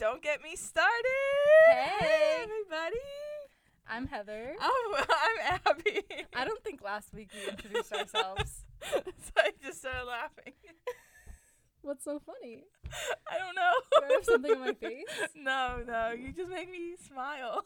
don't 0.00 0.22
get 0.22 0.42
me 0.42 0.56
started. 0.56 0.90
Hey. 1.68 2.42
everybody. 2.42 2.96
I'm 3.86 4.06
Heather. 4.06 4.54
Oh, 4.62 5.04
I'm 5.10 5.60
Abby. 5.66 6.00
I 6.34 6.46
don't 6.46 6.64
think 6.64 6.80
last 6.82 7.12
week 7.12 7.28
we 7.34 7.50
introduced 7.50 7.92
ourselves. 7.92 8.64
so 8.92 9.32
I 9.36 9.50
just 9.62 9.80
started 9.80 10.06
laughing. 10.06 10.54
What's 11.82 12.04
so 12.04 12.18
funny? 12.18 12.64
I 13.30 13.38
don't 13.38 13.54
know. 13.54 13.72
Do 13.92 14.06
I 14.06 14.12
have 14.14 14.24
something 14.24 14.52
on 14.52 14.60
my 14.60 14.72
face? 14.72 15.04
No, 15.36 15.82
no, 15.86 16.12
you 16.12 16.32
just 16.32 16.48
make 16.48 16.70
me 16.70 16.94
smile. 17.06 17.62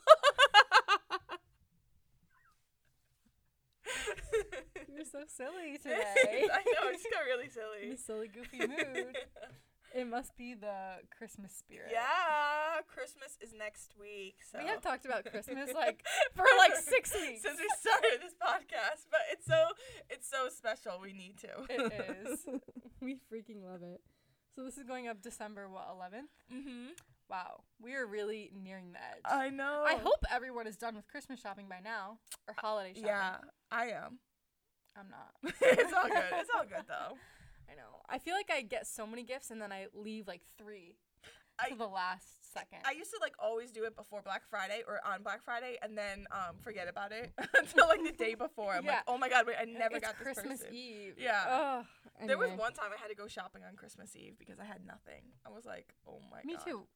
You're 4.92 5.04
so 5.04 5.20
silly 5.28 5.78
today. 5.78 6.48
I 6.52 6.64
know, 6.64 6.88
I 6.88 6.92
just 6.92 7.06
got 7.12 7.24
really 7.26 7.48
silly. 7.48 7.86
In 7.86 7.92
a 7.92 7.96
silly, 7.96 8.28
goofy 8.28 8.58
mood. 8.58 9.16
It 9.94 10.08
must 10.08 10.36
be 10.36 10.54
the 10.54 10.98
Christmas 11.16 11.52
spirit. 11.52 11.90
yeah, 11.92 12.80
Christmas 12.92 13.38
is 13.40 13.54
next 13.56 13.94
week. 13.98 14.36
So 14.50 14.58
We 14.58 14.66
have 14.66 14.80
talked 14.82 15.04
about 15.06 15.24
Christmas 15.24 15.70
like 15.74 16.04
for 16.34 16.44
like 16.58 16.74
six 16.76 17.14
weeks. 17.14 17.42
since 17.42 17.58
we 17.60 17.68
started 17.80 18.18
this 18.20 18.34
podcast, 18.42 19.06
but 19.10 19.20
it's 19.30 19.46
so 19.46 19.68
it's 20.10 20.28
so 20.28 20.48
special. 20.48 20.98
We 21.00 21.12
need 21.12 21.38
to. 21.38 21.48
It 21.70 21.92
is. 22.26 22.44
we 23.00 23.14
freaking 23.32 23.62
love 23.64 23.82
it. 23.82 24.00
So 24.56 24.64
this 24.64 24.76
is 24.78 24.84
going 24.84 25.06
up 25.08 25.22
December 25.22 25.68
what 25.68 25.86
11th? 25.88 26.28
mhm. 26.52 26.88
Wow, 27.30 27.62
we 27.80 27.94
are 27.94 28.06
really 28.06 28.50
nearing 28.54 28.92
the 28.92 28.98
edge. 28.98 29.22
I 29.24 29.48
know. 29.48 29.84
I 29.86 29.94
hope 29.94 30.24
everyone 30.30 30.66
is 30.66 30.76
done 30.76 30.94
with 30.94 31.06
Christmas 31.08 31.40
shopping 31.40 31.66
by 31.70 31.80
now 31.82 32.18
or 32.46 32.54
holiday 32.58 32.90
shopping. 32.94 33.06
Yeah, 33.06 33.36
I 33.70 33.86
am. 33.86 34.18
I'm 34.96 35.06
not. 35.10 35.54
it's 35.62 35.92
all 35.92 36.06
good. 36.08 36.24
It's 36.32 36.50
all 36.54 36.64
good 36.64 36.84
though. 36.86 37.16
I 37.70 37.74
know. 37.74 38.00
I 38.08 38.18
feel 38.18 38.34
like 38.34 38.50
I 38.52 38.62
get 38.62 38.86
so 38.86 39.06
many 39.06 39.22
gifts 39.22 39.50
and 39.50 39.60
then 39.60 39.72
I 39.72 39.86
leave 39.94 40.26
like 40.28 40.42
three 40.58 40.96
I- 41.58 41.70
to 41.70 41.76
the 41.76 41.86
last 41.86 42.52
second. 42.52 42.78
I 42.84 42.92
used 42.92 43.10
to 43.10 43.18
like 43.20 43.34
always 43.38 43.70
do 43.72 43.84
it 43.84 43.96
before 43.96 44.22
Black 44.22 44.42
Friday 44.48 44.82
or 44.86 45.00
on 45.04 45.22
Black 45.22 45.42
Friday, 45.44 45.76
and 45.82 45.96
then 45.98 46.26
um 46.30 46.56
forget 46.62 46.88
about 46.88 47.10
it 47.12 47.32
until 47.58 47.88
like 47.88 48.02
the 48.04 48.12
day 48.12 48.34
before. 48.46 48.74
I'm 48.74 48.84
Yeah. 48.84 48.92
like, 48.92 49.02
oh 49.08 49.18
my 49.18 49.28
god, 49.28 49.46
wait, 49.46 49.56
I 49.60 49.64
never 49.64 49.96
it's 49.96 50.06
got 50.06 50.16
this 50.18 50.22
Christmas 50.24 50.60
person. 50.60 50.74
Eve. 50.74 51.14
Yeah. 51.18 51.80
Ugh. 51.80 51.86
There 52.28 52.38
was 52.38 52.50
one 52.52 52.72
time 52.74 52.90
I 52.96 53.00
had 53.00 53.08
to 53.08 53.16
go 53.16 53.26
shopping 53.26 53.62
on 53.68 53.74
Christmas 53.74 54.14
Eve 54.14 54.34
because 54.38 54.60
I 54.60 54.64
had 54.64 54.86
nothing. 54.86 55.22
I 55.44 55.50
was 55.50 55.64
like, 55.64 55.94
oh 56.06 56.20
my 56.30 56.38
Me 56.44 56.54
god. 56.54 56.66
Me 56.66 56.72
too. 56.72 56.86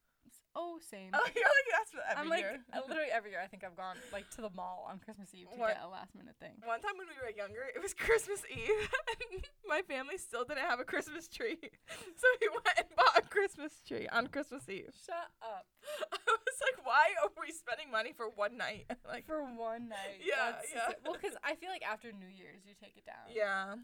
Oh, 0.55 0.79
same. 0.89 1.11
Oh, 1.13 1.21
you're 1.35 1.43
like 1.45 1.69
that's 1.71 1.93
what 1.93 2.03
every 2.09 2.21
I'm 2.23 2.29
like 2.29 2.41
year. 2.41 2.59
Literally 2.87 3.09
every 3.13 3.31
year 3.31 3.39
I 3.43 3.47
think 3.47 3.63
I've 3.63 3.77
gone 3.77 3.95
like 4.11 4.29
to 4.35 4.41
the 4.41 4.49
mall 4.55 4.87
on 4.89 4.99
Christmas 4.99 5.29
Eve 5.33 5.47
to 5.53 5.57
What? 5.59 5.75
get 5.75 5.83
a 5.83 5.87
last 5.87 6.15
minute 6.15 6.35
thing. 6.39 6.57
One 6.65 6.81
time 6.81 6.97
when 6.97 7.07
we 7.07 7.15
were 7.21 7.29
younger, 7.31 7.63
it 7.73 7.81
was 7.81 7.93
Christmas 8.05 8.41
Eve, 8.49 8.89
and 9.33 9.45
my 9.67 9.81
family 9.83 10.17
still 10.17 10.43
didn't 10.45 10.65
have 10.67 10.79
a 10.79 10.85
Christmas 10.85 11.27
tree, 11.27 11.57
so 11.61 12.25
we 12.41 12.49
went 12.49 12.77
and 12.77 12.87
bought 12.95 13.17
a 13.17 13.21
Christmas 13.23 13.79
tree 13.87 14.07
on 14.11 14.27
Christmas 14.27 14.67
Eve. 14.67 14.91
Shut 15.05 15.29
up. 15.41 15.65
I 16.11 16.17
was 16.27 16.59
like, 16.65 16.85
why 16.85 17.13
are 17.23 17.29
we 17.39 17.51
spending 17.53 17.91
money 17.91 18.11
for 18.15 18.27
one 18.29 18.57
night? 18.57 18.85
like, 19.07 19.25
For 19.27 19.41
one 19.43 19.89
night. 19.89 20.19
Yeah, 20.25 20.59
yeah. 20.73 20.89
just- 20.89 20.97
well, 21.05 21.13
because 21.13 21.37
I 21.43 21.55
feel 21.55 21.69
like 21.69 21.83
after 21.85 22.11
New 22.11 22.27
Year's 22.27 22.65
you 22.65 22.73
take 22.79 22.97
it 22.97 23.05
down. 23.05 23.29
yeah, 23.33 23.75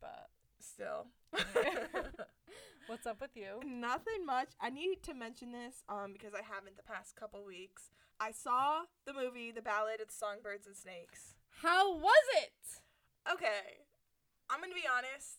But 0.00 0.28
still. 0.76 1.06
what's 2.86 3.06
up 3.06 3.20
with 3.20 3.30
you? 3.34 3.60
Nothing 3.66 4.24
much. 4.26 4.48
I 4.60 4.70
need 4.70 5.02
to 5.04 5.14
mention 5.14 5.52
this 5.52 5.82
um 5.88 6.12
because 6.12 6.32
I 6.34 6.42
haven't 6.42 6.76
the 6.76 6.82
past 6.82 7.16
couple 7.16 7.44
weeks. 7.44 7.90
I 8.20 8.30
saw 8.32 8.82
the 9.06 9.12
movie 9.12 9.52
The 9.52 9.62
Ballad 9.62 10.00
of 10.00 10.08
the 10.08 10.14
Songbirds 10.14 10.66
and 10.66 10.76
Snakes. 10.76 11.34
How 11.62 11.94
was 11.96 12.24
it? 12.42 12.80
Okay. 13.32 13.84
I'm 14.50 14.60
going 14.60 14.70
to 14.70 14.74
be 14.76 14.86
honest. 14.88 15.38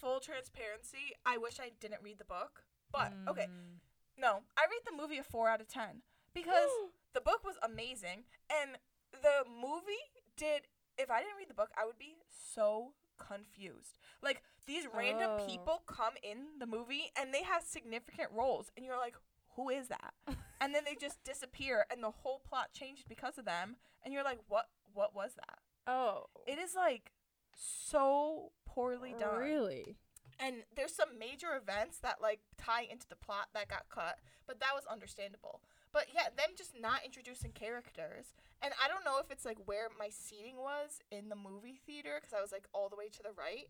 Full 0.00 0.18
transparency, 0.18 1.14
I 1.24 1.36
wish 1.38 1.60
I 1.60 1.70
didn't 1.78 2.02
read 2.02 2.18
the 2.18 2.24
book. 2.24 2.64
But 2.90 3.12
okay, 3.28 3.46
Mm. 3.46 3.78
no. 4.18 4.42
I 4.58 4.62
rate 4.70 4.84
the 4.84 4.96
movie 5.00 5.18
a 5.18 5.22
4 5.22 5.48
out 5.48 5.60
of 5.60 5.68
10 5.68 6.02
because 6.34 6.70
the 7.14 7.20
book 7.20 7.44
was 7.44 7.54
amazing 7.62 8.24
and 8.50 8.78
the 9.12 9.44
movie 9.48 10.02
did 10.36 10.62
if 10.98 11.10
I 11.10 11.20
didn't 11.20 11.36
read 11.38 11.48
the 11.48 11.54
book, 11.54 11.70
I 11.78 11.86
would 11.86 11.98
be 11.98 12.16
so 12.28 12.92
confused. 13.18 13.98
Like 14.22 14.42
these 14.66 14.86
random 14.92 15.30
Oh. 15.40 15.46
people 15.46 15.82
come 15.86 16.14
in 16.22 16.58
the 16.58 16.66
movie 16.66 17.10
and 17.16 17.32
they 17.34 17.42
have 17.42 17.62
significant 17.62 18.30
roles 18.32 18.70
and 18.76 18.84
you're 18.86 18.98
like, 18.98 19.16
who 19.56 19.68
is 19.68 19.88
that? 19.88 20.12
and 20.60 20.74
then 20.74 20.84
they 20.84 20.94
just 20.94 21.22
disappear 21.24 21.84
and 21.90 22.02
the 22.02 22.10
whole 22.10 22.40
plot 22.40 22.72
changed 22.72 23.04
because 23.08 23.38
of 23.38 23.44
them 23.44 23.76
and 24.04 24.12
you're 24.14 24.24
like, 24.24 24.38
what 24.48 24.66
what 24.94 25.14
was 25.14 25.34
that? 25.34 25.58
Oh. 25.86 26.26
It 26.46 26.58
is 26.58 26.74
like 26.74 27.12
so 27.54 28.52
poorly 28.66 29.14
done. 29.18 29.38
Really? 29.38 29.96
And 30.38 30.64
there's 30.74 30.94
some 30.94 31.18
major 31.18 31.54
events 31.56 31.98
that 31.98 32.20
like 32.20 32.40
tie 32.58 32.86
into 32.90 33.06
the 33.08 33.16
plot 33.16 33.48
that 33.54 33.68
got 33.68 33.88
cut, 33.88 34.18
but 34.46 34.60
that 34.60 34.74
was 34.74 34.84
understandable. 34.90 35.60
But 35.92 36.06
yeah, 36.14 36.28
them 36.36 36.50
just 36.56 36.72
not 36.80 37.04
introducing 37.04 37.52
characters, 37.52 38.32
and 38.62 38.72
I 38.82 38.88
don't 38.88 39.04
know 39.04 39.18
if 39.20 39.30
it's 39.30 39.44
like 39.44 39.58
where 39.66 39.88
my 39.98 40.08
seating 40.10 40.56
was 40.56 41.00
in 41.10 41.28
the 41.28 41.36
movie 41.36 41.78
theater 41.84 42.18
because 42.20 42.32
I 42.32 42.40
was 42.40 42.52
like 42.52 42.66
all 42.72 42.88
the 42.88 42.96
way 42.96 43.08
to 43.12 43.22
the 43.22 43.32
right, 43.36 43.68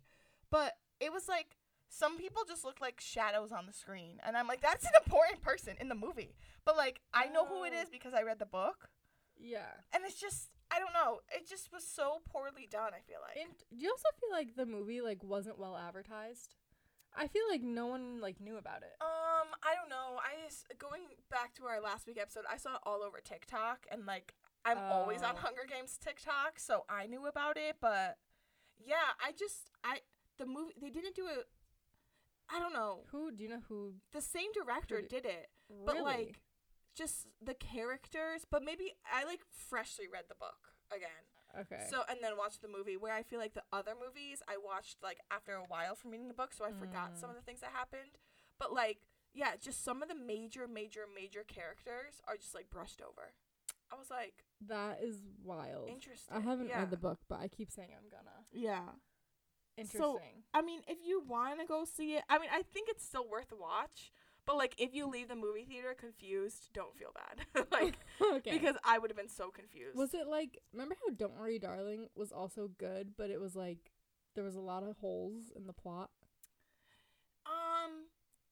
but 0.51 0.75
it 1.01 1.13
was 1.13 1.29
like 1.29 1.57
some 1.89 2.17
people 2.17 2.43
just 2.49 2.65
look 2.65 2.81
like 2.81 3.01
shadows 3.01 3.51
on 3.53 3.67
the 3.67 3.73
screen, 3.73 4.21
and 4.25 4.37
I'm 4.37 4.47
like 4.47 4.61
that's 4.63 4.85
an 4.85 4.93
important 5.05 5.43
person 5.43 5.75
in 5.81 5.89
the 5.89 5.95
movie, 5.97 6.37
but 6.65 6.77
like 6.77 7.01
I 7.13 7.27
know 7.27 7.45
who 7.47 7.65
it 7.65 7.73
Oh. 7.77 7.85
because 7.91 8.15
I 8.15 8.23
read 8.23 8.39
the 8.39 8.47
book, 8.47 8.89
Yeah. 9.37 9.83
and 9.93 10.05
it's 10.07 10.21
just 10.21 10.51
I 10.71 10.79
don't 10.79 10.95
know, 10.95 11.21
it 11.37 11.47
just 11.49 11.71
was 11.73 11.87
so 11.87 12.23
poorly 12.25 12.67
done. 12.71 12.93
I 12.97 13.03
feel 13.07 13.19
like. 13.21 13.37
And 13.45 13.53
do 13.59 13.77
you 13.85 13.91
also 13.91 14.09
feel 14.21 14.31
like 14.33 14.55
the 14.57 14.65
movie 14.65 15.01
like 15.03 15.23
wasn't 15.23 15.59
well 15.59 15.77
advertised? 15.77 16.55
I 17.15 17.27
feel 17.27 17.43
like 17.51 17.61
no 17.63 17.89
one 17.89 18.23
like 18.23 18.41
knew 18.41 18.57
about 18.57 18.81
it. 18.83 18.95
Um, 19.03 19.09
I 19.63 19.75
don't 19.75 19.89
know. 19.91 20.19
I 20.19 20.45
just 20.47 20.67
going 20.79 21.03
back 21.31 21.55
to 21.55 21.65
our 21.65 21.81
last 21.81 22.07
week 22.07 22.19
episode, 22.21 22.45
I 22.51 22.57
saw 22.57 22.75
it 22.75 22.81
all 22.85 23.03
over 23.03 23.19
TikTok 23.23 23.87
and 23.91 24.07
like 24.07 24.35
I'm 24.65 24.79
always 24.79 25.23
on 25.23 25.35
Oh. 25.37 25.41
Hunger 25.41 25.63
Games 25.69 25.99
TikTok, 25.99 26.59
so 26.59 26.85
I 26.89 27.07
knew 27.07 27.27
about 27.27 27.57
it, 27.57 27.77
but 27.81 28.19
yeah, 28.79 29.15
I 29.25 29.33
just 29.33 29.71
I 29.85 30.01
the 30.39 30.47
movie 30.47 30.75
they 30.81 30.91
didn't 30.91 31.15
do 31.15 31.27
it 31.27 31.47
I 32.55 32.59
don't 32.59 32.73
know. 32.75 33.05
Who 33.13 33.31
do 33.33 33.43
you 33.43 33.49
know 33.49 33.63
who? 33.69 33.95
The 34.13 34.21
same 34.21 34.53
director 34.53 35.01
did- 35.01 35.09
did 35.23 35.25
it, 35.27 35.51
but 35.85 36.01
like 36.03 36.41
just 36.95 37.27
the 37.41 37.55
characters, 37.55 38.45
but 38.49 38.63
maybe 38.63 38.93
I 39.11 39.25
like 39.25 39.41
freshly 39.51 40.07
read 40.13 40.25
the 40.29 40.35
book 40.35 40.75
again. 40.95 41.25
okay. 41.61 41.87
So 41.91 42.03
and 42.09 42.19
then 42.23 42.37
watched 42.37 42.61
the 42.63 42.69
movie 42.69 42.97
where 42.99 43.13
I 43.15 43.23
feel 43.23 43.39
like 43.39 43.55
the 43.55 43.65
other 43.73 43.95
movies 43.99 44.43
I 44.49 44.57
watched 44.59 45.03
like 45.03 45.19
after 45.31 45.55
a 45.55 45.65
while 45.65 45.95
from 45.95 46.11
reading 46.11 46.29
the 46.29 46.35
book, 46.35 46.53
so 46.53 46.65
I 46.65 46.73
forgot 46.73 47.17
some 47.19 47.31
Mm. 47.31 47.33
of 47.33 47.37
the 47.37 47.43
things 47.43 47.61
that 47.61 47.71
happened. 47.73 48.19
But 48.59 48.73
like, 48.75 48.99
yeah, 49.35 49.53
just 49.61 49.85
some 49.85 50.03
of 50.03 50.09
the 50.09 50.15
major, 50.15 50.67
major, 50.67 51.03
major 51.15 51.45
characters 51.47 52.21
are 52.27 52.37
just 52.37 52.55
like 52.55 52.71
brushed 52.71 53.01
over. 53.01 53.33
I 53.93 53.97
was 53.97 54.11
like, 54.11 54.45
that 54.69 55.01
is 55.03 55.17
wild. 55.45 55.89
interesting. 55.89 56.37
I 56.37 56.41
haven't 56.41 56.69
yeah. 56.69 56.79
read 56.81 56.91
the 56.91 56.97
book, 56.97 57.19
but 57.29 57.41
I 57.41 57.49
keep 57.49 57.71
saying 57.71 57.91
I'm 57.97 58.09
gonna. 58.11 58.47
Yeah. 58.53 58.89
Interesting. 59.77 60.45
I 60.53 60.61
mean, 60.61 60.81
if 60.87 60.99
you 61.05 61.23
want 61.27 61.61
to 61.61 61.67
go 61.67 61.85
see 61.85 62.15
it, 62.15 62.25
I 62.29 62.39
mean, 62.39 62.51
I 62.53 62.63
think 62.63 62.89
it's 62.91 63.05
still 63.05 63.29
worth 63.29 63.53
a 63.53 63.57
watch. 63.57 64.13
But 64.45 64.57
like, 64.57 64.75
if 64.79 64.95
you 64.95 65.07
leave 65.07 65.29
the 65.29 65.37
movie 65.37 65.65
theater 65.65 65.95
confused, 65.99 66.71
don't 66.75 66.97
feel 66.97 67.13
bad. 67.15 67.67
like, 67.73 67.99
okay. 68.37 68.59
because 68.59 68.77
I 68.85 68.99
would 68.99 69.11
have 69.11 69.17
been 69.17 69.29
so 69.29 69.51
confused. 69.51 69.97
was 69.97 70.15
it 70.15 70.27
like 70.27 70.59
remember 70.73 70.97
how 71.01 71.15
Don't 71.15 71.39
Worry 71.39 71.59
Darling 71.59 72.09
was 72.17 72.33
also 72.33 72.71
good, 72.79 73.13
but 73.17 73.31
it 73.31 73.41
was 73.41 73.55
like 73.55 73.93
there 74.35 74.45
was 74.45 74.57
a 74.57 74.61
lot 74.61 74.83
of 74.83 74.97
holes 74.99 75.53
in 75.55 75.67
the 75.67 75.73
plot. 75.73 76.11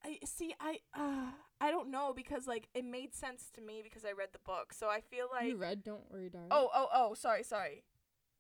I 0.04 0.18
see. 0.24 0.54
I 0.60 0.78
uh, 0.98 1.30
I 1.60 1.70
don't 1.70 1.90
know 1.90 2.12
because 2.14 2.46
like 2.46 2.68
it 2.74 2.84
made 2.84 3.14
sense 3.14 3.50
to 3.54 3.60
me 3.60 3.80
because 3.82 4.04
I 4.04 4.12
read 4.12 4.28
the 4.32 4.38
book. 4.44 4.72
So 4.72 4.88
I 4.88 5.00
feel 5.00 5.26
like 5.32 5.48
you 5.48 5.56
read 5.56 5.82
Don't 5.84 6.10
Worry 6.10 6.28
Darling? 6.30 6.48
oh 6.50 6.68
oh 6.74 6.88
oh 6.94 7.14
sorry 7.14 7.42
sorry. 7.42 7.84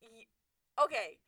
Y- 0.02 0.26
okay, 0.84 1.18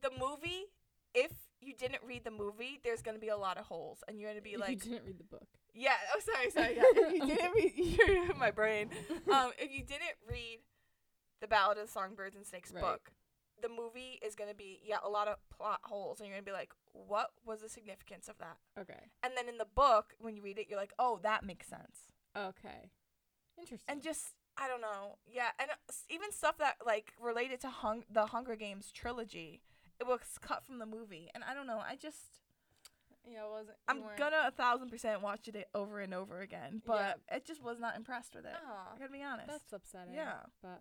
the 0.00 0.10
movie. 0.10 0.66
If 1.12 1.32
you 1.60 1.74
didn't 1.74 2.02
read 2.06 2.22
the 2.22 2.30
movie, 2.30 2.78
there's 2.84 3.02
gonna 3.02 3.18
be 3.18 3.28
a 3.28 3.36
lot 3.36 3.58
of 3.58 3.64
holes, 3.66 3.98
and 4.06 4.20
you're 4.20 4.30
gonna 4.30 4.40
be 4.40 4.56
like, 4.56 4.84
you 4.84 4.92
didn't 4.92 5.06
read 5.06 5.18
the 5.18 5.24
book. 5.24 5.48
yeah. 5.74 5.94
Oh 6.14 6.20
sorry 6.20 6.50
sorry. 6.56 6.76
Yeah. 6.76 6.82
if 6.94 7.12
you 7.14 7.26
didn't 7.26 7.52
read, 7.52 7.72
you're 8.06 8.30
in 8.32 8.38
my 8.38 8.52
brain. 8.52 8.90
Um, 9.30 9.50
if 9.58 9.72
you 9.72 9.82
didn't 9.82 10.16
read 10.30 10.60
the 11.40 11.48
Ballad 11.48 11.78
of 11.78 11.86
the 11.86 11.92
Songbirds 11.92 12.36
and 12.36 12.46
Snakes 12.46 12.70
Right. 12.72 12.80
book, 12.80 13.10
the 13.62 13.68
movie 13.68 14.18
is 14.24 14.34
gonna 14.34 14.54
be 14.54 14.80
yeah 14.84 14.98
a 15.04 15.08
lot 15.08 15.28
of 15.28 15.36
plot 15.50 15.80
holes, 15.84 16.20
and 16.20 16.28
you're 16.28 16.36
gonna 16.36 16.44
be 16.44 16.52
like, 16.52 16.72
what 16.92 17.30
was 17.44 17.60
the 17.60 17.68
significance 17.68 18.28
of 18.28 18.36
that? 18.38 18.56
Okay. 18.78 19.10
And 19.22 19.32
then 19.36 19.48
in 19.48 19.58
the 19.58 19.66
book, 19.74 20.14
when 20.18 20.36
you 20.36 20.42
read 20.42 20.58
it, 20.58 20.66
you're 20.68 20.78
like, 20.78 20.92
oh, 20.98 21.20
that 21.22 21.44
makes 21.44 21.66
sense. 21.68 22.12
Okay. 22.36 22.90
Interesting. 23.58 23.86
And 23.92 24.02
just, 24.02 24.34
I 24.56 24.68
don't 24.68 24.80
know. 24.80 25.18
Yeah. 25.26 25.48
And 25.58 25.70
uh, 25.70 25.92
even 26.08 26.32
stuff 26.32 26.58
that, 26.58 26.76
like, 26.84 27.12
related 27.20 27.60
to 27.60 27.68
hung- 27.68 28.04
the 28.10 28.26
Hunger 28.26 28.56
Games 28.56 28.90
trilogy, 28.92 29.60
it 30.00 30.06
was 30.06 30.20
cut 30.40 30.64
from 30.64 30.78
the 30.78 30.86
movie. 30.86 31.28
And 31.34 31.44
I 31.44 31.52
don't 31.54 31.66
know. 31.66 31.78
I 31.86 31.96
just, 31.96 32.18
yeah, 33.30 33.44
it 33.44 33.50
wasn't. 33.50 33.76
I'm 33.86 34.02
weren't- 34.02 34.16
gonna 34.18 34.44
a 34.46 34.50
thousand 34.50 34.88
percent 34.90 35.20
watch 35.22 35.46
it 35.48 35.68
over 35.74 36.00
and 36.00 36.14
over 36.14 36.40
again. 36.40 36.80
But 36.86 37.20
it 37.30 37.44
just 37.44 37.62
was 37.62 37.78
not 37.78 37.96
impressed 37.96 38.34
with 38.34 38.46
it. 38.46 38.52
Aw, 38.54 38.94
I 38.94 38.98
gotta 38.98 39.12
be 39.12 39.22
honest. 39.22 39.48
that's 39.48 39.72
upsetting. 39.72 40.14
Yeah. 40.14 40.38
But 40.62 40.80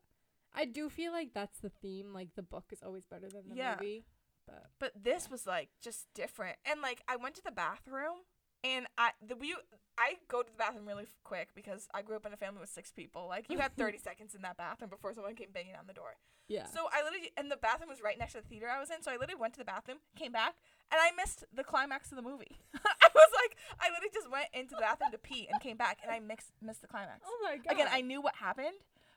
I 0.55 0.65
do 0.65 0.89
feel 0.89 1.11
like 1.11 1.33
that's 1.33 1.59
the 1.59 1.69
theme. 1.69 2.13
Like 2.13 2.29
the 2.35 2.43
book 2.43 2.65
is 2.71 2.81
always 2.83 3.05
better 3.05 3.29
than 3.29 3.49
the 3.49 3.55
Yeah. 3.55 3.75
movie. 3.79 4.05
But 4.47 4.65
But 4.79 4.91
this 5.03 5.29
was 5.29 5.45
like 5.45 5.69
just 5.81 6.07
different. 6.13 6.57
And 6.65 6.81
like 6.81 7.01
I 7.07 7.15
went 7.17 7.35
to 7.35 7.43
the 7.43 7.51
bathroom 7.51 8.25
and 8.63 8.87
I 8.97 9.11
the 9.25 9.35
we 9.35 9.55
I 9.97 10.15
go 10.27 10.41
to 10.41 10.51
the 10.51 10.57
bathroom 10.57 10.87
really 10.87 11.03
f- 11.03 11.15
quick 11.23 11.49
because 11.55 11.87
I 11.93 12.01
grew 12.01 12.15
up 12.15 12.25
in 12.25 12.33
a 12.33 12.37
family 12.37 12.59
with 12.59 12.69
six 12.69 12.91
people. 12.91 13.27
Like 13.27 13.45
you 13.49 13.59
had 13.59 13.75
30 13.77 13.97
seconds 14.09 14.33
in 14.35 14.41
that 14.41 14.57
bathroom 14.57 14.89
before 14.89 15.13
someone 15.13 15.35
came 15.35 15.51
banging 15.53 15.75
on 15.75 15.85
the 15.87 15.93
door. 15.93 16.15
Yeah. 16.47 16.65
So 16.65 16.87
I 16.91 17.03
literally 17.03 17.31
and 17.37 17.51
the 17.51 17.57
bathroom 17.57 17.89
was 17.89 18.01
right 18.01 18.17
next 18.17 18.33
to 18.33 18.41
the 18.41 18.47
theater 18.47 18.67
I 18.67 18.79
was 18.79 18.89
in. 18.89 19.03
So 19.03 19.11
I 19.11 19.17
literally 19.17 19.39
went 19.39 19.53
to 19.53 19.59
the 19.59 19.65
bathroom, 19.65 19.99
came 20.15 20.31
back, 20.31 20.55
and 20.91 20.99
I 20.99 21.11
missed 21.15 21.43
the 21.53 21.63
climax 21.63 22.11
of 22.11 22.15
the 22.15 22.23
movie. 22.23 22.57
I 22.73 23.07
was 23.13 23.29
like, 23.35 23.55
I 23.79 23.89
literally 23.91 24.09
just 24.13 24.31
went 24.31 24.47
into 24.53 24.73
the 24.75 24.81
bathroom 24.81 25.11
to 25.11 25.19
pee 25.19 25.47
and 25.51 25.61
came 25.61 25.77
back, 25.77 25.99
and 26.01 26.11
I 26.11 26.19
mixed 26.19 26.49
missed 26.59 26.81
the 26.81 26.87
climax. 26.87 27.21
oh 27.23 27.39
my 27.43 27.57
god. 27.57 27.71
Again, 27.71 27.87
I 27.91 28.01
knew 28.01 28.19
what 28.19 28.35
happened, 28.35 28.75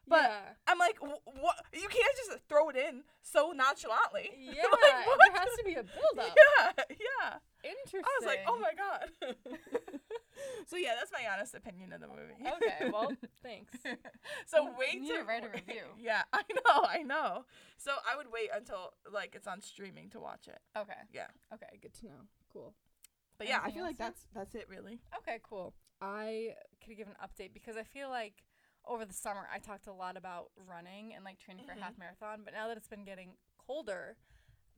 but 0.09 0.23
yeah. 0.23 0.41
I'm 0.67 0.79
like, 0.79 0.99
what? 1.01 1.57
You 1.73 1.89
can't 1.89 2.17
just 2.17 2.39
throw 2.49 2.69
it 2.71 2.77
in 2.77 3.03
so 3.23 3.53
nonchalantly. 3.55 4.31
Yeah, 4.39 4.63
Like, 4.71 5.07
what? 5.07 5.19
there 5.25 5.41
has 5.41 5.49
to 5.59 5.65
be 5.65 5.73
a 5.75 5.83
build 5.83 6.19
up. 6.19 6.37
Yeah, 6.37 6.85
yeah. 6.91 7.35
Interesting. 7.65 8.03
I 8.05 8.19
was 8.21 8.27
like, 8.27 8.41
oh 8.49 8.59
my 8.59 8.73
god. 8.75 9.09
so 10.67 10.77
yeah, 10.77 10.95
that's 10.99 11.13
my 11.13 11.23
honest 11.33 11.55
opinion 11.55 11.93
of 11.93 12.01
the 12.01 12.09
movie. 12.09 12.35
Okay, 12.57 12.91
well, 12.91 13.13
thanks. 13.43 13.73
so 14.47 14.65
You 14.65 14.71
wait 14.79 15.07
to 15.09 15.23
write 15.25 15.45
a 15.45 15.49
review. 15.49 15.85
Yeah, 15.99 16.23
I 16.33 16.43
know, 16.53 16.85
I 16.89 17.03
know. 17.03 17.45
So 17.79 17.93
I 18.11 18.17
would 18.17 18.27
wait 18.33 18.51
until 18.55 18.93
like 19.13 19.35
it's 19.35 19.47
on 19.47 19.61
streaming 19.61 20.11
to 20.11 20.21
watch 20.21 20.49
it. 20.49 20.59
Okay. 20.77 20.93
Yeah. 21.13 21.27
Okay, 21.55 21.79
good 21.81 21.95
to 22.01 22.07
know. 22.07 22.23
Cool. 22.53 22.75
But 23.39 23.49
yeah, 23.49 23.61
I 23.63 23.71
feel 23.71 23.85
like 23.85 23.99
that's 23.99 24.27
that's 24.35 24.55
it 24.55 24.67
really. 24.69 25.01
Okay, 25.19 25.39
cool. 25.43 25.75
I 26.01 26.55
could 26.85 26.97
give 26.97 27.07
an 27.07 27.15
update 27.23 27.53
because 27.55 27.77
I 27.77 27.85
feel 27.85 28.09
like 28.09 28.43
over 28.87 29.05
the 29.05 29.15
summer 29.15 29.49
I 29.53 29.59
talked 29.59 29.87
a 29.87 29.93
lot 29.93 30.17
about 30.17 30.51
running 30.67 31.15
and 31.15 31.25
like 31.25 31.39
training 31.39 31.65
for 31.67 31.73
a 31.73 31.79
half 31.81 31.97
marathon, 31.99 32.43
but 32.45 32.53
now 32.55 32.69
that 32.69 32.77
it's 32.77 32.89
been 32.89 33.05
getting 33.05 33.37
colder, 33.59 34.17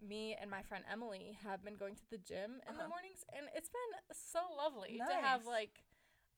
me 0.01 0.37
and 0.41 0.51
my 0.51 0.63
friend 0.63 0.85
Emily 0.91 1.39
have 1.43 1.65
been 1.65 1.77
going 1.77 1.95
to 1.95 2.03
the 2.11 2.19
gym 2.19 2.61
in 2.69 2.75
the 2.77 2.81
Uh-huh. 2.83 2.89
mornings 2.89 3.25
and 3.37 3.47
it's 3.55 3.69
been 3.71 4.01
so 4.13 4.41
lovely 4.57 4.99
to 4.99 5.15
have 5.15 5.47
like 5.47 5.85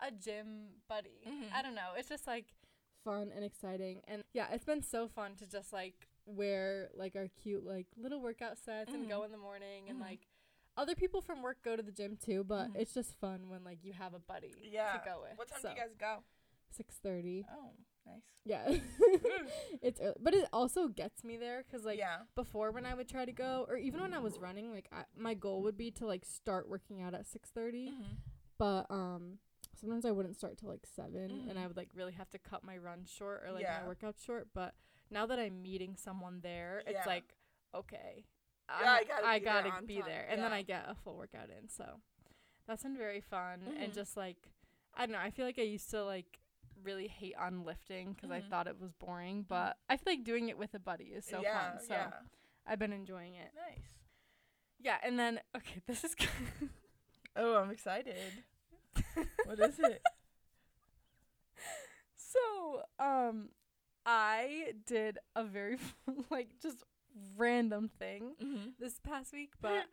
a 0.00 0.10
gym 0.12 0.68
buddy. 0.88 1.22
Mhm. 1.26 1.52
I 1.52 1.62
don't 1.62 1.74
know. 1.74 1.94
It's 1.96 2.08
just 2.08 2.26
like 2.26 2.54
fun 3.02 3.32
and 3.34 3.44
exciting 3.44 4.02
and 4.06 4.24
yeah, 4.32 4.48
it's 4.52 4.64
been 4.64 4.82
so 4.82 5.08
fun 5.08 5.34
to 5.36 5.46
just 5.46 5.72
like 5.72 6.08
wear 6.26 6.90
like 6.94 7.16
our 7.16 7.28
cute 7.28 7.64
like 7.64 7.86
little 7.96 8.20
workout 8.20 8.58
sets 8.58 8.92
and 8.92 9.08
go 9.08 9.22
in 9.24 9.30
the 9.32 9.38
morning 9.38 9.88
and 9.88 9.98
Mhm. 9.98 10.02
like 10.02 10.28
other 10.76 10.94
people 10.94 11.22
from 11.22 11.40
work 11.40 11.62
go 11.62 11.74
to 11.74 11.82
the 11.82 11.90
gym 11.92 12.16
too, 12.16 12.44
but 12.44 12.68
it's 12.74 12.92
just 12.92 13.14
fun 13.18 13.48
when 13.48 13.64
like 13.64 13.82
you 13.84 13.92
have 13.94 14.12
a 14.12 14.18
buddy 14.18 14.54
Yeah. 14.62 14.92
to 14.98 15.02
go 15.04 15.22
with. 15.22 15.38
What 15.38 15.48
time 15.48 15.60
so, 15.62 15.68
do 15.70 15.74
you 15.74 15.80
guys 15.80 15.94
go? 15.94 16.22
Six 16.76 16.96
thirty. 17.02 17.44
Oh, 17.50 17.70
nice. 18.06 18.22
Yeah, 18.44 18.68
it's 19.82 20.00
early, 20.00 20.14
but 20.20 20.34
it 20.34 20.48
also 20.52 20.88
gets 20.88 21.24
me 21.24 21.36
there 21.36 21.64
because 21.66 21.84
like 21.84 21.98
yeah. 21.98 22.18
before 22.34 22.70
when 22.70 22.86
I 22.86 22.94
would 22.94 23.08
try 23.08 23.24
to 23.24 23.32
go, 23.32 23.66
or 23.68 23.76
even 23.76 24.00
when 24.00 24.14
I 24.14 24.18
was 24.18 24.38
running, 24.38 24.70
like 24.72 24.88
I, 24.92 25.02
my 25.16 25.34
goal 25.34 25.62
would 25.62 25.76
be 25.76 25.90
to 25.92 26.06
like 26.06 26.24
start 26.24 26.68
working 26.68 27.00
out 27.02 27.14
at 27.14 27.26
six 27.26 27.50
Mhm. 27.56 27.92
but 28.58 28.86
um 28.90 29.38
sometimes 29.74 30.04
I 30.06 30.10
wouldn't 30.12 30.36
start 30.36 30.56
till 30.58 30.68
like 30.70 30.86
7 30.86 31.14
and 31.48 31.50
Mhm. 31.50 31.56
I 31.58 31.66
would 31.66 31.76
like 31.76 31.90
really 31.94 32.12
have 32.12 32.30
to 32.30 32.38
cut 32.38 32.62
my 32.64 32.76
run 32.78 33.04
short 33.04 33.42
or 33.44 33.52
like 33.52 33.62
Yeah. 33.62 33.80
my 33.82 33.88
workout 33.88 34.16
short. 34.18 34.48
But 34.54 34.74
now 35.10 35.26
that 35.26 35.38
I'm 35.38 35.60
meeting 35.62 35.96
someone 35.96 36.40
there, 36.40 36.82
Yeah. 36.86 36.92
it's 36.98 37.06
like 37.06 37.34
okay, 37.74 38.24
Yeah, 38.68 38.90
I 38.92 39.04
gotta 39.04 39.26
I 39.26 39.38
be 39.38 39.44
there 39.44 39.54
gotta 39.54 39.70
on 39.70 39.86
be 39.86 40.00
there, 40.02 40.26
and 40.30 40.40
then. 40.42 40.52
I 40.52 40.62
get 40.62 40.84
a 40.88 40.94
full 40.94 41.16
workout 41.16 41.50
in. 41.50 41.68
So 41.68 42.00
that's 42.66 42.82
been 42.84 42.96
very 42.96 43.20
fun 43.20 43.62
and 43.78 43.92
Mhm. 43.92 43.94
just 43.94 44.16
like 44.16 44.50
I 44.94 45.04
don't 45.06 45.12
know. 45.12 45.18
I 45.18 45.30
feel 45.30 45.44
like 45.44 45.58
I 45.58 45.62
used 45.62 45.90
to 45.90 46.04
like 46.04 46.38
really 46.86 47.08
hate 47.08 47.34
on 47.36 47.64
lifting 47.64 48.14
because 48.14 48.30
I 48.30 48.40
Mhm. 48.40 48.48
thought 48.48 48.66
it 48.68 48.80
was 48.80 48.92
boring, 48.92 49.42
but 49.42 49.76
I 49.90 49.96
feel 49.98 50.14
like 50.14 50.24
doing 50.24 50.48
it 50.48 50.56
with 50.56 50.72
a 50.74 50.78
buddy 50.78 51.06
is 51.12 51.26
so 51.26 51.40
yeah, 51.42 51.72
fun. 51.72 51.80
So 51.86 51.94
yeah. 51.94 52.10
I've 52.66 52.78
been 52.78 52.92
enjoying 52.92 53.34
it. 53.34 53.52
Nice. 53.54 53.84
Yeah, 54.78 54.98
and 55.02 55.18
then 55.18 55.40
okay, 55.56 55.82
this 55.86 56.04
is 56.04 56.14
Oh, 57.34 57.56
I'm 57.56 57.70
excited. 57.70 58.32
what 59.44 59.60
is 59.60 59.78
it? 59.78 60.02
So, 62.14 62.82
um, 62.98 63.50
I 64.04 64.74
did 64.86 65.18
a 65.34 65.44
very 65.44 65.78
like 66.30 66.48
just 66.62 66.84
random 67.36 67.88
thing 67.98 68.34
Mm-hmm. 68.42 68.68
this 68.78 68.98
past 69.00 69.32
week, 69.32 69.52
but 69.60 69.86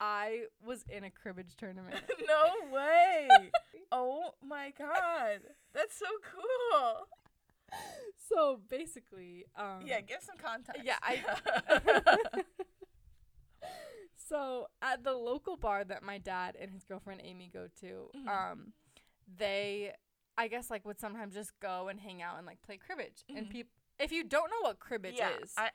I 0.00 0.44
was 0.64 0.84
in 0.88 1.04
a 1.04 1.10
cribbage 1.10 1.56
tournament. 1.56 1.96
no 2.26 2.72
way. 2.72 3.28
oh 3.92 4.34
my 4.46 4.72
god. 4.78 5.40
That's 5.74 5.96
so 5.96 6.06
cool. 6.32 7.06
so 8.28 8.60
basically, 8.68 9.44
um, 9.56 9.82
Yeah, 9.86 10.00
give 10.00 10.22
some 10.22 10.36
context. 10.38 10.82
yeah, 10.84 10.96
I. 11.02 11.22
so 14.28 14.68
at 14.80 15.02
the 15.04 15.12
local 15.12 15.56
bar 15.56 15.84
that 15.84 16.02
my 16.02 16.18
dad 16.18 16.56
and 16.60 16.70
his 16.70 16.84
girlfriend 16.84 17.20
Amy 17.24 17.50
go 17.52 17.66
to, 17.80 18.10
Mhm. 18.16 18.28
um, 18.28 18.72
they, 19.36 19.92
I 20.38 20.48
guess 20.48 20.70
like 20.70 20.84
would 20.84 21.00
sometimes 21.00 21.34
just 21.34 21.58
go 21.60 21.88
and 21.88 22.00
hang 22.00 22.22
out 22.22 22.38
and 22.38 22.46
like 22.46 22.62
play 22.62 22.76
cribbage. 22.78 23.24
And 23.28 23.46
Mhm. 23.46 23.50
people, 23.50 23.72
if 23.98 24.12
you 24.12 24.24
don't 24.24 24.50
know 24.50 24.60
what 24.62 24.78
cribbage 24.78 25.16
yeah, 25.18 25.36
is, 25.42 25.52
I 25.56 25.70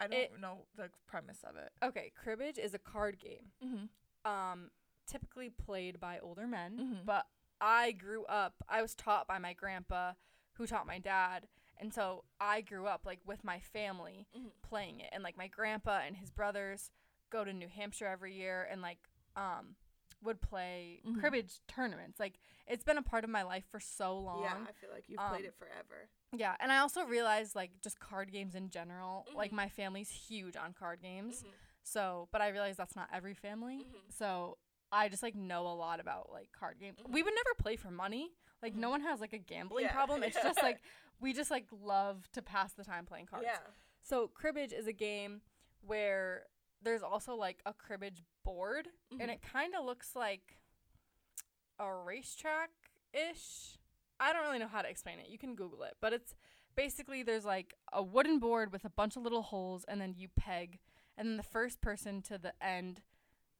I 0.00 0.06
don't 0.06 0.18
It- 0.18 0.38
know 0.40 0.66
the 0.76 0.90
premise 1.06 1.42
of 1.44 1.56
it. 1.56 1.72
okay, 1.82 2.10
cribbage 2.14 2.58
is 2.58 2.74
a 2.74 2.78
card 2.78 3.18
game. 3.18 3.52
Mm-hmm. 3.62 3.86
um 4.30 4.70
typically 5.06 5.48
played 5.48 5.98
by 6.00 6.18
older 6.18 6.46
men 6.46 6.76
Mhm. 6.78 7.06
but 7.06 7.26
i 7.60 7.92
grew 7.92 8.24
up 8.26 8.62
i 8.68 8.82
was 8.82 8.94
taught 8.94 9.26
by 9.26 9.38
my 9.38 9.54
grandpa 9.54 10.12
who 10.54 10.66
taught 10.66 10.86
my 10.86 10.98
dad 10.98 11.48
and 11.78 11.94
so 11.94 12.24
i 12.40 12.60
grew 12.60 12.86
up 12.86 13.06
like 13.06 13.20
with 13.24 13.42
my 13.44 13.58
family 13.60 14.26
Mhm. 14.36 14.50
playing 14.60 15.00
it 15.00 15.08
and 15.12 15.22
like 15.22 15.36
my 15.36 15.46
grandpa 15.46 16.00
and 16.00 16.16
his 16.16 16.30
brothers 16.30 16.90
go 17.30 17.42
to 17.44 17.52
new 17.52 17.68
hampshire 17.68 18.06
every 18.08 18.34
year 18.34 18.64
and 18.64 18.82
like 18.82 18.98
um 19.36 19.76
would 20.20 20.42
play 20.42 21.00
Mhm. 21.06 21.20
cribbage 21.20 21.60
tournaments 21.68 22.18
like 22.18 22.38
it's 22.66 22.84
been 22.84 22.98
a 22.98 23.02
part 23.02 23.22
of 23.24 23.30
my 23.30 23.42
life 23.44 23.64
for 23.70 23.78
so 23.80 24.18
long 24.18 24.42
Yeah, 24.42 24.66
I 24.68 24.72
feel 24.72 24.90
like 24.90 25.08
you've 25.08 25.20
Um, 25.20 25.30
played 25.30 25.44
it 25.46 25.54
forever. 25.54 26.10
Yeah 26.36 26.54
and 26.60 26.70
i 26.70 26.78
also 26.78 27.04
realized 27.04 27.54
like 27.56 27.70
just 27.82 27.98
card 28.00 28.30
games 28.32 28.54
in 28.54 28.68
general 28.68 29.26
like 29.34 29.50
Mhm. 29.50 29.54
my 29.56 29.68
family's 29.68 30.10
huge 30.10 30.56
on 30.56 30.72
card 30.74 31.00
games 31.00 31.42
Mhm. 31.42 31.52
so, 31.82 32.28
but 32.32 32.42
I 32.42 32.48
realized 32.48 32.76
that's 32.78 32.94
not 32.96 33.08
every 33.14 33.32
family. 33.32 33.78
Mhm. 33.78 34.12
So, 34.12 34.58
I 34.92 35.08
just 35.08 35.22
like 35.22 35.34
know 35.34 35.66
a 35.66 35.72
lot 35.72 36.00
about 36.00 36.30
like 36.30 36.52
card 36.52 36.78
games. 36.78 36.98
Mhm. 36.98 37.12
We 37.12 37.22
would 37.22 37.32
never 37.34 37.54
play 37.54 37.76
for 37.76 37.90
money. 37.90 38.34
Like 38.62 38.74
no 38.74 38.88
Mhm. 38.88 38.90
one 38.90 39.00
has 39.02 39.20
like 39.20 39.32
a 39.32 39.38
gambling 39.38 39.86
Yeah, 39.86 39.92
problem. 39.92 40.22
It's 40.22 40.36
just 40.42 40.62
like 40.62 40.82
we 41.18 41.32
just 41.32 41.50
like 41.50 41.66
love 41.72 42.30
to 42.32 42.42
pass 42.42 42.74
the 42.74 42.84
time 42.84 43.06
playing 43.06 43.24
cards. 43.26 43.46
Yeah. 43.46 43.60
So, 44.02 44.28
cribbage 44.28 44.74
is 44.74 44.86
a 44.86 44.92
game 44.92 45.40
where 45.80 46.46
there's 46.82 47.02
also 47.02 47.34
like 47.34 47.62
a 47.64 47.72
cribbage 47.72 48.22
board 48.44 48.88
and 49.10 49.20
Mhm. 49.22 49.34
it 49.34 49.40
kind 49.42 49.74
of 49.74 49.86
looks 49.86 50.14
like 50.14 50.58
a 51.78 51.90
racetrack 51.94 52.70
ish. 53.14 53.77
I 54.20 54.32
don't 54.32 54.42
really 54.42 54.58
know 54.58 54.68
how 54.68 54.82
to 54.82 54.88
explain 54.88 55.18
it. 55.18 55.28
You 55.28 55.38
can 55.38 55.54
Google 55.54 55.82
it, 55.84 55.94
but 56.00 56.12
it's 56.12 56.34
basically 56.74 57.22
there's 57.22 57.44
like 57.44 57.74
a 57.92 58.02
wooden 58.02 58.38
board 58.38 58.72
with 58.72 58.84
a 58.84 58.90
bunch 58.90 59.16
of 59.16 59.22
little 59.22 59.42
holes, 59.42 59.84
and 59.88 60.00
then 60.00 60.14
you 60.16 60.28
peg, 60.36 60.78
and 61.16 61.28
then 61.28 61.36
the 61.36 61.42
first 61.42 61.80
person 61.80 62.22
to 62.22 62.38
the 62.38 62.52
end, 62.62 63.02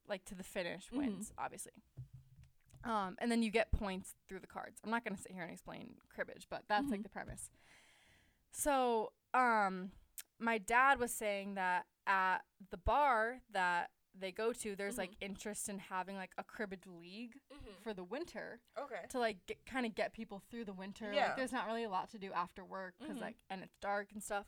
like 0.07 0.25
to 0.25 0.35
the 0.35 0.43
finish, 0.43 0.89
Mhm. 0.89 0.97
wins, 0.97 1.33
obviously. 1.37 1.73
Um, 2.83 3.17
and 3.19 3.29
then 3.31 3.43
you 3.43 3.51
get 3.51 3.71
points 3.71 4.15
through 4.27 4.39
the 4.39 4.47
cards. 4.47 4.79
I'm 4.83 4.89
not 4.89 5.03
gonna 5.03 5.17
sit 5.17 5.31
here 5.33 5.43
and 5.43 5.51
explain 5.51 5.95
cribbage, 6.09 6.47
but 6.49 6.63
that's 6.67 6.89
like 6.89 7.01
Mhm. 7.01 7.03
the 7.03 7.09
premise. 7.09 7.49
So, 8.51 9.13
um, 9.33 9.91
my 10.39 10.57
dad 10.57 10.99
was 10.99 11.13
saying 11.13 11.55
that 11.55 11.85
at 12.07 12.39
the 12.69 12.77
bar 12.77 13.41
that 13.51 13.91
they 14.19 14.31
go 14.31 14.53
to, 14.53 14.75
there's 14.75 14.97
like 14.97 15.11
interest 15.21 15.69
in 15.69 15.79
having 15.79 16.15
like 16.15 16.31
a 16.37 16.43
cribbage 16.43 16.85
league 16.87 17.35
Mm-hmm. 17.53 17.81
for 17.81 17.93
the 17.93 18.03
winter 18.03 18.59
Okay. 18.77 19.01
to 19.09 19.19
like 19.19 19.37
get 19.47 19.65
kind 19.65 19.85
of 19.85 19.95
get 19.95 20.13
people 20.13 20.41
through 20.49 20.65
the 20.65 20.73
winter. 20.73 21.11
Yeah. 21.13 21.27
Like 21.27 21.37
there's 21.37 21.51
not 21.51 21.65
really 21.67 21.83
a 21.83 21.89
lot 21.89 22.09
to 22.11 22.17
do 22.19 22.31
after 22.33 22.63
work 22.63 22.93
because 22.99 23.17
Mhm. 23.17 23.21
like 23.21 23.35
and 23.49 23.63
it's 23.63 23.75
dark 23.81 24.09
and 24.13 24.21
stuff. 24.23 24.45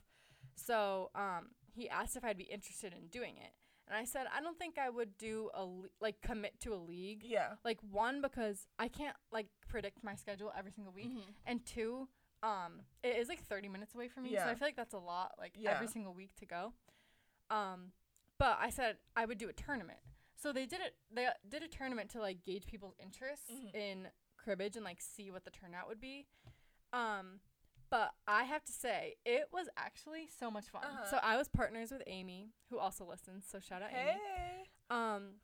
So 0.54 1.10
um 1.14 1.50
he 1.74 1.88
asked 1.88 2.16
if 2.16 2.24
I'd 2.24 2.36
be 2.36 2.44
interested 2.44 2.92
in 2.92 3.08
doing 3.08 3.36
it, 3.38 3.52
and 3.88 3.96
I 3.96 4.04
said 4.04 4.26
I 4.34 4.40
don't 4.40 4.58
think 4.58 4.78
I 4.78 4.90
would 4.90 5.16
do 5.18 5.50
a 5.54 5.64
le- 5.64 5.88
like 6.00 6.20
commit 6.22 6.60
to 6.60 6.74
a 6.74 6.76
league. 6.76 7.22
Yeah. 7.24 7.54
Like 7.64 7.78
one 7.80 8.20
because 8.22 8.66
I 8.78 8.88
can't 8.88 9.16
like 9.30 9.46
predict 9.68 10.02
my 10.04 10.14
schedule 10.14 10.52
every 10.56 10.70
single 10.72 10.92
week, 10.92 11.10
Mhm. 11.10 11.34
and 11.46 11.64
two 11.66 12.08
um 12.42 12.82
it 13.02 13.16
is 13.16 13.28
like 13.28 13.40
30 13.42 13.68
minutes 13.68 13.94
away 13.94 14.08
from 14.08 14.24
me, 14.24 14.36
so 14.36 14.42
I 14.44 14.54
feel 14.54 14.68
like 14.68 14.76
that's 14.76 14.94
a 14.94 14.98
lot 14.98 15.34
like 15.38 15.52
Yeah. 15.56 15.72
every 15.72 15.86
single 15.88 16.12
week 16.14 16.34
to 16.36 16.46
go. 16.46 16.72
Um, 17.50 17.92
but 18.42 18.58
I 18.60 18.70
said 18.70 18.96
I 19.14 19.24
would 19.24 19.38
do 19.38 19.48
a 19.48 19.52
tournament. 19.52 20.00
So 20.34 20.52
they 20.52 20.66
did 20.66 20.80
it. 20.80 20.94
They 21.14 21.28
did 21.48 21.62
a 21.62 21.68
tournament 21.68 22.10
to 22.10 22.20
like 22.20 22.42
gauge 22.42 22.66
people's 22.66 22.96
interest 22.98 23.48
Mhm. 23.48 23.74
in 23.74 24.08
cribbage 24.36 24.74
and 24.74 24.84
like 24.84 25.00
see 25.00 25.30
what 25.30 25.44
the 25.44 25.50
turnout 25.52 25.86
would 25.86 26.00
be. 26.00 26.26
Um, 26.92 27.40
but 27.88 28.14
I 28.26 28.42
have 28.44 28.64
to 28.64 28.72
say 28.72 29.14
it 29.24 29.48
was 29.52 29.68
actually 29.76 30.26
so 30.26 30.50
much 30.50 30.66
fun. 30.70 30.82
Uh-huh. 30.84 31.10
So 31.10 31.16
I 31.22 31.36
was 31.36 31.46
partners 31.48 31.92
with 31.92 32.02
Amy, 32.06 32.50
who 32.70 32.78
also 32.78 33.04
listens. 33.04 33.46
So 33.46 33.60
shout 33.60 33.82
out 33.82 33.90
Amy. 33.92 34.18
Hey. 34.36 34.70
Um, 34.90 35.34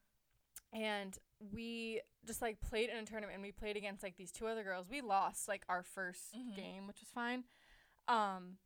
and 0.73 1.17
we 1.53 2.01
just 2.27 2.43
like 2.43 2.61
played 2.61 2.91
in 2.91 2.97
a 2.97 3.05
tournament 3.07 3.35
and 3.35 3.43
we 3.43 3.53
played 3.53 3.77
against 3.77 4.03
like 4.03 4.17
these 4.17 4.33
two 4.33 4.47
other 4.49 4.65
girls. 4.65 4.89
We 4.89 5.01
lost 5.03 5.47
like 5.47 5.63
our 5.69 5.85
1st 5.85 6.35
Mhm. 6.35 6.57
game, 6.57 6.87
which 6.89 7.01
was 7.01 7.11
fine. 7.11 7.45
Um, 8.09 8.59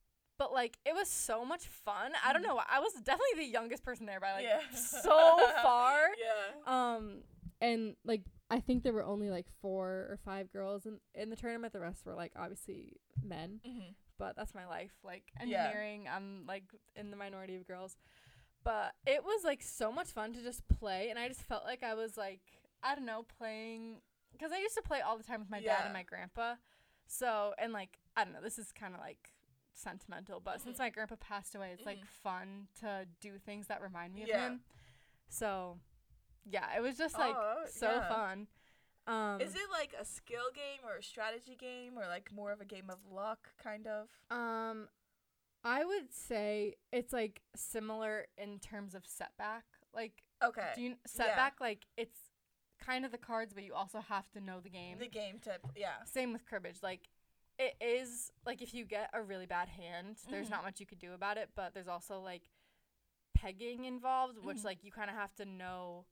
but 0.43 0.53
like 0.53 0.77
it 0.85 0.95
was 0.95 1.09
so 1.09 1.45
much 1.45 1.65
fun. 1.67 2.13
I 2.27 2.33
don't 2.33 2.43
Mhm. 2.43 2.49
know. 2.49 2.61
I 2.69 2.81
was 2.81 2.93
definitely 2.95 3.37
the 3.45 3.45
youngest 3.59 3.85
person 3.85 4.07
there 4.07 4.19
by 4.21 4.33
like 4.33 4.45
yeah. 4.45 4.61
so 4.75 5.39
far. 5.63 5.99
Yeah. 6.27 6.51
Um, 6.67 7.23
and 7.61 7.95
like 8.05 8.23
I 8.51 8.59
think 8.61 8.83
there 8.83 8.93
were 8.93 9.05
only 9.05 9.31
like 9.31 9.47
four 9.61 9.87
or 10.11 10.19
five 10.25 10.53
girls 10.53 10.85
in 10.87 10.99
in 11.15 11.31
the 11.31 11.37
tournament. 11.37 11.73
The 11.73 11.81
rest 11.81 12.05
were 12.05 12.15
like 12.15 12.33
obviously 12.37 12.97
men. 13.23 13.61
Mm-hmm. 13.67 13.91
but 14.19 14.35
that's 14.37 14.55
my 14.55 14.67
life. 14.67 14.93
Like 15.05 15.25
Yeah. 15.45 15.65
engineering, 15.67 16.09
I'm 16.15 16.45
like 16.47 16.65
in 16.97 17.11
the 17.13 17.17
minority 17.17 17.55
of 17.57 17.67
girls. 17.67 17.97
But 18.65 18.95
it 19.07 19.25
was 19.25 19.43
like 19.45 19.63
so 19.63 19.91
much 19.91 20.09
fun 20.19 20.33
to 20.35 20.41
just 20.43 20.63
play, 20.69 21.11
and 21.11 21.19
I 21.19 21.27
just 21.29 21.43
felt 21.43 21.65
like 21.65 21.83
I 21.83 21.95
was 21.95 22.17
like 22.17 22.41
I 22.83 22.95
don't 22.97 23.07
know 23.07 23.25
playing 23.39 24.01
because 24.33 24.51
I 24.53 24.59
used 24.59 24.75
to 24.81 24.83
play 24.83 25.01
all 25.01 25.17
the 25.19 25.25
time 25.31 25.41
with 25.41 25.51
my 25.51 25.61
dad 25.61 25.83
and 25.85 25.93
my 25.93 26.03
grandpa. 26.05 26.55
So 27.07 27.55
and 27.59 27.73
like 27.73 27.99
I 28.17 28.25
don't 28.25 28.33
know, 28.35 28.41
this 28.49 28.59
is 28.59 28.73
kind 28.73 28.95
of 28.95 29.01
like 29.01 29.23
sentimental, 29.75 30.41
but 30.41 30.61
since 30.61 30.79
my 30.79 30.91
grandpa 30.91 31.17
passed 31.17 31.55
away, 31.55 31.73
it's 31.73 31.87
like 31.87 31.99
Mhm. 32.00 32.07
fun 32.23 32.69
to 32.81 33.07
do 33.21 33.38
things 33.38 33.67
that 33.69 33.81
remind 33.81 34.14
me 34.14 34.23
of 34.23 34.29
Yeah. 34.29 34.41
him. 34.49 34.64
So 35.29 35.81
yeah, 36.45 36.76
it 36.76 36.81
was 36.81 36.97
just 36.99 37.19
like 37.19 37.35
Oh, 37.37 37.64
so 37.69 37.91
yeah. 37.97 38.09
fun. 38.09 38.49
Um, 39.07 39.41
Is 39.41 39.55
it 39.57 39.69
like 39.71 39.95
a 39.95 40.05
skill 40.05 40.50
game 40.55 40.81
or 40.85 40.97
a 40.97 41.02
strategy 41.02 41.57
game 41.57 41.99
or 41.99 42.07
like 42.07 42.31
more 42.33 42.52
of 42.52 42.61
a 42.61 42.64
game 42.64 42.88
of 42.91 43.05
luck 43.07 43.55
kind 43.59 43.87
of? 43.87 44.09
Um, 44.31 44.88
I 45.64 45.85
would 45.85 46.12
say 46.12 46.76
it's 46.93 47.12
like 47.12 47.43
similar 47.57 48.26
in 48.37 48.59
terms 48.61 48.95
of 48.95 49.07
setback. 49.07 49.64
Like, 49.93 50.23
Okay. 50.43 50.73
do 50.75 50.83
you 50.83 50.97
setback? 51.07 51.61
Like, 51.61 51.87
it's 51.97 52.19
kind 52.81 53.05
of 53.05 53.12
the 53.12 53.19
cards, 53.19 53.55
but 53.55 53.62
you 53.62 53.75
also 53.75 54.00
have 54.00 54.29
to 54.33 54.41
know 54.41 54.61
the 54.61 54.71
game. 54.71 54.99
the 54.99 55.07
game 55.09 55.38
tip, 55.38 55.67
yeah. 55.76 56.02
Same 56.05 56.33
with 56.33 56.45
cribbage. 56.47 56.83
Like, 56.83 57.09
it 57.62 57.75
is 57.81 58.31
like 58.47 58.61
if 58.62 58.75
you 58.75 58.85
get 58.85 59.11
a 59.12 59.23
really 59.23 59.47
bad 59.47 59.69
hand, 59.69 60.16
there's 60.31 60.49
Mhm. 60.49 60.50
not 60.50 60.62
much 60.64 60.81
you 60.81 60.87
could 60.87 60.99
do 60.99 61.12
about 61.12 61.37
it. 61.38 61.50
But 61.54 61.75
there's 61.75 61.88
also 61.88 62.21
like 62.21 62.42
pegging 63.35 63.85
involved, 63.85 64.38
which 64.38 64.59
Mhm. 64.59 64.64
like 64.64 64.85
you 64.85 64.92
kind 64.92 65.11
of 65.11 65.16
have 65.16 65.35
to 65.37 65.45
know, 65.45 66.07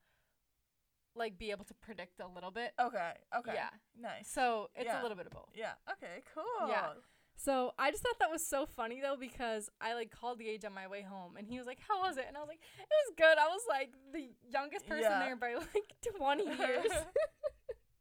like, 1.15 1.37
be 1.39 1.51
able 1.51 1.65
to 1.65 1.75
predict 1.75 2.21
a 2.21 2.27
little 2.27 2.51
bit. 2.53 2.73
Okay. 2.79 3.15
Okay. 3.35 3.55
Yeah. 3.55 3.71
Nice. 3.97 4.29
So 4.29 4.71
it's 4.75 4.85
Yeah. 4.87 5.01
a 5.01 5.03
little 5.03 5.17
bit 5.17 5.27
of 5.27 5.33
both. 5.33 5.51
Yeah. 5.55 5.75
Okay. 5.91 6.23
Cool. 6.35 6.69
Yeah. 6.69 6.95
So 7.37 7.75
I 7.79 7.91
just 7.91 8.03
thought 8.03 8.19
that 8.19 8.31
was 8.31 8.47
so 8.47 8.67
funny 8.67 9.01
though 9.01 9.17
because 9.17 9.71
I 9.81 9.95
like 9.95 10.11
called 10.11 10.39
Gage 10.41 10.65
on 10.65 10.73
my 10.75 10.87
way 10.87 11.03
home 11.03 11.37
and 11.37 11.47
he 11.49 11.57
was 11.59 11.67
like, 11.67 11.81
"How 11.81 12.01
was 12.03 12.17
it?" 12.19 12.27
And 12.29 12.37
I 12.37 12.41
was 12.41 12.49
like, 12.49 12.61
"It 12.79 12.89
was 13.07 13.15
good." 13.17 13.39
I 13.39 13.49
was 13.49 13.63
like 13.67 13.95
the 14.13 14.35
youngest 14.49 14.87
person 14.87 15.11
Yeah. 15.11 15.21
there 15.25 15.37
by 15.37 15.55
like 15.55 15.95
20 16.17 16.45
years, 16.45 16.91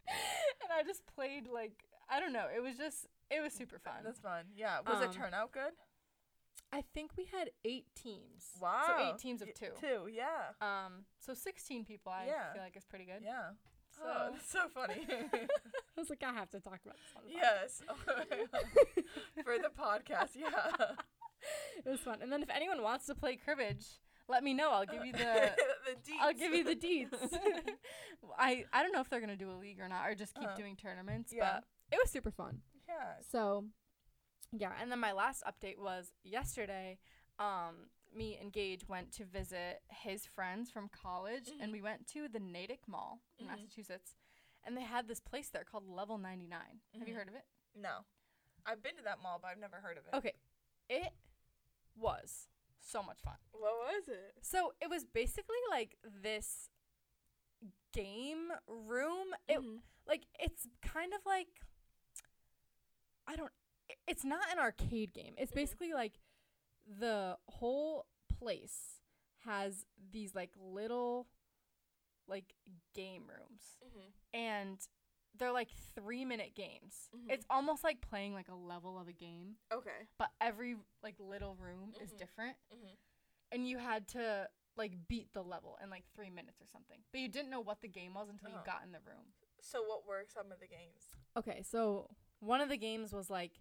and 0.62 0.72
I 0.74 0.84
just 0.84 1.06
played 1.06 1.48
like 1.48 1.86
I 2.10 2.20
don't 2.20 2.34
know. 2.34 2.48
It 2.56 2.62
was 2.62 2.78
just 2.78 3.08
it 3.30 3.42
was 3.42 3.54
super 3.54 3.78
fun. 3.80 4.02
That's 4.04 4.20
fun. 4.20 4.46
Yeah. 4.56 4.80
Was 4.88 4.98
Um, 4.98 5.04
it 5.04 5.12
turnout 5.12 5.52
good? 5.52 5.74
I 6.72 6.84
think 6.94 7.12
we 7.18 7.26
had 7.26 7.50
eight 7.66 7.86
teams. 7.96 8.52
Wow. 8.60 8.84
So 8.88 9.04
eight 9.10 9.18
teams 9.18 9.42
of 9.42 9.54
two. 9.54 9.72
Two. 9.80 10.08
Yeah. 10.12 10.54
Um. 10.62 11.06
So 11.20 11.34
16 11.34 11.86
people. 11.86 12.12
I 12.12 12.26
Yeah. 12.28 12.54
feel 12.54 12.62
like 12.62 12.76
is 12.78 12.86
pretty 12.86 13.06
good. 13.06 13.22
Yeah. 13.24 13.52
So 13.98 14.04
oh, 14.06 14.30
that's 14.32 14.52
so 14.52 14.68
funny. 14.74 15.06
I 15.34 15.48
was 15.98 16.10
like, 16.10 16.24
I 16.24 16.32
have 16.34 16.50
to 16.52 16.60
talk 16.60 16.80
about 16.86 16.96
this 16.98 17.16
on 17.16 17.24
the 17.28 17.34
yes. 17.34 17.82
For 19.44 19.58
the 19.58 19.70
podcast. 19.70 20.36
Yeah. 20.36 20.94
It 21.86 21.90
was 21.90 22.00
fun. 22.02 22.20
and 22.22 22.32
then 22.32 22.44
if 22.44 22.50
anyone 22.50 22.82
wants 22.84 23.06
to 23.08 23.16
play 23.16 23.36
cribbage, 23.36 23.86
let 24.28 24.44
me 24.44 24.54
know. 24.54 24.72
I'll 24.72 24.86
give 24.86 25.06
you 25.06 25.12
the 25.14 25.52
the 25.86 25.92
deets. 26.12 26.20
I'll 26.22 26.34
give 26.34 26.54
you 26.54 26.64
the 26.64 26.76
deets. 26.76 27.38
I 28.38 28.66
I 28.74 28.84
don't 28.84 28.92
know 28.92 29.00
if 29.02 29.10
they're 29.10 29.22
gonna 29.22 29.36
do 29.38 29.50
a 29.52 29.58
league 29.58 29.80
or 29.80 29.88
not, 29.88 30.08
or 30.08 30.16
just 30.16 30.36
keep 30.36 30.46
Uh-huh. 30.46 30.56
doing 30.58 30.76
tournaments. 30.76 31.32
Yeah. 31.36 31.56
But 31.56 31.64
it 31.92 32.00
was 32.02 32.10
super 32.12 32.32
fun. 32.32 32.62
yeah. 32.88 33.16
So, 33.32 33.66
yeah. 34.52 34.74
And 34.82 34.92
then 34.92 35.00
my 35.00 35.12
last 35.12 35.44
update 35.46 35.78
was 35.78 36.12
yesterday. 36.24 36.98
Um, 37.38 37.90
me 38.14 38.38
and 38.42 38.52
Gage 38.52 38.88
went 38.90 39.12
to 39.14 39.26
visit 39.26 39.82
his 39.90 40.26
friends 40.26 40.72
from 40.72 40.90
college, 40.90 41.50
and 41.62 41.70
Mhm. 41.70 41.74
we 41.74 41.82
went 41.82 42.08
to 42.08 42.28
the 42.28 42.40
Natick 42.40 42.88
Mall 42.88 43.22
in 43.38 43.46
Mhm. 43.46 43.50
Massachusetts, 43.50 44.16
and 44.64 44.76
they 44.76 44.82
had 44.84 45.08
this 45.08 45.20
place 45.20 45.50
there 45.50 45.64
called 45.64 45.88
Level 45.88 46.18
Ninety 46.18 46.50
Have 46.50 47.08
you 47.08 47.14
Mhm. 47.14 47.18
heard 47.18 47.28
of 47.30 47.36
it? 47.36 47.46
No. 47.76 48.06
I've 48.66 48.82
been 48.82 48.98
to 48.98 49.04
that 49.04 49.20
mall, 49.20 49.40
but 49.40 49.48
I've 49.50 49.58
never 49.60 49.80
heard 49.80 49.98
of 49.98 50.06
it. 50.08 50.14
Okay, 50.16 50.36
it 50.90 51.14
was 51.96 52.50
so 52.80 53.02
much 53.04 53.22
fun. 53.22 53.38
What 53.52 53.78
was 53.78 54.08
it? 54.10 54.44
So 54.44 54.74
it 54.82 54.90
was 54.90 55.06
basically 55.06 55.60
like 55.70 55.98
this 56.04 56.70
game 57.92 58.52
room. 58.68 59.36
It 59.48 59.60
Mhm. 59.60 59.82
like 60.06 60.26
it's 60.40 60.68
kind 60.82 61.14
of 61.14 61.26
like 61.26 61.62
I 63.30 63.36
don't 63.36 63.52
it's 64.08 64.24
not 64.26 64.42
an 64.52 64.60
arcade 64.60 65.14
game. 65.14 65.34
It's 65.38 65.52
basically 65.52 65.94
like 65.94 66.20
the 67.00 67.38
whole 67.48 68.08
place 68.40 69.02
has 69.46 69.86
these 70.12 70.34
like 70.36 70.52
little 70.60 71.28
like 72.28 72.54
game 72.94 73.24
rooms 73.28 73.78
Mhm. 73.84 74.12
and 74.34 74.88
they're 75.36 75.52
like 75.52 75.70
3 75.96 76.26
minute 76.26 76.54
games. 76.56 77.10
Mhm. 77.16 77.32
It's 77.32 77.46
almost 77.50 77.84
like 77.84 78.02
playing 78.02 78.34
like 78.34 78.48
a 78.50 78.56
level 78.56 78.98
of 79.00 79.08
a 79.08 79.14
game, 79.14 79.58
Okay. 79.72 80.08
but 80.18 80.32
every 80.42 80.76
like 81.04 81.20
little 81.20 81.56
room 81.56 81.94
is 82.02 82.12
Mhm. 82.14 82.18
different 82.18 82.58
Mhm. 82.72 82.98
and 83.52 83.68
you 83.68 83.78
had 83.78 84.08
to 84.10 84.50
like 84.76 85.08
beat 85.08 85.34
the 85.34 85.44
level 85.44 85.78
in 85.82 85.90
like 85.90 86.06
3 86.14 86.30
minutes 86.30 86.62
or 86.62 86.66
something. 86.68 87.04
But 87.12 87.22
you 87.22 87.28
didn't 87.28 87.50
know 87.52 87.60
what 87.62 87.82
the 87.82 87.88
game 87.88 88.14
was 88.14 88.30
until 88.30 88.50
Oh. 88.52 88.58
you 88.60 88.64
got 88.66 88.84
in 88.84 88.92
the 88.92 89.02
room. 89.02 89.34
So 89.62 89.84
what 89.84 90.06
were 90.06 90.26
some 90.26 90.52
of 90.52 90.60
the 90.60 90.68
games? 90.68 91.16
Okay, 91.36 91.62
so 91.64 92.10
one 92.40 92.62
of 92.62 92.70
the 92.70 92.78
games 92.78 93.12
was 93.14 93.30
like 93.30 93.52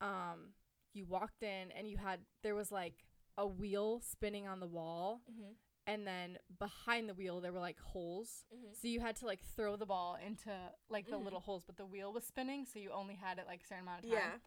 um 0.00 0.54
you 0.92 1.04
walked 1.06 1.42
in 1.42 1.70
and 1.76 1.88
you 1.88 1.96
had 1.96 2.20
there 2.42 2.54
was 2.54 2.72
like 2.72 3.04
a 3.36 3.46
wheel 3.46 4.00
spinning 4.00 4.46
on 4.48 4.60
the 4.60 4.66
wall 4.66 5.20
Mhm. 5.30 5.54
and 5.86 6.06
then 6.06 6.38
behind 6.58 7.08
the 7.08 7.14
wheel 7.14 7.40
there 7.40 7.52
were 7.52 7.60
like 7.60 7.78
holes. 7.80 8.44
Mhm. 8.52 8.74
So 8.80 8.88
you 8.88 9.00
had 9.00 9.16
to 9.16 9.26
like 9.26 9.40
throw 9.42 9.76
the 9.76 9.86
ball 9.86 10.16
into 10.16 10.50
like 10.88 11.06
the 11.08 11.16
Mhm. 11.18 11.24
little 11.24 11.40
holes 11.40 11.64
but 11.64 11.76
the 11.76 11.86
wheel 11.86 12.12
was 12.12 12.24
spinning 12.24 12.64
so 12.66 12.78
you 12.78 12.90
only 12.92 13.14
had 13.14 13.38
it 13.38 13.46
like 13.46 13.62
a 13.62 13.66
certain 13.66 13.84
amount 13.84 14.04
of 14.04 14.10
time. 14.10 14.40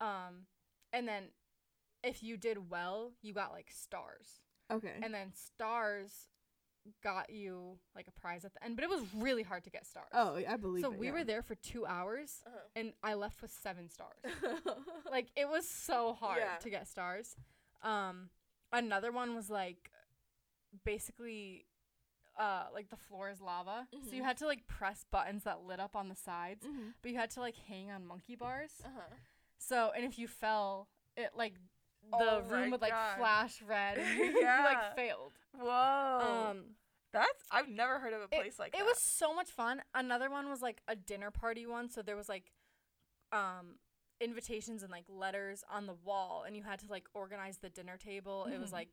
Yeah. 0.00 0.26
Um 0.26 0.46
and 0.92 1.06
then 1.06 1.32
if 2.02 2.22
you 2.22 2.36
did 2.36 2.70
well, 2.70 3.14
you 3.22 3.32
got 3.34 3.50
like 3.52 3.70
stars. 3.70 4.40
Okay. 4.70 4.98
And 5.02 5.12
then 5.12 5.32
stars 5.32 6.28
got 7.02 7.30
you 7.30 7.78
like 7.94 8.06
a 8.08 8.10
prize 8.20 8.44
at 8.44 8.52
the 8.54 8.64
end, 8.64 8.76
but 8.76 8.82
it 8.84 8.90
was 8.90 9.02
really 9.16 9.42
hard 9.42 9.64
to 9.64 9.70
get 9.70 9.86
stars. 9.86 10.08
Oh, 10.12 10.36
I 10.48 10.56
believe 10.56 10.82
so 10.84 10.90
we 10.90 11.10
were 11.10 11.24
there 11.24 11.42
for 11.42 11.54
2 11.54 11.86
hours 11.86 12.42
Uh-huh. 12.46 12.58
and 12.74 12.92
I 13.02 13.14
left 13.14 13.42
with 13.42 13.50
7 13.50 13.88
stars. 13.88 14.18
like 15.10 15.28
it 15.36 15.48
was 15.48 15.68
so 15.68 16.14
hard 16.14 16.38
Yeah. 16.40 16.56
to 16.58 16.70
get 16.70 16.86
stars. 16.88 17.36
Um 17.82 18.30
another 18.72 19.12
one 19.12 19.34
was 19.34 19.48
like 19.50 19.90
basically 20.84 21.66
uh 22.38 22.64
like 22.72 22.90
the 22.90 22.96
floor 22.96 23.30
is 23.30 23.40
lava. 23.40 23.88
So 24.08 24.14
you 24.14 24.22
Mhm. 24.22 24.26
had 24.26 24.36
to 24.38 24.46
like 24.46 24.66
press 24.66 25.04
buttons 25.10 25.44
that 25.44 25.62
lit 25.62 25.80
up 25.80 25.96
on 25.96 26.08
the 26.08 26.14
sides, 26.14 26.66
Mhm. 26.66 26.94
but 27.02 27.10
you 27.10 27.16
had 27.16 27.30
to 27.30 27.40
like 27.40 27.56
hang 27.56 27.90
on 27.90 28.04
monkey 28.06 28.36
bars. 28.36 28.82
Uh-huh. 28.84 29.14
So 29.58 29.90
and 29.96 30.04
if 30.04 30.18
you 30.18 30.28
fell, 30.28 30.88
it 31.16 31.34
like 31.34 31.54
the 32.10 32.18
Oh 32.18 32.40
room 32.42 32.70
would 32.70 32.82
like 32.82 32.92
God. 32.92 33.16
flash 33.16 33.62
red 33.62 33.98
and 33.98 34.06
you 34.18 34.40
Yeah. 34.40 34.64
like 34.64 34.94
failed. 34.94 35.32
Whoa. 35.52 36.50
Um 36.50 36.75
That's 37.16 37.44
I've 37.50 37.68
never 37.68 37.98
heard 37.98 38.12
of 38.12 38.20
a 38.22 38.28
place 38.28 38.58
like 38.58 38.68
it 38.68 38.72
that. 38.78 38.80
It 38.82 38.86
was 38.86 39.00
so 39.00 39.34
much 39.34 39.50
fun. 39.50 39.82
Another 39.94 40.30
one 40.30 40.48
was 40.50 40.60
like 40.62 40.82
a 40.86 40.94
dinner 40.94 41.30
party 41.30 41.66
one, 41.66 41.88
so 41.88 42.02
there 42.02 42.16
was 42.16 42.28
like 42.28 42.52
um 43.32 43.76
invitations 44.20 44.82
and 44.82 44.90
like 44.90 45.04
letters 45.08 45.62
on 45.70 45.86
the 45.86 45.94
wall 45.94 46.44
and 46.46 46.56
you 46.56 46.62
had 46.62 46.78
to 46.80 46.86
like 46.88 47.06
organize 47.14 47.58
the 47.58 47.68
dinner 47.68 47.96
table. 47.96 48.46
It 48.52 48.58
was 48.58 48.70
Mhm. 48.70 48.74
like 48.74 48.88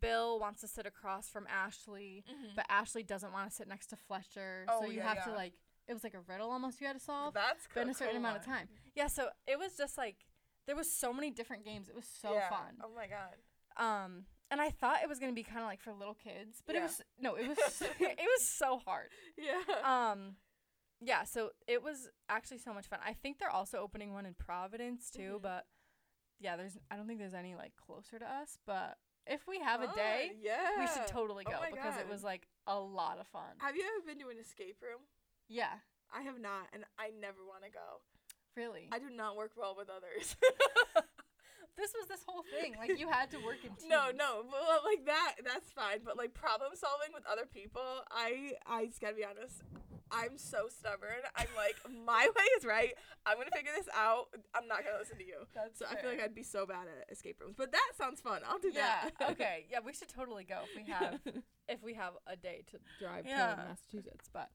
Bill 0.00 0.38
wants 0.40 0.60
to 0.62 0.68
sit 0.68 0.84
across 0.86 1.28
from 1.28 1.46
Ashley, 1.48 2.24
Mhm. 2.28 2.54
but 2.56 2.66
Ashley 2.68 3.02
doesn't 3.02 3.32
want 3.32 3.48
to 3.50 3.54
sit 3.54 3.68
next 3.68 3.86
to 3.88 3.96
Fletcher. 3.96 4.64
Oh, 4.68 4.80
so 4.80 4.86
you 4.86 4.98
yeah, 4.98 5.14
have 5.14 5.24
to 5.24 5.32
like 5.32 5.54
it 5.86 5.92
was 5.92 6.02
like 6.02 6.14
a 6.14 6.20
riddle 6.20 6.50
almost 6.50 6.80
you 6.80 6.86
had 6.88 6.94
to 6.94 7.00
solve 7.04 7.32
That's 7.34 7.68
but 7.72 7.82
in 7.82 7.90
a 7.90 7.94
certain 7.94 8.14
cool 8.14 8.18
amount 8.24 8.38
of 8.38 8.44
time. 8.44 8.68
Yeah, 8.94 9.06
so 9.06 9.28
it 9.46 9.58
was 9.58 9.76
just 9.76 9.96
like 9.96 10.26
there 10.66 10.74
was 10.76 10.90
so 10.90 11.12
many 11.12 11.30
different 11.30 11.64
games. 11.64 11.88
It 11.88 11.94
was 11.94 12.08
so 12.08 12.34
Yeah. 12.34 12.48
fun. 12.48 12.80
Oh 12.82 12.88
my 12.94 13.06
god. 13.06 13.36
Um 13.76 14.26
and 14.50 14.60
I 14.60 14.70
thought 14.70 15.02
it 15.02 15.08
was 15.08 15.18
going 15.18 15.30
to 15.32 15.34
be 15.34 15.42
kind 15.42 15.60
of 15.60 15.66
like 15.66 15.80
for 15.80 15.92
little 15.92 16.14
kids, 16.14 16.62
but 16.66 16.76
it 16.76 16.82
was 16.82 17.00
no, 17.18 17.34
it 17.34 17.48
was 17.48 17.58
it 18.00 18.18
was 18.38 18.48
so 18.48 18.78
hard 18.84 19.08
Yeah. 19.36 19.60
um 20.10 20.36
yeah 21.00 21.24
so 21.24 21.50
it 21.68 21.82
was 21.82 22.08
actually 22.30 22.56
so 22.56 22.72
much 22.72 22.86
fun 22.86 22.98
i 23.04 23.12
think 23.12 23.38
they're 23.38 23.50
also 23.50 23.76
opening 23.78 24.14
one 24.14 24.24
in 24.24 24.32
providence 24.32 25.10
too 25.10 25.34
Mhm. 25.38 25.42
but 25.42 25.66
yeah 26.40 26.56
there's 26.56 26.78
i 26.90 26.96
don't 26.96 27.06
think 27.06 27.18
there's 27.18 27.34
any 27.34 27.54
like 27.54 27.72
closer 27.76 28.18
to 28.18 28.24
us 28.24 28.56
but 28.66 28.96
if 29.26 29.46
we 29.46 29.58
have 29.60 29.82
a 29.82 29.92
day 29.94 30.32
Yeah. 30.40 30.70
we 30.78 30.86
should 30.86 31.06
totally 31.06 31.44
Oh 31.46 31.50
go 31.50 31.58
my 31.60 31.70
because 31.70 32.00
it 32.00 32.08
was 32.08 32.24
like 32.24 32.46
a 32.66 32.80
lot 32.80 33.18
of 33.20 33.26
fun 33.26 33.56
Have 33.58 33.76
you 33.76 33.82
ever 33.84 34.06
been 34.06 34.18
to 34.24 34.30
an 34.30 34.38
escape 34.40 34.78
room? 34.80 35.00
yeah 35.48 35.74
I 36.14 36.22
have 36.22 36.40
not, 36.40 36.68
and 36.72 36.84
I 36.98 37.10
never 37.20 37.44
want 37.46 37.64
to 37.64 37.70
go. 37.70 38.00
really 38.56 38.88
I 38.90 38.98
do 38.98 39.10
not 39.10 39.36
work 39.36 39.52
well 39.54 39.74
with 39.76 39.88
others. 39.90 40.34
this 41.76 41.92
was 41.98 42.08
this 42.08 42.22
whole 42.26 42.42
thing 42.58 42.74
like 42.78 42.98
you 42.98 43.08
had 43.10 43.30
to 43.30 43.38
work 43.38 43.58
in 43.64 43.70
teams 43.76 43.84
no, 43.88 44.10
no, 44.14 44.42
well, 44.50 44.80
like 44.84 45.04
that, 45.06 45.34
that's 45.44 45.70
fine. 45.72 46.00
But 46.04 46.16
like 46.16 46.34
problem 46.34 46.70
solving 46.74 47.12
with 47.14 47.24
other 47.30 47.46
people, 47.46 47.82
I, 48.10 48.52
I 48.66 48.86
just 48.86 49.00
gotta 49.00 49.14
be 49.14 49.24
honest. 49.24 49.62
I'm 50.10 50.38
so 50.38 50.68
stubborn. 50.68 51.18
I'm 51.34 51.48
like, 51.56 51.74
my 52.06 52.28
way 52.36 52.44
is 52.58 52.64
right. 52.64 52.92
I'm 53.26 53.36
gonna 53.36 53.50
figure 53.54 53.72
this 53.76 53.88
out. 53.94 54.28
I'm 54.54 54.68
not 54.68 54.84
gonna 54.84 54.98
listen 54.98 55.18
to 55.18 55.24
you. 55.26 55.46
That's 55.54 55.78
So 55.80 55.86
I 55.90 55.96
feel 55.96 56.10
like. 56.10 56.22
I'd 56.22 56.34
be 56.34 56.44
so 56.44 56.64
bad 56.64 56.86
at 56.86 57.10
escape 57.12 57.40
rooms. 57.40 57.56
But 57.58 57.72
that 57.72 57.90
sounds 57.98 58.20
fun. 58.20 58.40
I'll 58.48 58.58
do 58.60 58.70
yeah 58.72 59.10
that. 59.18 59.30
okay 59.32 59.66
yeah 59.70 59.78
we 59.84 59.92
should 59.92 60.08
totally 60.08 60.44
go 60.44 60.60
if 60.64 60.76
we 60.86 60.90
have 60.92 61.20
if 61.68 61.82
we 61.82 61.94
have 61.94 62.12
a 62.26 62.36
day 62.36 62.62
to 62.70 62.78
drive 63.04 63.26
Yeah. 63.26 63.54
to 63.54 63.56
massachusetts 63.68 64.30
but 64.32 64.48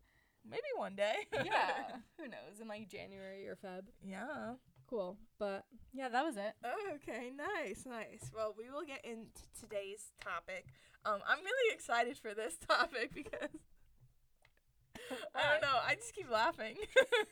maybe 0.50 0.64
one 0.78 0.96
day. 0.96 1.16
yeah. 1.46 1.98
Who 2.18 2.28
knows? 2.28 2.60
In 2.62 2.68
like 2.68 2.88
January 2.90 3.48
or 3.48 3.56
Feb. 3.58 3.84
yeah. 4.04 4.54
Cool. 4.92 5.18
But 5.40 5.64
Yeah, 5.94 6.10
that 6.10 6.26
was 6.26 6.36
it. 6.36 6.54
Okay, 6.96 7.32
nice, 7.32 7.86
nice. 7.86 8.30
Well, 8.36 8.54
we 8.58 8.70
will 8.70 8.84
get 8.86 9.06
into 9.06 9.42
today's 9.58 10.12
topic. 10.22 10.66
Um, 11.06 11.20
I'm 11.26 11.40
really 11.40 11.74
excited 11.74 12.18
for 12.18 12.34
this 12.34 12.58
topic 12.68 13.14
because 13.14 13.56
I 15.34 15.50
don't 15.50 15.62
know. 15.62 15.80
I 15.88 15.96
just 15.96 16.14
keep 16.14 16.30
laughing. 16.30 16.76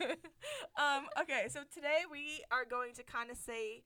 um, 0.80 1.04
okay, 1.20 1.48
so 1.50 1.60
today 1.72 2.08
we 2.10 2.42
are 2.50 2.64
going 2.64 2.94
to 2.94 3.02
kind 3.02 3.30
of 3.30 3.36
say 3.36 3.82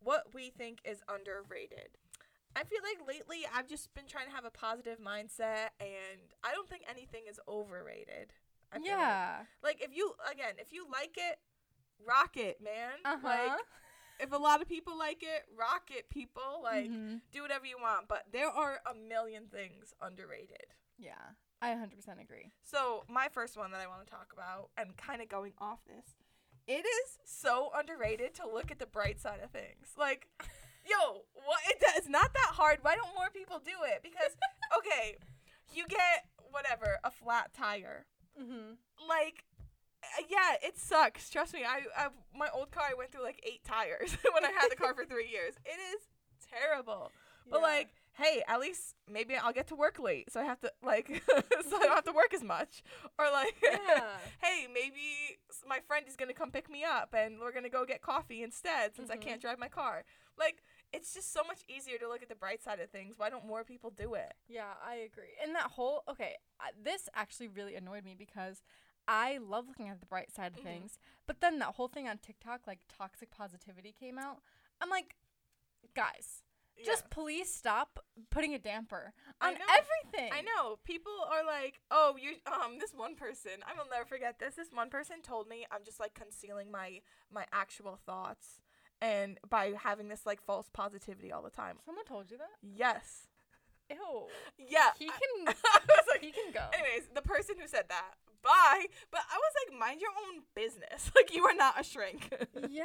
what 0.00 0.32
we 0.32 0.48
think 0.48 0.78
is 0.86 1.02
underrated. 1.06 1.98
I 2.56 2.64
feel 2.64 2.80
like 2.82 3.06
lately 3.06 3.44
I've 3.54 3.68
just 3.68 3.92
been 3.94 4.06
trying 4.06 4.26
to 4.26 4.34
have 4.34 4.46
a 4.46 4.50
positive 4.50 5.00
mindset, 5.00 5.76
and 5.80 6.32
I 6.42 6.52
don't 6.52 6.68
think 6.68 6.82
anything 6.88 7.24
is 7.28 7.38
overrated. 7.46 8.32
I 8.72 8.78
feel 8.78 8.86
like. 8.88 8.98
Yeah. 8.98 9.36
Like 9.62 9.84
if 9.84 9.94
you 9.94 10.14
again, 10.32 10.54
if 10.58 10.72
you 10.72 10.86
like 10.90 11.16
it, 11.16 11.38
rock 12.06 12.36
it, 12.36 12.60
man. 12.62 12.92
Uh 13.04 13.16
huh. 13.20 13.28
Like 13.28 13.60
if 14.20 14.32
a 14.32 14.36
lot 14.36 14.60
of 14.60 14.68
people 14.68 14.98
like 14.98 15.22
it, 15.22 15.44
rock 15.56 15.90
it, 15.90 16.08
people. 16.10 16.60
Like 16.62 16.90
Mhm. 16.90 17.20
do 17.32 17.42
whatever 17.42 17.66
you 17.66 17.78
want. 17.80 18.08
But 18.08 18.26
there 18.32 18.48
are 18.48 18.80
a 18.86 18.94
million 18.94 19.48
things 19.48 19.94
underrated. 20.00 20.74
Yeah. 20.96 21.32
I 21.60 21.70
100% 21.70 22.20
agree. 22.20 22.52
So 22.62 23.04
my 23.08 23.28
first 23.28 23.56
one 23.56 23.72
that 23.72 23.80
I 23.80 23.86
want 23.88 24.06
to 24.06 24.10
talk 24.12 24.32
about, 24.32 24.70
and 24.76 24.96
kind 24.96 25.20
of 25.20 25.28
going 25.28 25.54
off 25.58 25.80
this, 25.86 26.14
it 26.68 26.84
is 26.86 27.18
so 27.24 27.70
underrated 27.76 28.34
to 28.34 28.46
look 28.48 28.70
at 28.70 28.78
the 28.78 28.86
bright 28.86 29.18
side 29.20 29.40
of 29.42 29.50
things. 29.50 29.94
Like, 29.96 30.28
yo, 30.88 31.24
what? 31.34 31.60
It, 31.68 31.78
it's 31.96 32.08
not 32.08 32.32
that 32.32 32.50
hard. 32.52 32.78
Why 32.82 32.94
don't 32.94 33.14
more 33.14 33.30
people 33.32 33.58
do 33.58 33.72
it? 33.84 34.02
Because 34.02 34.36
okay, 34.78 35.16
you 35.74 35.86
get 35.88 36.26
whatever 36.50 36.98
a 37.02 37.10
flat 37.10 37.52
tire. 37.54 38.06
Mhm. 38.40 38.76
Like, 39.08 39.44
yeah, 40.28 40.54
it 40.62 40.78
sucks. 40.78 41.30
Trust 41.30 41.54
me. 41.54 41.64
I, 41.64 41.80
I 41.96 42.08
my 42.36 42.48
old 42.54 42.70
car 42.70 42.84
I 42.90 42.94
went 42.94 43.12
through 43.12 43.24
like 43.24 43.40
eight 43.46 43.64
tires 43.64 44.16
when 44.34 44.44
I 44.44 44.50
had 44.50 44.70
the 44.70 44.76
car 44.76 44.94
for 44.94 45.04
three 45.04 45.28
years. 45.28 45.54
It 45.64 45.78
is 45.94 46.02
terrible. 46.50 47.10
But 47.50 47.62
like, 47.62 47.88
hey, 48.12 48.42
at 48.46 48.60
least 48.60 48.94
maybe 49.10 49.34
I'll 49.34 49.52
get 49.54 49.68
to 49.68 49.74
work 49.74 49.98
late, 49.98 50.30
so 50.30 50.38
I 50.40 50.44
have 50.44 50.60
to 50.60 50.72
like, 50.82 51.22
so 51.28 51.76
I 51.78 51.84
don't 51.84 51.94
have 51.94 52.04
to 52.04 52.12
work 52.12 52.34
as 52.34 52.42
much. 52.42 52.82
Or 53.18 53.26
like, 53.32 53.54
Yeah. 53.62 53.78
hey, 54.42 54.66
maybe 54.72 55.38
my 55.66 55.80
friend 55.86 56.04
is 56.06 56.16
gonna 56.16 56.34
come 56.34 56.50
pick 56.50 56.68
me 56.70 56.84
up, 56.84 57.14
and 57.16 57.38
we're 57.40 57.52
gonna 57.52 57.70
go 57.70 57.86
get 57.86 58.02
coffee 58.02 58.42
instead, 58.42 58.94
since 58.94 59.10
I 59.10 59.16
Mhm. 59.16 59.22
can't 59.22 59.40
drive 59.40 59.58
my 59.58 59.68
car. 59.68 60.04
Like, 60.38 60.62
it's 60.92 61.14
just 61.14 61.32
so 61.32 61.42
much 61.42 61.60
easier 61.68 61.98
to 61.98 62.08
look 62.08 62.22
at 62.22 62.28
the 62.28 62.34
bright 62.34 62.62
side 62.62 62.80
of 62.80 62.90
things. 62.90 63.14
Why 63.18 63.30
don't 63.30 63.46
more 63.46 63.64
people 63.64 63.90
do 63.90 64.14
it? 64.14 64.34
Yeah, 64.46 64.74
I 64.86 64.96
agree. 64.96 65.32
And 65.42 65.54
that 65.54 65.70
whole 65.70 66.02
okay, 66.08 66.34
I, 66.60 66.70
this 66.82 67.08
actually 67.14 67.48
really 67.48 67.76
annoyed 67.76 68.04
me 68.04 68.14
because 68.18 68.62
I 69.08 69.38
love 69.38 69.66
looking 69.66 69.88
at 69.88 69.98
the 70.00 70.06
bright 70.06 70.30
side 70.30 70.52
of 70.52 70.58
Mhm. 70.60 70.64
things. 70.64 70.98
But 71.26 71.40
then 71.40 71.58
that 71.60 71.74
whole 71.76 71.88
thing 71.88 72.06
on 72.08 72.18
TikTok, 72.18 72.66
like 72.66 72.80
toxic 72.88 73.30
positivity, 73.30 73.92
came 73.92 74.18
out. 74.18 74.42
I'm 74.80 74.90
like, 74.90 75.16
guys, 75.94 76.44
just 76.84 77.10
please 77.10 77.52
stop 77.52 77.98
putting 78.30 78.54
a 78.54 78.58
damper 78.58 79.12
on 79.40 79.54
know. 79.54 79.60
everything. 79.70 80.32
I 80.32 80.42
know 80.42 80.76
people 80.84 81.12
are 81.28 81.44
like, 81.44 81.80
oh, 81.90 82.16
you 82.20 82.36
um 82.46 82.78
this 82.78 82.92
one 82.94 83.16
person. 83.16 83.64
I 83.66 83.72
will 83.74 83.88
never 83.90 84.04
forget 84.04 84.38
this. 84.38 84.54
This 84.54 84.70
one 84.72 84.88
person 84.90 85.20
told 85.22 85.48
me 85.48 85.66
I'm 85.72 85.82
just 85.84 85.98
like 85.98 86.14
concealing 86.14 86.70
my 86.70 87.00
my 87.30 87.46
actual 87.52 87.96
thoughts 87.96 88.60
and 89.00 89.40
by 89.48 89.72
having 89.72 90.08
this 90.08 90.24
like 90.26 90.40
false 90.40 90.68
positivity 90.72 91.32
all 91.32 91.42
the 91.42 91.50
time. 91.50 91.78
Someone 91.84 92.04
told 92.04 92.30
you 92.30 92.36
that? 92.38 92.50
Yes. 92.62 93.26
Ew. 93.90 94.28
Yeah. 94.58 94.90
He 94.98 95.08
I- 95.08 95.18
can. 95.18 95.48
I 95.64 95.80
was 95.88 96.06
like, 96.12 96.20
he 96.22 96.30
can 96.30 96.52
go. 96.52 96.68
anyways, 96.72 97.08
the 97.14 97.22
person 97.22 97.56
who 97.60 97.66
said 97.66 97.86
that. 97.88 98.14
Bye. 98.42 98.86
But 99.10 99.20
I 99.30 99.36
was 99.36 99.52
like, 99.66 99.78
mind 99.78 100.00
your 100.00 100.10
own 100.10 100.42
business. 100.54 101.10
Like 101.14 101.34
you 101.34 101.44
are 101.44 101.54
not 101.54 101.80
a 101.80 101.84
shrink. 101.84 102.28
yeah. 102.70 102.84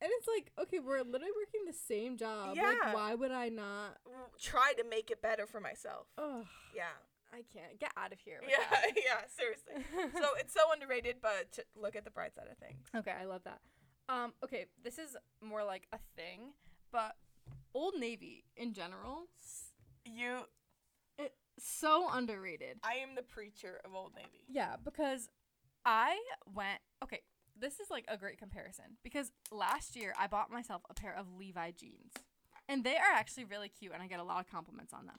And 0.00 0.10
it's 0.18 0.28
like, 0.28 0.52
okay, 0.60 0.78
we're 0.78 0.98
literally 1.02 1.32
working 1.36 1.66
the 1.66 1.72
same 1.72 2.16
job. 2.16 2.54
Yeah. 2.56 2.74
Like, 2.84 2.94
why 2.94 3.14
would 3.14 3.32
I 3.32 3.48
not? 3.48 3.96
Try 4.40 4.72
to 4.78 4.84
make 4.88 5.10
it 5.10 5.20
better 5.22 5.46
for 5.46 5.60
myself. 5.60 6.06
Oh, 6.18 6.44
Yeah. 6.74 6.84
I 7.30 7.42
can't 7.52 7.78
get 7.78 7.90
out 7.96 8.12
of 8.12 8.20
here. 8.20 8.40
Yeah. 8.48 8.56
yeah. 8.96 9.20
Seriously. 9.28 9.84
So 10.18 10.28
it's 10.38 10.54
so 10.54 10.60
underrated, 10.72 11.16
but 11.20 11.58
look 11.76 11.94
at 11.94 12.04
the 12.04 12.10
bright 12.10 12.34
side 12.34 12.46
of 12.50 12.56
things. 12.56 12.86
Okay, 12.96 13.12
I 13.20 13.24
love 13.26 13.42
that. 13.44 13.60
Um, 14.08 14.32
okay, 14.42 14.64
this 14.82 14.96
is 14.98 15.14
more 15.42 15.62
like 15.62 15.86
a 15.92 15.98
thing, 16.16 16.52
but 16.90 17.16
Old 17.74 17.94
Navy 17.98 18.44
in 18.56 18.72
general, 18.72 19.26
You 20.06 20.44
so 21.58 22.08
underrated. 22.12 22.78
I 22.82 22.94
am 22.94 23.14
the 23.14 23.22
preacher 23.22 23.80
of 23.84 23.94
Old 23.94 24.14
Navy. 24.14 24.44
Yeah, 24.48 24.76
because 24.84 25.28
I 25.84 26.18
went. 26.54 26.80
Okay, 27.02 27.20
this 27.58 27.80
is 27.80 27.90
like 27.90 28.04
a 28.08 28.16
great 28.16 28.38
comparison 28.38 28.96
because 29.02 29.30
last 29.50 29.96
year 29.96 30.14
I 30.18 30.26
bought 30.26 30.50
myself 30.50 30.82
a 30.90 30.94
pair 30.94 31.14
of 31.16 31.26
Levi 31.38 31.72
jeans, 31.72 32.12
and 32.68 32.84
they 32.84 32.96
are 32.96 33.12
actually 33.14 33.44
really 33.44 33.68
cute, 33.68 33.92
and 33.92 34.02
I 34.02 34.06
get 34.06 34.20
a 34.20 34.24
lot 34.24 34.40
of 34.40 34.50
compliments 34.50 34.92
on 34.92 35.06
them. 35.06 35.16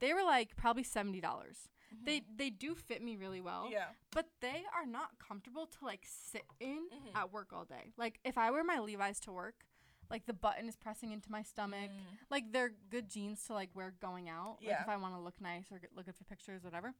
They 0.00 0.12
were 0.14 0.24
like 0.24 0.56
probably 0.56 0.82
seventy 0.84 1.20
dollars. 1.20 1.68
They 2.04 2.22
they 2.34 2.48
do 2.48 2.74
fit 2.74 3.02
me 3.02 3.16
really 3.16 3.42
well, 3.42 3.68
yeah. 3.70 3.88
but 4.12 4.26
they 4.40 4.64
are 4.74 4.86
not 4.86 5.18
comfortable 5.18 5.66
to 5.66 5.84
like 5.84 6.06
sit 6.06 6.44
in 6.58 6.88
Mhm. 6.90 7.14
at 7.14 7.30
work 7.32 7.52
all 7.52 7.66
day. 7.66 7.92
Like 7.98 8.18
if 8.24 8.38
I 8.38 8.50
wear 8.50 8.64
my 8.64 8.78
Levi's 8.78 9.20
to 9.20 9.32
work, 9.32 9.66
like 10.12 10.26
the 10.26 10.32
button 10.32 10.68
is 10.68 10.76
pressing 10.76 11.10
into 11.10 11.28
my 11.32 11.42
stomach. 11.42 11.90
Mm. 11.90 12.18
Like 12.30 12.52
they're 12.52 12.70
good 12.90 13.08
jeans 13.10 13.42
to 13.46 13.54
like 13.54 13.70
wear 13.74 13.92
going 14.00 14.28
out. 14.28 14.58
Like 14.60 14.68
Yeah. 14.68 14.82
if 14.82 14.88
I 14.88 14.96
want 14.98 15.14
to 15.16 15.20
look 15.20 15.40
nice 15.40 15.72
or 15.72 15.78
get, 15.80 15.90
look 15.96 16.06
good 16.06 16.14
for 16.14 16.24
pictures, 16.24 16.62
whatever. 16.62 16.94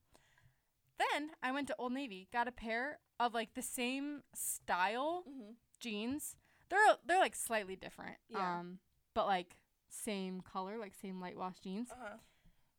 Then 0.99 1.31
I 1.43 1.53
went 1.53 1.69
to 1.69 1.77
Old 1.79 1.93
Navy, 1.93 2.29
got 2.33 2.49
a 2.49 2.53
pair 2.53 2.99
of 3.21 3.35
like 3.35 3.55
the 3.55 3.63
same 3.63 4.23
style 4.35 5.25
Mm-hmm. 5.29 5.53
jeans. 5.79 6.37
They're 6.71 6.97
they're 7.07 7.19
like 7.19 7.37
slightly 7.37 7.77
different. 7.77 8.17
Yeah. 8.29 8.61
Um, 8.61 8.79
but 9.15 9.27
like 9.27 9.57
same 9.91 10.41
color, 10.41 10.79
like 10.79 10.95
same 10.95 11.21
light 11.21 11.37
wash 11.37 11.59
jeans. 11.61 11.91
Uh 11.91 11.97
huh. 12.01 12.17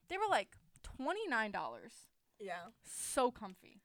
They 0.09 0.17
were 0.17 0.27
like 0.29 0.55
twenty 0.81 1.27
nine 1.27 1.51
dollars. 1.51 1.93
Yeah. 2.39 2.71
So 2.83 3.29
comfy. 3.31 3.82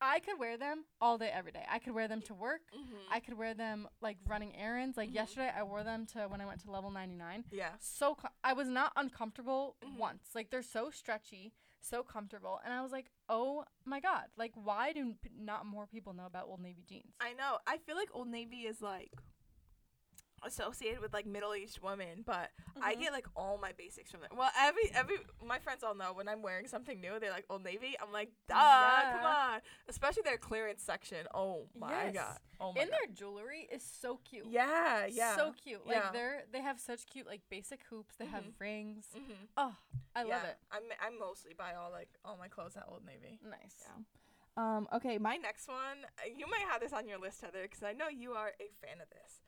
I 0.00 0.20
could 0.20 0.38
wear 0.38 0.56
them 0.56 0.84
all 1.00 1.18
day, 1.18 1.30
every 1.32 1.50
day. 1.52 1.64
I 1.70 1.78
could 1.78 1.94
wear 1.94 2.06
them 2.08 2.22
to 2.22 2.34
work. 2.34 2.60
Mm-hmm. 2.72 2.96
I 3.12 3.20
could 3.20 3.36
wear 3.36 3.54
them 3.54 3.88
like 4.00 4.18
running 4.26 4.54
errands. 4.56 4.96
Like 4.96 5.10
Mhm. 5.10 5.14
yesterday, 5.14 5.50
I 5.54 5.62
wore 5.64 5.82
them 5.82 6.06
to 6.14 6.28
when 6.28 6.40
I 6.40 6.46
went 6.46 6.60
to 6.62 6.70
level 6.70 6.90
99. 6.90 7.44
yeah. 7.50 7.72
So 7.80 8.16
I 8.44 8.52
was 8.52 8.68
not 8.68 8.92
uncomfortable 8.96 9.76
Mhm. 9.82 9.96
once. 9.98 10.34
Like 10.34 10.50
they're 10.50 10.62
so 10.62 10.90
stretchy, 10.90 11.52
so 11.80 12.02
comfortable, 12.02 12.60
and 12.64 12.72
I 12.74 12.82
was 12.82 12.92
like, 12.92 13.10
oh 13.28 13.64
my 13.84 14.00
god! 14.00 14.26
Like 14.36 14.52
why 14.54 14.92
do 14.92 15.14
p- 15.14 15.30
not 15.36 15.66
more 15.66 15.86
people 15.86 16.12
know 16.12 16.26
about 16.26 16.46
Old 16.46 16.60
Navy 16.60 16.82
jeans? 16.86 17.14
I 17.20 17.32
know. 17.32 17.58
I 17.66 17.78
feel 17.78 17.96
like 17.96 18.08
Old 18.12 18.28
Navy 18.28 18.66
is 18.66 18.80
like 18.80 19.12
associated 20.44 21.00
with 21.00 21.12
like 21.12 21.26
middle-aged 21.26 21.80
women, 21.82 22.22
but 22.24 22.50
I 22.80 22.94
Mhm. 22.94 23.00
get 23.00 23.12
like 23.12 23.26
all 23.36 23.58
my 23.58 23.72
basics 23.72 24.10
from 24.10 24.20
there. 24.20 24.30
Well, 24.34 24.50
every 24.58 24.90
every 24.94 25.16
my 25.44 25.58
friends 25.58 25.82
all 25.82 25.94
know 25.94 26.12
when 26.12 26.28
I'm 26.28 26.42
wearing 26.42 26.66
something 26.68 27.00
new, 27.00 27.18
they're 27.18 27.30
like 27.30 27.46
Old 27.50 27.64
Navy. 27.64 27.96
I'm 28.00 28.12
like, 28.12 28.30
duh, 28.48 28.54
come 29.12 29.24
on. 29.24 29.60
Especially 29.88 30.22
their 30.22 30.38
clearance 30.38 30.82
section. 30.82 31.26
Oh 31.34 31.66
my 31.78 32.04
Yes. 32.04 32.14
god. 32.14 32.38
Oh 32.60 32.72
my 32.72 32.80
and 32.82 32.90
god. 32.90 32.98
their 32.98 33.14
jewelry 33.14 33.68
is 33.70 33.82
so 33.82 34.18
cute. 34.24 34.46
Yeah, 34.46 35.06
yeah. 35.06 35.36
So 35.36 35.52
cute. 35.52 35.86
Like 35.86 35.96
Yeah. 35.96 36.10
they're 36.12 36.44
they 36.52 36.60
have 36.60 36.78
such 36.80 37.06
cute 37.06 37.26
like 37.26 37.42
basic 37.48 37.82
hoops. 37.90 38.16
They 38.16 38.26
have 38.26 38.44
Mhm. 38.44 38.60
rings. 38.60 39.06
mm-hmm. 39.16 39.44
Oh, 39.56 39.74
I 40.14 40.22
love 40.24 40.44
it. 40.44 40.56
I'm 40.70 40.82
I 41.00 41.10
mostly 41.10 41.54
buy 41.54 41.74
all 41.74 41.90
like 41.90 42.08
all 42.24 42.36
my 42.36 42.48
clothes 42.48 42.76
at 42.76 42.84
Old 42.88 43.04
Navy. 43.04 43.38
Nice. 43.42 43.82
Yeah. 43.86 44.02
Um, 44.56 44.88
okay, 44.92 45.18
my 45.18 45.36
next 45.36 45.68
one, 45.68 46.04
uh, 46.18 46.26
you 46.36 46.48
might 46.48 46.62
have 46.68 46.80
this 46.80 46.92
on 46.92 47.06
your 47.06 47.18
list, 47.18 47.42
Heather, 47.42 47.62
because 47.62 47.84
I 47.84 47.92
know 47.92 48.08
you 48.08 48.32
are 48.32 48.48
a 48.58 48.68
fan 48.84 49.00
of 49.00 49.08
this. 49.10 49.40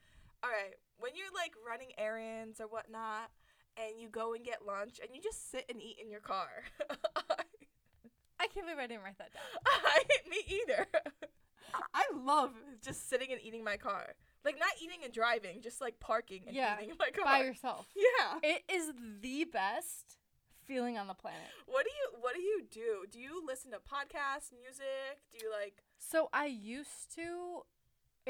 All 0.43 0.51
right, 0.51 0.75
when 0.99 1.13
you're 1.15 1.33
like 1.35 1.53
running 1.67 1.93
errands 1.99 2.61
or 2.61 2.67
whatnot, 2.67 3.31
and 3.77 4.01
you 4.01 4.09
go 4.09 4.35
and 4.35 4.45
get 4.45 4.67
lunch, 4.67 4.99
and 5.03 5.15
you 5.15 5.21
just 5.23 5.51
sit 5.51 5.65
and 5.69 5.81
eat 5.81 5.97
in 6.03 6.11
your 6.11 6.21
car. 6.21 6.49
I 8.41 8.47
can't 8.47 8.67
believe 8.67 8.79
I 8.79 8.87
didn't 8.87 9.03
write 9.05 9.19
that 9.19 9.33
down. 9.33 9.43
I 9.67 10.03
me 10.31 10.39
either. 10.49 10.87
I 11.95 12.05
love 12.17 12.53
just 12.83 13.09
sitting 13.09 13.33
and 13.33 13.41
eating 13.43 13.63
my 13.63 13.77
car, 13.77 14.15
like 14.45 14.59
not 14.59 14.71
eating 14.83 15.01
and 15.05 15.13
driving, 15.13 15.61
just 15.61 15.81
like 15.81 16.01
parking 16.01 16.43
and 16.47 16.57
Yeah, 16.57 16.77
eating 16.79 16.91
in 16.91 16.97
my 16.99 17.11
car. 17.11 17.25
By 17.25 17.45
yourself. 17.45 17.87
yeah. 17.97 18.39
It 18.43 18.63
is 18.73 18.93
the 19.21 19.45
best 19.45 20.17
feeling 20.65 20.97
on 20.99 21.07
the 21.07 21.15
planet. 21.15 21.49
What 21.67 21.85
do 21.85 21.91
you 21.91 22.21
What 22.21 22.35
do 22.35 22.41
you 22.41 22.63
do? 22.71 23.05
Do 23.11 23.19
you 23.21 23.43
listen 23.47 23.71
to 23.73 23.79
podcasts, 23.79 24.51
music? 24.59 25.21
Do 25.31 25.39
you 25.43 25.51
like? 25.53 25.83
So 25.99 26.29
I 26.33 26.47
used 26.47 27.15
to 27.17 27.63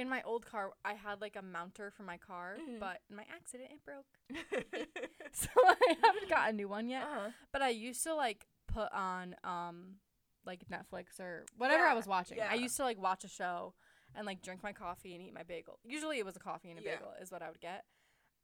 in 0.01 0.09
my 0.09 0.23
old 0.23 0.45
car 0.47 0.73
I 0.85 0.95
had 0.95 1.21
like 1.21 1.37
a 1.37 1.43
mounter 1.43 1.91
for 1.91 2.03
my 2.03 2.17
car, 2.17 2.57
Mhm. 2.61 2.81
but 2.81 3.01
in 3.11 3.17
my 3.17 3.25
accident 3.35 3.71
it 3.73 3.85
broke. 3.85 4.07
So 5.33 5.49
I 5.57 5.95
haven't 6.03 6.29
got 6.29 6.51
a 6.51 6.53
new 6.53 6.69
one 6.69 6.89
yet. 6.89 7.03
uh-huh. 7.05 7.31
But 7.53 7.63
I 7.63 7.69
used 7.69 8.03
to 8.05 8.15
like 8.15 8.47
put 8.67 8.93
on 8.93 9.37
um 9.45 9.97
like 10.45 10.65
Netflix 10.69 11.21
or 11.21 11.45
whatever 11.57 11.85
I 11.85 11.95
was 11.95 12.07
watching. 12.07 12.39
yeah. 12.39 12.49
I 12.51 12.55
used 12.55 12.77
to 12.79 12.83
like 12.83 12.99
watch 13.01 13.25
a 13.25 13.29
show 13.29 13.75
and 14.15 14.27
like 14.27 14.43
drink 14.43 14.63
my 14.63 14.73
coffee 14.73 15.15
and 15.15 15.23
eat 15.23 15.33
my 15.35 15.43
bagel. 15.45 15.79
Usually 15.85 16.19
it 16.19 16.25
was 16.25 16.35
a 16.37 16.41
coffee 16.41 16.71
and 16.71 16.81
a 16.81 16.83
Yeah. 16.83 16.97
bagel 16.97 17.13
is 17.23 17.31
what 17.31 17.43
I 17.43 17.49
would 17.49 17.61
get. 17.61 17.85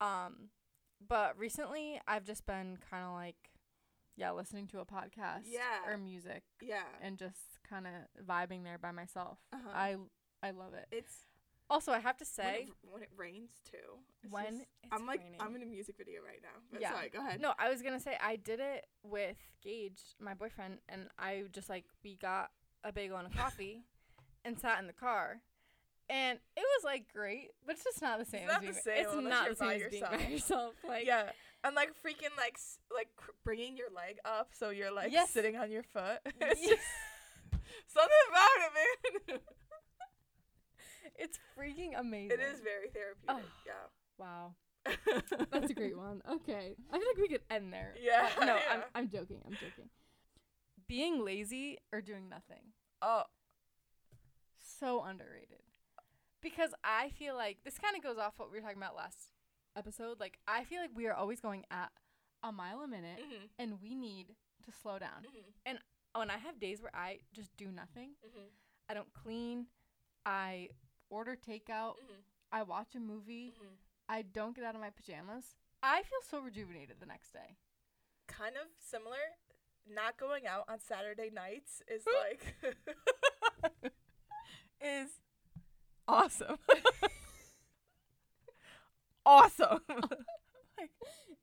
Um 0.00 0.50
but 1.06 1.36
recently 1.38 2.00
I've 2.06 2.24
just 2.24 2.46
been 2.46 2.78
kind 2.90 3.04
of 3.04 3.12
like 3.12 3.36
yeah, 4.18 4.30
listening 4.30 4.66
to 4.68 4.80
a 4.80 4.86
podcast 4.86 5.42
Yeah. 5.44 5.84
or 5.86 5.98
music 5.98 6.42
Yeah. 6.62 6.84
and 7.02 7.18
just 7.18 7.60
kind 7.68 7.86
of 7.86 8.24
vibing 8.24 8.62
there 8.64 8.78
by 8.78 8.90
myself. 8.92 9.38
Uh-huh. 9.52 9.70
I 9.74 9.96
I 10.42 10.50
love 10.52 10.72
it. 10.74 10.86
it's 10.92 11.24
Also, 11.68 11.90
I 11.92 11.98
have 11.98 12.16
to 12.18 12.24
when 12.24 12.46
say 12.46 12.62
it, 12.62 12.68
when 12.92 13.02
it 13.02 13.10
rains 13.16 13.50
too. 13.70 13.98
When 14.30 14.44
just- 14.58 14.60
it's 14.84 14.92
I'm 14.92 15.06
like 15.06 15.20
raining. 15.20 15.40
I'm 15.40 15.56
in 15.56 15.62
a 15.62 15.66
music 15.66 15.96
video 15.98 16.20
right 16.22 16.40
now. 16.42 16.60
But 16.70 16.80
Yeah. 16.80 16.92
sorry, 16.92 17.08
go 17.08 17.18
ahead. 17.20 17.40
No, 17.40 17.54
I 17.58 17.68
was 17.68 17.82
gonna 17.82 17.98
say 18.00 18.16
I 18.22 18.36
did 18.36 18.60
it 18.60 18.86
with 19.02 19.36
Gage, 19.62 20.00
my 20.20 20.34
boyfriend, 20.34 20.78
and 20.88 21.08
I 21.18 21.44
just 21.52 21.68
like 21.68 21.84
we 22.04 22.16
got 22.16 22.50
a 22.84 22.92
bagel 22.92 23.16
and 23.18 23.26
a 23.26 23.36
coffee, 23.36 23.82
and 24.44 24.58
sat 24.58 24.78
in 24.78 24.86
the 24.86 24.92
car, 24.92 25.40
and 26.08 26.38
it 26.56 26.60
was 26.76 26.84
like 26.84 27.12
great, 27.12 27.50
but 27.64 27.74
it's 27.74 27.82
just 27.84 28.00
not 28.00 28.18
the 28.20 28.24
same. 28.24 28.44
It's 28.44 28.52
not 28.52 28.64
as 28.64 28.76
the 28.76 28.82
same 28.82 28.96
It's 28.98 29.14
not 29.28 29.48
the 29.48 29.56
same 29.56 29.82
as 29.82 29.90
being 29.90 30.02
by 30.04 30.18
yourself. 30.28 30.74
Like 30.86 31.04
yeah, 31.06 31.32
and 31.64 31.74
like 31.74 31.90
freaking 32.00 32.36
like 32.36 32.54
s- 32.54 32.78
like 32.94 33.08
cr- 33.16 33.32
bringing 33.42 33.76
your 33.76 33.90
leg 33.90 34.18
up 34.24 34.50
so 34.52 34.70
you're 34.70 34.92
like 34.92 35.10
Yes. 35.10 35.30
sitting 35.30 35.56
on 35.56 35.72
your 35.72 35.82
foot. 35.82 36.20
it's 36.40 36.60
Yes. 36.60 36.78
just 36.78 37.62
something 37.88 38.24
about 38.28 38.56
it, 38.56 38.72
man. 39.32 39.40
It's 41.18 41.38
freaking 41.56 41.98
amazing. 41.98 42.38
it 42.38 42.40
is 42.40 42.60
very 42.60 42.88
therapeutic. 42.90 43.28
Wow, 43.28 43.40
Yeah. 43.66 43.72
Wow. 44.18 44.54
That's 45.52 45.70
a 45.70 45.74
great 45.74 45.96
one. 45.96 46.22
Okay. 46.30 46.76
I 46.92 46.98
feel 46.98 47.08
like 47.08 47.16
we 47.18 47.28
could 47.28 47.42
end 47.50 47.72
there. 47.72 47.94
Yeah. 48.00 48.28
Uh, 48.40 48.44
no, 48.44 48.54
yeah. 48.56 48.62
I'm 48.72 48.82
I'm 48.94 49.08
joking. 49.08 49.40
I'm 49.46 49.54
joking. 49.54 49.90
being 50.86 51.24
lazy 51.24 51.78
or 51.92 52.00
doing 52.00 52.28
nothing. 52.28 52.72
oh, 53.02 53.24
So 54.78 55.02
underrated. 55.02 55.62
Because 56.42 56.70
I 56.84 57.10
feel 57.10 57.34
like 57.34 57.58
this 57.64 57.78
kind 57.78 57.96
of 57.96 58.02
goes 58.02 58.18
off 58.18 58.34
what 58.36 58.50
we 58.52 58.58
were 58.58 58.62
talking 58.62 58.76
about 58.76 58.94
last 58.96 59.32
episode. 59.76 60.20
Like 60.20 60.38
I 60.46 60.64
feel 60.64 60.80
like 60.80 60.90
we 60.94 61.06
are 61.06 61.14
always 61.14 61.40
going 61.40 61.64
at 61.70 61.90
a 62.42 62.52
mile 62.52 62.80
a 62.82 62.88
minute 62.88 63.18
mhm, 63.18 63.48
and 63.58 63.80
we 63.82 63.94
need 63.94 64.34
to 64.64 64.72
slow 64.72 64.98
down. 64.98 65.24
mhm, 65.26 65.78
When 66.14 66.30
I 66.30 66.38
have 66.38 66.60
days 66.60 66.80
where 66.80 66.94
I 66.94 67.18
just 67.32 67.56
do 67.56 67.72
nothing, 67.72 68.10
mhm, 68.24 68.44
I 68.88 68.94
don't 68.94 69.12
clean, 69.12 69.66
I 70.24 70.68
order 71.10 71.36
takeout, 71.36 71.94
mhm, 71.98 72.22
I 72.52 72.62
watch 72.62 72.94
a 72.94 73.00
movie, 73.00 73.54
mhm. 73.60 73.76
I 74.08 74.22
don't 74.22 74.54
get 74.54 74.64
out 74.64 74.74
of 74.74 74.80
my 74.80 74.90
pajamas, 74.90 75.56
I 75.82 76.02
feel 76.02 76.20
so 76.28 76.40
rejuvenated 76.40 76.96
the 77.00 77.06
next 77.06 77.32
day. 77.32 77.56
Kind 78.26 78.56
of 78.56 78.68
similar. 78.78 79.36
Not 79.88 80.16
going 80.18 80.46
out 80.46 80.64
on 80.68 80.80
Saturday 80.80 81.30
nights 81.30 81.82
is 81.88 82.04
like 82.24 82.56
is 84.80 85.20
awesome. 86.08 86.58
awesome. 89.26 89.80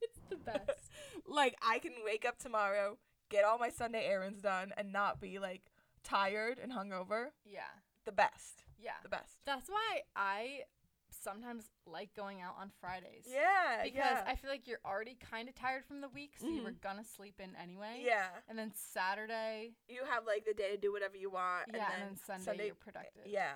It's 0.02 0.20
the 0.30 0.36
best. 0.38 0.90
like 1.28 1.56
I 1.62 1.80
can 1.80 1.94
wake 2.06 2.26
up 2.26 2.38
tomorrow, 2.38 2.98
get 3.30 3.44
all 3.46 3.58
my 3.58 3.70
Sunday 3.70 4.06
errands 4.06 4.42
done, 4.42 4.74
and 4.78 4.92
not 4.92 5.22
be 5.22 5.40
like 5.40 5.62
tired 6.04 6.60
and 6.62 6.72
hungover. 6.72 7.28
Yeah. 7.46 7.62
The 8.06 8.12
best. 8.12 8.63
Yeah. 8.84 8.92
The 9.04 9.10
best. 9.10 9.38
That's 9.46 9.70
why 9.70 10.02
I 10.16 10.62
sometimes 11.10 11.70
like 11.86 12.14
going 12.16 12.42
out 12.42 12.56
on 12.60 12.72
Fridays. 12.82 13.26
Yeah. 13.32 13.84
Because 13.84 13.96
yeah. 13.96 14.24
I 14.28 14.36
feel 14.36 14.50
like 14.50 14.68
you're 14.68 14.80
already 14.86 15.16
kind 15.30 15.48
of 15.48 15.56
tired 15.56 15.86
from 15.86 16.02
the 16.02 16.10
week, 16.10 16.34
so 16.40 16.48
you 16.48 16.64
were 16.64 16.72
Mhm. 16.72 16.82
gonna 16.82 17.04
sleep 17.06 17.40
in 17.40 17.56
anyway. 17.56 18.02
yeah. 18.04 18.28
And 18.50 18.58
then 18.58 18.74
Saturday, 18.74 19.76
You 19.88 20.04
have 20.06 20.26
like 20.26 20.44
the 20.46 20.54
day 20.54 20.72
to 20.72 20.78
do 20.78 20.92
whatever 20.92 21.16
you 21.16 21.30
want. 21.30 21.70
yeah, 21.74 21.86
and 21.94 22.02
and 22.04 22.18
then 22.18 22.20
then 22.28 22.40
Sunday, 22.42 22.66
you're 22.68 22.76
productive. 22.76 23.28
Yeah. 23.28 23.54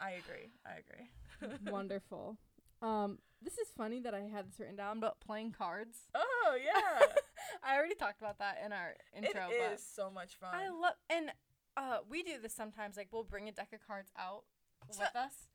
I 0.00 0.10
agree. 0.12 0.52
I 0.66 0.74
agree. 0.74 1.58
Wonderful. 1.72 2.36
Um, 2.82 3.18
This 3.40 3.58
is 3.58 3.68
funny 3.76 4.00
that 4.00 4.14
I 4.14 4.20
had 4.22 4.48
this 4.50 4.58
written 4.60 4.76
down, 4.76 5.00
but 5.00 5.20
playing 5.20 5.52
cards. 5.52 6.08
Oh 6.14 6.56
yeah. 6.62 7.00
I 7.62 7.76
already 7.76 7.94
talked 7.94 8.20
about 8.20 8.38
that 8.38 8.58
in 8.64 8.72
our 8.72 8.94
intro, 9.14 9.48
it 9.50 9.70
but 9.70 9.80
so 9.80 10.10
much 10.10 10.36
fun. 10.36 10.54
I 10.54 10.68
love 10.68 10.94
and 11.10 11.32
uh 11.76 11.98
we 12.08 12.22
do 12.22 12.32
this 12.42 12.54
sometimes. 12.54 12.96
Like 12.96 13.08
we'll 13.12 13.24
bring 13.24 13.48
a 13.48 13.52
deck 13.52 13.72
of 13.72 13.80
cards 13.86 14.10
out 14.18 14.44
with 14.88 15.16
us. 15.16 15.48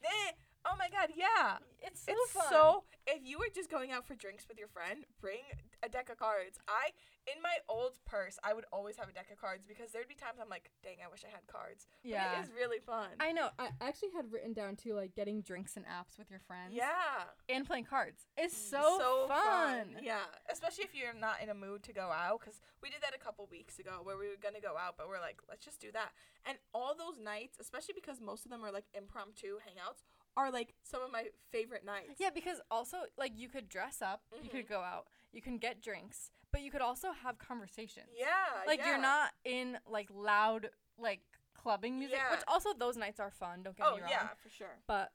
Oh 0.66 0.76
my 0.78 0.90
god, 0.90 1.10
yeah. 1.16 1.58
It's 1.82 2.04
so 2.04 2.12
it's 2.12 2.32
fun. 2.32 2.44
so 2.50 2.84
if 3.08 3.22
you 3.24 3.40
were 3.40 3.48
just 3.54 3.70
going 3.70 3.92
out 3.92 4.06
for 4.06 4.16
drinks 4.16 4.46
with 4.48 4.58
your 4.58 4.68
friend, 4.68 5.06
bring 5.22 5.48
a 5.84 5.90
deck 5.90 6.10
of 6.10 6.18
cards. 6.18 6.60
I 6.68 6.92
in 7.28 7.42
my 7.42 7.58
old 7.70 8.00
purse, 8.06 8.38
I 8.44 8.54
would 8.54 8.66
always 8.74 8.98
have 8.98 9.08
a 9.08 9.14
deck 9.14 9.28
of 9.32 9.40
cards 9.40 9.66
because 9.68 9.92
there'd 9.92 10.08
be 10.08 10.16
times 10.16 10.40
I'm 10.42 10.50
like, 10.50 10.72
dang, 10.84 10.98
I 11.06 11.10
wish 11.10 11.24
I 11.24 11.32
had 11.32 11.46
cards. 11.48 11.88
But 12.04 12.12
yeah. 12.12 12.40
it 12.40 12.44
is 12.44 12.52
really 12.52 12.80
fun. 12.80 13.10
I 13.20 13.32
know. 13.32 13.50
I 13.60 13.70
actually 13.82 14.10
had 14.16 14.32
written 14.32 14.54
down 14.54 14.76
too, 14.76 14.94
like 14.94 15.16
getting 15.16 15.42
Drinks 15.42 15.78
and 15.78 15.86
apps 15.86 16.18
with 16.18 16.30
your 16.30 16.40
friends. 16.40 16.74
yeah. 16.74 17.30
And 17.48 17.66
playing 17.66 17.86
cards. 17.86 18.26
It's 18.36 18.56
mm, 18.56 18.72
so, 18.72 18.98
so 19.00 19.28
fun. 19.28 19.98
Yeah, 20.02 20.26
especially 20.52 20.86
if 20.86 20.96
you're 20.96 21.14
not 21.14 21.42
in 21.42 21.50
a 21.50 21.56
mood 21.56 21.84
to 21.84 21.94
go 21.94 22.10
out 22.12 22.40
cuz 22.42 22.62
we 22.82 22.90
did 22.90 23.02
that 23.02 23.16
a 23.16 23.20
couple 23.20 23.48
weeks 23.48 23.80
ago 23.80 24.00
where 24.04 24.18
we 24.18 24.28
were 24.28 24.40
going 24.40 24.56
to 24.56 24.62
go 24.62 24.76
out, 24.78 24.96
but 24.98 25.08
we're 25.08 25.20
like, 25.20 25.40
let's 25.48 25.64
just 25.64 25.80
do 25.80 25.92
that. 25.92 26.12
And 26.46 26.58
all 26.74 26.96
those 26.96 27.20
nights, 27.20 27.58
especially 27.60 27.94
because 27.94 28.20
most 28.20 28.46
of 28.46 28.52
them 28.52 28.64
are 28.64 28.72
like 28.72 28.86
impromptu 28.94 29.58
hangouts, 29.60 30.04
are 30.38 30.52
like 30.52 30.74
some 30.84 31.02
of 31.02 31.12
my 31.12 31.26
favorite 31.52 31.86
nights. 31.86 32.20
Yeah, 32.20 32.30
because 32.34 32.60
also 32.72 32.98
like 33.18 33.34
you 33.36 33.50
could 33.50 33.70
dress 33.70 34.02
up, 34.02 34.22
you 34.42 34.50
could 34.50 34.68
go 34.68 34.80
out, 34.82 35.06
you 35.32 35.42
can 35.42 35.58
get 35.58 35.82
drinks, 35.82 36.32
but 36.52 36.62
you 36.62 36.72
could 36.72 36.82
also 36.82 37.10
have 37.24 37.38
conversations. 37.38 38.08
Yeah. 38.18 38.28
Like 38.68 38.82
you're 38.86 39.02
not 39.02 39.32
in 39.46 39.78
like 39.90 40.10
loud 40.14 40.70
like 40.98 41.22
clubbing 41.56 42.00
music, 42.00 42.18
yeah. 42.18 42.32
which 42.32 42.44
also 42.48 42.70
those 42.78 42.98
nights 42.98 43.20
are 43.20 43.32
fun. 43.32 43.64
Don't 43.64 43.76
get 43.76 43.86
Oh 43.88 43.96
me 43.96 44.02
wrong. 44.02 44.10
yeah, 44.12 44.28
for 44.42 44.50
sure. 44.50 44.78
But 44.88 45.12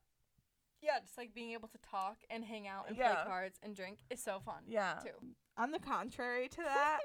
yeah, 0.83 1.01
just 1.01 1.17
like 1.17 1.33
being 1.35 1.53
able 1.53 1.69
to 1.69 1.79
talk 1.79 2.19
and 2.29 2.45
hang 2.45 2.69
out 2.69 2.89
and 2.89 2.97
Yeah. 2.97 3.15
play 3.15 3.25
cards 3.27 3.59
and 3.63 3.75
drink 3.75 4.01
is 4.11 4.23
so 4.23 4.41
fun. 4.45 4.65
Yeah. 4.67 4.95
Too. 5.03 5.35
On 5.57 5.71
the 5.71 5.79
contrary 5.79 6.49
to 6.49 6.57
that, 6.63 6.99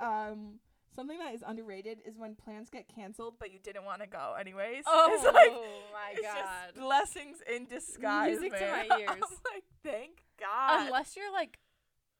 um, 0.00 0.60
something 0.96 1.18
that 1.18 1.34
is 1.34 1.44
underrated 1.46 1.98
is 2.04 2.16
when 2.18 2.34
plans 2.34 2.70
get 2.70 2.88
canceled, 2.88 3.34
but 3.38 3.52
you 3.52 3.58
didn't 3.62 3.84
want 3.84 4.00
to 4.00 4.08
go 4.08 4.34
anyways. 4.40 4.84
Oh 4.88 5.10
it's 5.14 5.24
like 5.24 5.52
my 5.92 6.12
it's 6.12 6.22
god. 6.22 6.34
just 6.34 6.76
blessings 6.76 7.36
in 7.54 7.66
disguise. 7.66 8.40
Music 8.40 8.54
to 8.58 8.60
man. 8.60 8.88
my 8.88 8.98
ears. 8.98 9.10
I'm 9.12 9.20
like, 9.20 9.64
thank 9.84 10.24
God. 10.40 10.86
Unless 10.86 11.16
you're 11.16 11.32
like 11.32 11.58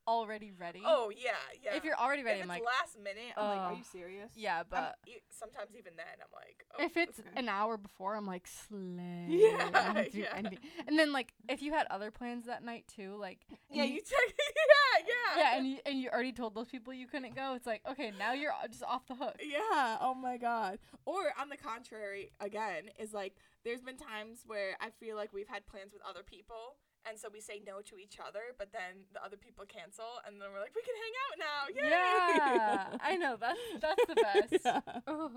already 0.07 0.53
ready. 0.59 0.83
oh 0.85 1.11
yeah, 1.17 1.31
yeah. 1.63 1.77
If 1.77 1.85
you're 1.85 1.97
already 1.99 2.23
ready, 2.23 2.41
if 2.41 2.45
I'm 2.45 2.51
it's 2.51 2.65
like, 2.65 2.81
last 2.81 2.99
minute, 2.99 3.33
I'm 3.37 3.49
like, 3.49 3.59
are 3.59 3.73
oh. 3.73 3.77
you 3.77 3.85
serious? 3.85 4.31
yeah, 4.35 4.63
but 4.69 4.97
e- 5.07 5.23
sometimes 5.31 5.71
even 5.79 5.93
then, 5.97 6.07
I'm 6.21 6.29
like, 6.35 6.65
oh, 6.79 6.85
if 6.85 6.97
it's 6.97 7.21
okay. 7.21 7.29
an 7.37 7.49
hour 7.49 7.77
before, 7.77 8.15
I'm 8.17 8.27
like, 8.27 8.47
slay. 8.47 9.27
Yeah, 9.29 10.05
yeah. 10.13 10.33
anything. 10.37 10.59
And 10.87 10.99
then 10.99 11.13
like, 11.13 11.33
if 11.49 11.63
you 11.63 11.73
had 11.73 11.87
other 11.91 12.11
plans 12.11 12.47
that 12.47 12.65
night 12.65 12.85
too, 12.95 13.17
like, 13.21 13.41
yeah, 13.71 13.85
you- 13.85 13.95
you 13.95 14.03
yeah, 14.11 15.07
yeah, 15.07 15.39
yeah, 15.39 15.57
and 15.59 15.67
you 15.67 15.79
and 15.85 16.01
you 16.01 16.09
already 16.11 16.33
told 16.33 16.55
those 16.55 16.69
people 16.69 16.93
you 16.93 17.07
couldn't 17.07 17.35
go. 17.35 17.55
It's 17.55 17.67
like, 17.67 17.83
okay, 17.91 18.13
now 18.19 18.33
you're 18.33 18.53
uh, 18.53 18.69
just 18.69 18.85
off 18.85 19.07
the 19.07 19.15
hook. 19.15 19.37
Yeah. 19.43 19.99
Oh 20.01 20.15
my 20.15 20.37
god. 20.37 20.79
Or 21.05 21.33
on 21.41 21.49
the 21.49 21.57
contrary, 21.57 22.31
again, 22.41 22.91
is 22.99 23.13
like 23.13 23.35
there's 23.65 23.83
been 23.83 23.97
times 23.97 24.45
where 24.47 24.77
I 24.81 24.91
feel 24.91 25.17
like 25.17 25.33
we've 25.33 25.49
had 25.49 25.67
plans 25.67 25.93
with 25.93 26.03
other 26.09 26.23
people, 26.23 26.77
and 27.09 27.19
so 27.19 27.29
we 27.33 27.41
say 27.41 27.63
no 27.65 27.81
to 27.83 27.99
each 27.99 28.19
other, 28.21 28.55
but 28.59 28.73
then 28.73 29.05
the 29.13 29.23
other 29.25 29.37
people 29.37 29.65
cancel, 29.67 30.21
and 30.27 30.41
then 30.41 30.49
we're 30.53 30.61
like, 30.61 30.75
we 30.75 30.83
can 30.83 30.95
hang 30.97 31.15
out 31.25 31.39
now. 31.39 31.61
Yay! 31.75 31.91
Yeah, 31.91 32.99
I 33.01 33.17
know 33.17 33.37
that's 33.39 33.61
that's 33.81 34.07
the 34.07 34.15
best. 34.51 34.65
Yeah. 34.65 34.81
Oh, 35.07 35.31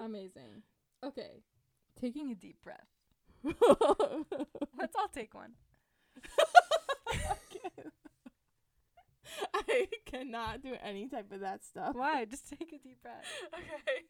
amazing. 0.04 0.62
Okay. 1.04 1.42
Taking 2.00 2.30
a 2.30 2.34
deep 2.34 2.62
breath. 2.62 2.86
Let's 4.78 4.94
all 4.96 5.08
take 5.08 5.34
one. 5.34 5.52
I 9.54 9.88
cannot 10.04 10.62
do 10.62 10.74
any 10.82 11.08
type 11.08 11.32
of 11.32 11.40
that 11.40 11.64
stuff. 11.64 11.94
Why? 11.94 12.24
Just 12.24 12.48
take 12.48 12.72
a 12.72 12.78
deep 12.78 13.02
breath. 13.02 13.24
Okay. 13.54 14.04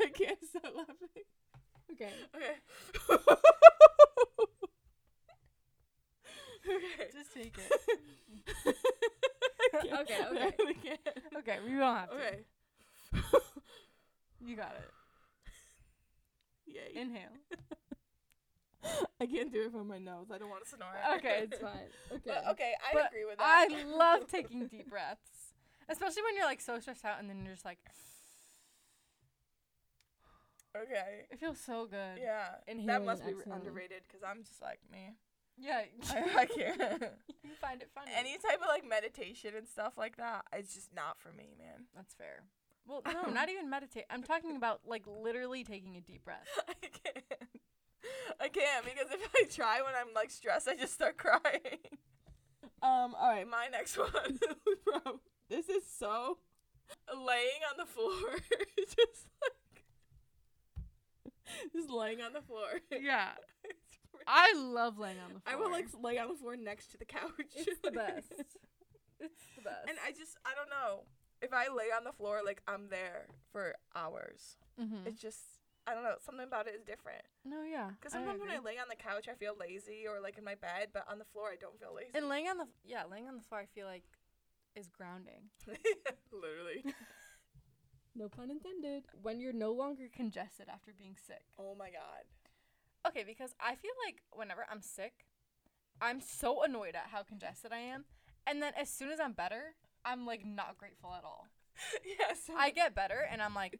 I 0.00 0.06
can't 0.12 0.38
stop 0.48 0.72
laughing. 0.76 1.24
Okay. 1.92 2.10
Okay. 2.34 2.54
okay. 6.66 7.08
Just 7.12 7.34
take 7.34 7.56
it. 7.58 8.76
Okay, 9.74 9.90
okay. 10.30 10.50
can't. 10.82 11.00
Okay, 11.38 11.58
we 11.64 11.72
don't 11.72 11.96
have 11.96 12.10
to. 12.10 12.14
Okay. 12.14 12.44
You 14.44 14.56
got 14.56 14.76
it. 14.76 14.90
Yay. 16.66 17.00
Inhale. 17.00 17.30
I 19.20 19.26
can't 19.26 19.52
do 19.52 19.62
it 19.62 19.72
from 19.72 19.88
my 19.88 19.98
nose. 19.98 20.26
I 20.32 20.38
don't 20.38 20.50
want 20.50 20.64
to 20.64 20.68
snore. 20.70 20.88
Okay, 21.16 21.46
It's 21.50 21.58
fine. 21.58 21.88
Okay. 22.12 22.20
But, 22.26 22.46
okay, 22.50 22.74
I 22.88 22.92
But 22.94 23.06
agree 23.08 23.24
with 23.24 23.38
that. 23.38 23.68
I 23.70 23.84
love 23.84 24.26
taking 24.28 24.66
deep 24.66 24.90
breaths, 24.90 25.54
especially 25.88 26.22
when 26.22 26.36
you're 26.36 26.44
like 26.44 26.60
so 26.60 26.78
stressed 26.78 27.04
out 27.04 27.18
and 27.18 27.28
then 27.28 27.42
you're 27.44 27.54
just 27.54 27.64
like, 27.64 27.78
okay. 30.76 31.26
it 31.30 31.38
feels 31.38 31.58
so 31.58 31.86
good. 31.86 32.18
Yeah. 32.20 32.56
that 32.66 32.72
Inhaling 32.76 33.06
must 33.06 33.24
be 33.24 33.32
exhaling. 33.32 33.60
underrated 33.60 34.02
because 34.06 34.22
I'm 34.26 34.42
just 34.44 34.62
like 34.62 34.80
me. 34.90 35.16
Yeah. 35.56 35.82
I, 36.10 36.16
I 36.42 36.46
can't. 36.46 36.80
you 37.44 37.50
find 37.60 37.80
it 37.82 37.90
funny. 37.94 38.10
Any 38.16 38.36
type 38.38 38.60
of 38.60 38.68
like 38.68 38.88
meditation 38.88 39.54
and 39.56 39.68
stuff 39.68 39.94
like 39.96 40.16
that, 40.16 40.44
it's 40.52 40.74
just 40.74 40.94
not 40.94 41.18
for 41.18 41.32
me, 41.32 41.54
man. 41.58 41.86
That's 41.94 42.14
fair. 42.14 42.42
Well, 42.86 43.02
no, 43.06 43.30
not 43.32 43.48
even 43.48 43.70
meditate. 43.70 44.04
I'm 44.10 44.22
talking 44.22 44.56
about 44.56 44.80
like 44.86 45.04
literally 45.06 45.64
taking 45.64 45.96
a 45.96 46.00
deep 46.00 46.24
breath. 46.24 46.48
I 46.68 46.74
can't. 46.80 47.24
I 48.40 48.48
can't 48.48 48.84
because 48.84 49.10
if 49.12 49.30
I 49.34 49.44
try 49.48 49.80
when 49.80 49.94
I'm 49.98 50.12
like 50.14 50.30
stressed, 50.30 50.68
I 50.68 50.76
just 50.76 50.92
start 50.92 51.16
crying. 51.16 51.78
Um. 52.82 53.14
All 53.18 53.30
right, 53.30 53.48
my 53.48 53.68
next 53.70 53.96
one, 53.96 54.38
bro. 54.84 55.20
This 55.48 55.68
is 55.68 55.84
so 55.86 56.38
laying 57.08 57.62
on 57.70 57.78
the 57.78 57.86
floor, 57.86 58.38
just 58.78 59.28
like 59.40 59.52
just 61.72 61.90
laying 61.90 62.20
on 62.20 62.32
the 62.32 62.42
floor. 62.42 62.68
Yeah. 63.00 63.30
I 64.26 64.54
love 64.56 64.98
laying 64.98 65.18
on 65.18 65.34
the 65.34 65.40
floor. 65.40 65.54
I 65.54 65.56
will 65.56 65.70
like 65.70 65.86
lay 66.00 66.18
on 66.18 66.28
the 66.28 66.34
floor 66.34 66.56
next 66.56 66.90
to 66.92 66.98
the 66.98 67.04
couch. 67.04 67.30
It's 67.54 67.80
the 67.82 67.90
best. 68.02 68.32
It's 69.20 69.42
the 69.56 69.62
best. 69.62 69.84
and 69.88 69.98
I 70.06 70.12
just 70.12 70.36
I 70.46 70.54
don't 70.54 70.70
know 70.70 71.04
if 71.42 71.52
I 71.52 71.68
lay 71.68 71.92
on 71.94 72.04
the 72.04 72.12
floor 72.12 72.40
like 72.44 72.62
I'm 72.66 72.88
there 72.88 73.26
for 73.52 73.74
hours. 73.94 74.56
mm-hmm. 74.80 75.06
It's 75.06 75.20
just 75.20 75.40
I 75.86 75.92
don't 75.92 76.04
know 76.04 76.14
something 76.24 76.46
about 76.46 76.66
it 76.68 76.74
is 76.74 76.82
different. 76.84 77.20
no, 77.44 77.62
yeah. 77.62 77.90
Because 78.00 78.12
sometimes 78.12 78.40
when 78.40 78.48
I 78.50 78.58
lay 78.58 78.78
on 78.78 78.88
the 78.88 78.96
couch, 78.96 79.28
I 79.28 79.34
feel 79.34 79.52
lazy 79.60 80.06
or 80.08 80.20
like 80.22 80.38
in 80.38 80.44
my 80.44 80.54
bed, 80.54 80.88
but 80.94 81.04
on 81.10 81.18
the 81.18 81.26
floor, 81.26 81.48
I 81.52 81.56
don't 81.60 81.78
feel 81.78 81.92
lazy. 81.94 82.12
and 82.14 82.28
laying 82.28 82.48
on 82.48 82.56
the 82.56 82.66
yeah, 82.86 83.02
laying 83.10 83.28
on 83.28 83.36
the 83.36 83.42
floor, 83.42 83.60
I 83.60 83.66
feel 83.66 83.86
like 83.86 84.04
is 84.74 84.88
grounding. 84.88 85.50
Literally. 86.32 86.82
No 88.14 88.28
pun 88.28 88.50
intended. 88.50 89.04
When 89.22 89.40
you're 89.40 89.52
no 89.52 89.72
longer 89.72 90.04
congested 90.14 90.66
after 90.72 90.92
being 90.96 91.16
sick. 91.26 91.42
Oh 91.58 91.74
my 91.78 91.90
god. 91.90 92.24
Okay, 93.06 93.24
because 93.26 93.54
I 93.60 93.74
feel 93.74 93.90
like 94.06 94.22
whenever 94.32 94.64
I'm 94.70 94.80
sick, 94.80 95.26
I'm 96.00 96.20
so 96.20 96.62
annoyed 96.62 96.94
at 96.94 97.08
how 97.12 97.22
congested 97.22 97.72
I 97.72 97.78
am, 97.78 98.04
and 98.46 98.62
then 98.62 98.72
as 98.80 98.88
soon 98.88 99.10
as 99.10 99.20
I'm 99.20 99.32
better, 99.32 99.74
I'm 100.04 100.24
like 100.26 100.44
not 100.44 100.78
grateful 100.78 101.12
at 101.14 101.24
all. 101.24 101.48
yes. 102.18 102.48
I 102.56 102.70
get 102.70 102.94
better, 102.94 103.26
and 103.30 103.42
I'm 103.42 103.54
like, 103.54 103.78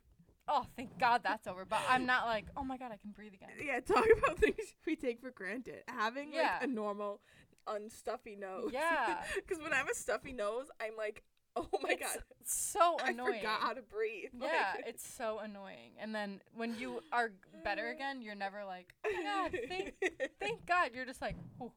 oh, 0.48 0.66
thank 0.76 0.98
God 0.98 1.22
that's 1.24 1.46
over. 1.46 1.64
But 1.64 1.80
I'm 1.88 2.04
not 2.06 2.26
like, 2.26 2.46
oh 2.56 2.64
my 2.64 2.76
God, 2.76 2.90
I 2.92 2.96
can 2.96 3.12
breathe 3.12 3.32
again. 3.34 3.48
yeah. 3.64 3.80
Talk 3.80 4.04
about 4.18 4.38
things 4.40 4.74
we 4.86 4.94
take 4.96 5.20
for 5.20 5.30
granted. 5.30 5.84
Having 5.88 6.32
Yeah. 6.34 6.56
like 6.60 6.64
a 6.64 6.66
normal, 6.66 7.20
unstuffy 7.68 8.38
nose. 8.38 8.70
Yeah. 8.72 9.22
Because 9.34 9.62
when 9.62 9.72
I 9.72 9.76
have 9.76 9.88
a 9.88 9.94
stuffy 9.94 10.32
nose, 10.32 10.66
I'm 10.80 10.96
like, 10.96 11.22
oh 11.56 11.68
my 11.82 11.90
It's 11.90 12.02
god, 12.14 12.22
so 12.44 12.96
annoying. 13.04 13.34
I 13.34 13.38
forgot 13.38 13.60
how 13.60 13.72
to 13.74 13.82
breathe. 13.82 14.30
Yeah, 14.40 14.72
Like- 14.76 14.84
it's 14.88 15.06
so 15.06 15.38
annoying. 15.38 15.92
And 16.00 16.14
then 16.14 16.40
when 16.54 16.78
you 16.78 17.00
are 17.12 17.32
better 17.62 17.88
uh. 17.88 17.92
again, 17.92 18.22
you're 18.22 18.34
never 18.34 18.64
like, 18.64 18.92
oh 19.06 19.10
my 19.14 19.22
God, 19.22 19.58
thank, 19.68 19.94
thank 20.40 20.66
God. 20.66 20.90
You're 20.94 21.06
just 21.06 21.22
like, 21.22 21.36
oh, 21.60 21.72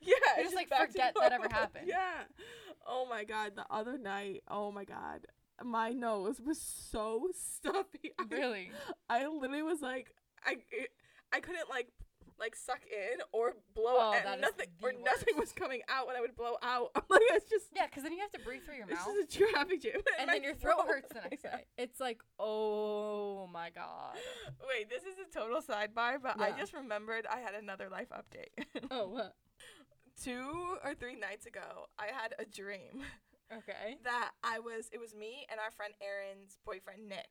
Yeah, 0.00 0.08
You 0.10 0.16
it's 0.38 0.42
just, 0.44 0.56
like, 0.56 0.68
forget 0.68 1.14
that 1.20 1.32
ever 1.32 1.48
happened. 1.52 1.86
Yeah. 1.86 2.22
Oh 2.86 3.06
my 3.08 3.24
god, 3.24 3.52
the 3.54 3.66
other 3.70 3.98
night, 3.98 4.42
oh 4.48 4.72
my 4.72 4.84
god, 4.84 5.26
my 5.62 5.90
nose 5.90 6.40
was 6.40 6.60
so 6.60 7.28
stuffy. 7.38 8.12
I, 8.18 8.24
really? 8.30 8.70
I 9.10 9.26
literally 9.26 9.62
was 9.62 9.80
like, 9.82 10.14
I, 10.44 10.56
I 11.32 11.40
couldn't 11.40 11.68
like, 11.68 11.88
like 12.40 12.54
suck 12.56 12.80
in 12.90 13.18
or 13.32 13.54
blow, 13.74 13.96
Oh, 13.98 14.12
and 14.14 14.40
nothing 14.40 14.66
or 14.82 14.92
nothing 14.92 15.36
was 15.36 15.52
coming 15.52 15.80
out 15.88 16.06
when 16.06 16.16
I 16.16 16.20
would 16.20 16.36
blow 16.36 16.54
out. 16.62 16.90
I'm 16.94 17.02
like, 17.10 17.20
it's 17.32 17.48
just, 17.50 17.66
Yeah, 17.74 17.86
because 17.86 18.02
then 18.04 18.12
you 18.12 18.20
have 18.20 18.30
to 18.32 18.40
breathe 18.40 18.62
through 18.64 18.76
your 18.76 18.86
mouth. 18.86 19.06
this 19.06 19.28
is 19.28 19.34
a 19.36 19.52
traffic 19.52 19.82
jam, 19.82 19.92
And 20.18 20.26
my 20.28 20.34
then 20.34 20.42
your 20.44 20.54
throat 20.54 20.86
hurts 20.86 21.08
the 21.12 21.20
next 21.28 21.42
day. 21.42 21.64
It's 21.76 22.00
like, 22.00 22.20
oh 22.38 23.48
my 23.52 23.70
God. 23.70 24.16
Wait, 24.68 24.88
this 24.88 25.02
is 25.02 25.16
a 25.18 25.32
total 25.38 25.60
sidebar, 25.60 26.18
but 26.22 26.40
I 26.40 26.52
just 26.58 26.72
remembered 26.74 27.26
I 27.30 27.40
had 27.40 27.54
another 27.54 27.88
life 27.90 28.08
update. 28.12 28.64
Oh, 28.90 29.08
what? 29.08 29.34
Two 30.22 30.76
or 30.84 30.94
three 30.94 31.14
nights 31.16 31.46
ago, 31.46 31.86
I 31.98 32.06
had 32.06 32.34
a 32.38 32.44
dream. 32.44 33.02
Okay. 33.50 33.96
that 34.04 34.32
I 34.44 34.58
was 34.58 34.90
it 34.92 35.00
was 35.00 35.14
me 35.14 35.46
and 35.50 35.58
our 35.58 35.70
friend 35.70 35.94
Aaron's 36.02 36.58
boyfriend 36.66 37.08
Nick. 37.08 37.28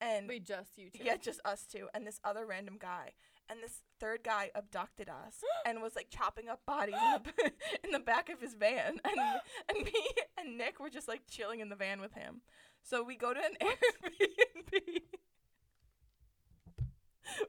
And 0.00 0.28
we 0.28 0.40
just 0.40 0.78
you 0.78 0.88
two. 0.90 1.04
yeah, 1.04 1.16
just 1.16 1.40
us 1.44 1.66
two 1.70 1.88
and 1.94 2.06
this 2.06 2.20
other 2.24 2.46
random 2.46 2.76
guy. 2.80 3.12
And 3.48 3.62
this 3.62 3.80
third 4.00 4.24
guy 4.24 4.50
abducted 4.54 5.08
us 5.08 5.42
and 5.66 5.82
was 5.82 5.96
like 5.96 6.10
chopping 6.10 6.48
up 6.48 6.64
bodies 6.66 6.94
in 6.94 7.22
the, 7.22 7.52
in 7.84 7.90
the 7.92 8.00
back 8.00 8.28
of 8.28 8.40
his 8.40 8.54
van. 8.54 9.00
And 9.16 9.40
and 9.68 9.84
me 9.84 9.92
and 10.38 10.58
Nick 10.58 10.80
were 10.80 10.90
just 10.90 11.08
like 11.08 11.22
chilling 11.28 11.60
in 11.60 11.68
the 11.68 11.76
van 11.76 12.00
with 12.00 12.14
him. 12.14 12.40
So 12.82 13.02
we 13.02 13.16
go 13.16 13.34
to 13.34 13.40
an 13.40 13.56
Airbnb. 13.62 14.72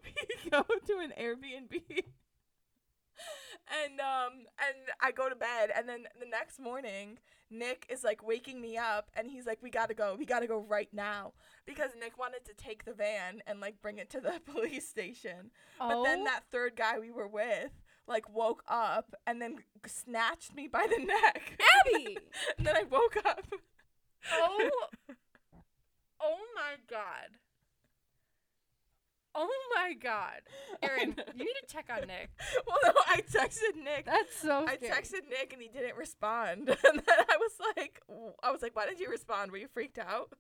we 0.04 0.50
go 0.50 0.64
to 0.64 1.00
an 1.00 1.14
Airbnb. 1.20 2.04
And 3.84 4.00
um 4.00 4.46
and 4.60 4.78
I 5.02 5.12
go 5.12 5.30
to 5.30 5.36
bed 5.36 5.72
and 5.76 5.88
then 5.88 6.06
the 6.20 6.26
next 6.26 6.60
morning 6.60 7.20
Nick 7.50 7.86
is 7.90 8.04
like 8.04 8.26
waking 8.26 8.62
me 8.62 8.78
up 8.78 9.10
and 9.14 9.30
he's 9.30 9.46
like 9.46 9.60
we 9.62 9.70
got 9.70 9.90
to 9.90 9.94
go. 9.94 10.16
We 10.18 10.26
got 10.26 10.40
to 10.40 10.48
go 10.48 10.60
right 10.60 10.90
now 10.94 11.34
because 11.66 11.92
Nick 12.00 12.18
wanted 12.18 12.46
to 12.46 12.54
take 12.54 12.86
the 12.86 12.94
van 12.94 13.42
and 13.46 13.60
like 13.60 13.82
bring 13.82 13.98
it 13.98 14.10
to 14.12 14.22
the 14.22 14.40
police 14.52 14.88
station. 14.88 15.52
But 15.80 16.04
then 16.04 16.22
Oh, 16.22 16.26
that 16.26 16.44
third 16.52 16.76
guy 16.76 17.00
we 17.00 17.12
were 17.12 17.28
with 17.28 17.72
like 18.08 18.34
woke 18.34 18.64
up 18.70 19.16
and 19.26 19.42
then 19.42 19.58
snatched 19.86 20.56
me 20.56 20.68
by 20.68 20.88
the 20.88 21.04
neck. 21.06 21.60
Abby! 21.86 22.18
and 22.58 22.66
then 22.66 22.76
I 22.76 22.84
woke 22.84 23.18
up. 23.26 23.46
Oh. 24.32 24.70
Oh 26.20 26.38
my 26.56 26.76
God. 26.90 27.38
Oh 29.40 29.50
my 29.76 29.94
God. 29.94 30.42
Aaron, 30.82 31.16
you 31.36 31.46
need 31.46 31.54
to 31.62 31.72
check 31.72 31.86
on 31.92 32.08
Nick. 32.08 32.32
well, 32.68 32.78
no, 32.84 32.92
I 33.08 33.22
texted 33.22 33.82
Nick. 33.82 34.06
That's 34.06 34.36
so 34.36 34.66
I 34.68 34.78
scary. 34.78 34.92
texted 34.92 35.30
Nick 35.30 35.54
and 35.54 35.62
he 35.62 35.68
didn't 35.70 35.96
respond. 35.96 36.70
And 36.88 37.00
then 37.06 37.20
I 37.30 37.38
was 37.38 37.52
like, 37.76 38.02
I 38.42 38.52
was 38.52 38.62
like, 38.62 38.76
why 38.76 38.88
did 38.88 39.00
you 39.00 39.10
respond? 39.10 39.52
Were 39.52 39.58
you 39.58 39.68
freaked 39.68 40.00
out? 40.00 40.32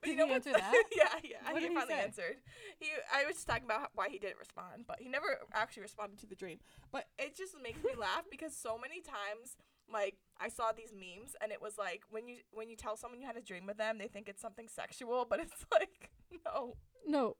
But 0.00 0.08
Did 0.08 0.18
he 0.18 0.32
answer 0.34 0.52
that? 0.52 0.72
yeah, 0.96 1.04
yeah. 1.22 1.52
What 1.52 1.62
he 1.62 1.68
he 1.68 1.74
finally 1.74 1.94
say? 1.94 2.00
answered. 2.00 2.36
He, 2.78 2.88
I 3.12 3.24
was 3.26 3.36
just 3.36 3.46
talking 3.46 3.64
about 3.64 3.90
why 3.94 4.08
he 4.08 4.18
didn't 4.18 4.38
respond, 4.38 4.84
but 4.86 4.98
he 5.00 5.08
never 5.08 5.38
actually 5.52 5.82
responded 5.82 6.18
to 6.20 6.26
the 6.26 6.34
dream. 6.34 6.58
But 6.92 7.06
it 7.18 7.36
just 7.36 7.54
makes 7.62 7.82
me 7.84 7.90
laugh 7.96 8.24
because 8.30 8.54
so 8.56 8.76
many 8.78 9.00
times, 9.00 9.56
like 9.92 10.16
I 10.40 10.48
saw 10.48 10.72
these 10.72 10.92
memes, 10.92 11.36
and 11.40 11.52
it 11.52 11.62
was 11.62 11.78
like 11.78 12.02
when 12.10 12.26
you 12.28 12.38
when 12.52 12.68
you 12.68 12.76
tell 12.76 12.96
someone 12.96 13.20
you 13.20 13.26
had 13.26 13.36
a 13.36 13.42
dream 13.42 13.66
with 13.66 13.78
them, 13.78 13.98
they 13.98 14.08
think 14.08 14.28
it's 14.28 14.42
something 14.42 14.66
sexual, 14.68 15.24
but 15.28 15.38
it's 15.40 15.64
like 15.72 16.10
no. 16.44 16.76
No, 17.06 17.36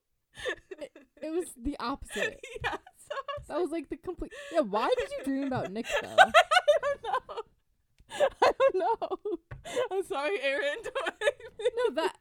it 1.23 1.31
was 1.31 1.47
the 1.61 1.77
opposite. 1.81 2.41
yeah. 2.65 2.77
So 2.99 3.15
I 3.17 3.39
was 3.39 3.47
That 3.49 3.61
was 3.61 3.71
like 3.71 3.89
the 3.89 3.97
complete. 3.97 4.33
Yeah, 4.53 4.61
why 4.61 4.89
did 4.99 5.09
you 5.19 5.25
dream 5.25 5.45
about 5.45 5.73
Nick 5.73 5.87
though? 6.03 6.09
I 6.17 6.33
don't 6.79 7.03
know. 7.05 7.43
I 8.43 8.53
don't 8.59 8.75
know. 8.75 9.19
I'm 9.91 10.03
sorry, 10.05 10.41
Aaron. 10.43 10.79
No, 11.61 11.95
that 11.95 12.17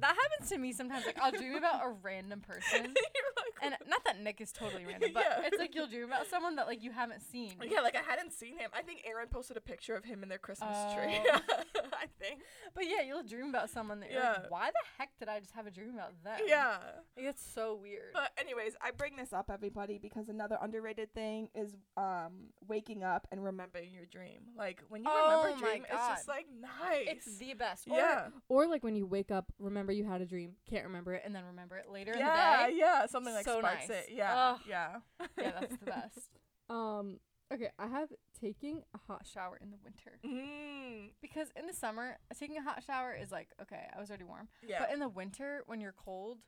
That 0.00 0.14
happens 0.16 0.50
to 0.50 0.58
me 0.58 0.72
sometimes. 0.72 1.06
Like 1.06 1.18
I'll 1.20 1.32
dream 1.32 1.54
about 1.54 1.84
a 1.84 1.88
random 2.02 2.40
person, 2.40 2.82
like, 2.82 3.54
and 3.62 3.74
not 3.88 4.04
that 4.04 4.20
Nick 4.20 4.40
is 4.40 4.52
totally 4.52 4.84
random, 4.84 5.10
but 5.14 5.24
Yeah. 5.28 5.42
it's 5.46 5.58
like 5.58 5.74
you'll 5.74 5.86
dream 5.86 6.04
about 6.04 6.26
someone 6.26 6.56
that 6.56 6.66
like 6.66 6.82
you 6.82 6.90
haven't 6.90 7.22
seen. 7.22 7.52
yeah, 7.68 7.80
like 7.80 7.96
I 7.96 8.02
hadn't 8.08 8.32
seen 8.32 8.58
him. 8.58 8.70
I 8.74 8.82
think 8.82 9.02
Aaron 9.06 9.28
posted 9.28 9.56
a 9.56 9.60
picture 9.60 9.94
of 9.94 10.04
him 10.04 10.22
in 10.22 10.28
their 10.28 10.38
Christmas 10.38 10.76
tree. 10.94 11.18
Oh. 11.32 11.40
I 11.92 12.06
think. 12.20 12.40
But 12.74 12.84
yeah, 12.84 13.00
you'll 13.06 13.22
dream 13.22 13.48
about 13.48 13.70
someone 13.70 14.00
that 14.00 14.10
you're 14.10 14.20
Yeah. 14.22 14.32
like, 14.42 14.50
why 14.50 14.66
the 14.70 14.80
heck 14.98 15.10
did 15.18 15.28
I 15.28 15.40
just 15.40 15.52
have 15.52 15.66
a 15.66 15.70
dream 15.70 15.94
about 15.94 16.12
them? 16.22 16.38
Yeah. 16.46 16.76
Like, 17.16 17.26
it's 17.26 17.42
so 17.54 17.78
weird. 17.80 18.12
But 18.12 18.30
anyways, 18.38 18.74
I 18.82 18.90
bring 18.90 19.16
this 19.16 19.32
up 19.32 19.50
everybody 19.50 19.98
because 19.98 20.28
another 20.28 20.58
underrated 20.60 21.12
thing 21.14 21.48
is 21.54 21.74
um 21.96 22.48
waking 22.68 23.02
up 23.02 23.26
and 23.32 23.42
remembering 23.42 23.92
your 23.94 24.04
dream. 24.06 24.40
Like 24.56 24.82
when 24.88 25.02
you 25.02 25.08
Oh 25.10 25.42
remember 25.44 25.56
a 25.66 25.70
dream, 25.70 25.84
it's 25.90 26.06
just 26.08 26.28
like 26.28 26.46
nice. 26.60 27.06
it's 27.08 27.38
the 27.38 27.54
best. 27.54 27.86
Or, 27.88 27.96
yeah. 27.96 28.26
or 28.48 28.66
like 28.66 28.84
when 28.84 28.94
you 28.96 29.06
wake 29.06 29.30
up, 29.30 29.46
remember 29.58 29.85
you 29.92 30.04
had 30.04 30.20
a 30.20 30.26
dream, 30.26 30.52
can't 30.68 30.84
remember 30.86 31.14
it, 31.14 31.22
and 31.24 31.34
then 31.34 31.44
remember 31.44 31.76
it 31.76 31.90
later 31.90 32.14
Yeah, 32.16 32.64
in 32.64 32.66
the 32.66 32.72
day. 32.72 32.78
yeah, 32.78 33.06
something 33.06 33.34
like 33.34 33.44
So 33.44 33.58
sparks 33.58 33.88
nice. 33.88 33.98
it. 33.98 34.06
Yeah, 34.12 34.34
Ugh. 34.54 34.60
yeah. 34.68 34.96
Yeah, 35.38 35.52
that's 35.60 35.76
the 35.76 35.86
best. 35.86 36.28
Um. 36.70 37.20
Okay, 37.54 37.68
I 37.78 37.86
have 37.86 38.08
taking 38.40 38.82
A 38.92 38.98
hot 39.06 39.24
shower 39.24 39.56
in 39.62 39.70
the 39.70 39.76
winter. 39.84 40.18
Mm, 40.26 41.10
Because 41.22 41.46
in 41.54 41.68
the 41.68 41.72
summer, 41.72 42.18
taking 42.36 42.56
a 42.56 42.62
hot 42.62 42.82
shower 42.84 43.14
is 43.14 43.30
like, 43.30 43.50
okay, 43.62 43.86
I 43.96 44.00
was 44.00 44.10
already 44.10 44.24
warm. 44.24 44.48
yeah. 44.66 44.80
But 44.80 44.92
in 44.92 44.98
the 44.98 45.08
winter, 45.08 45.62
when 45.66 45.80
you're 45.80 45.94
cold, 45.96 46.38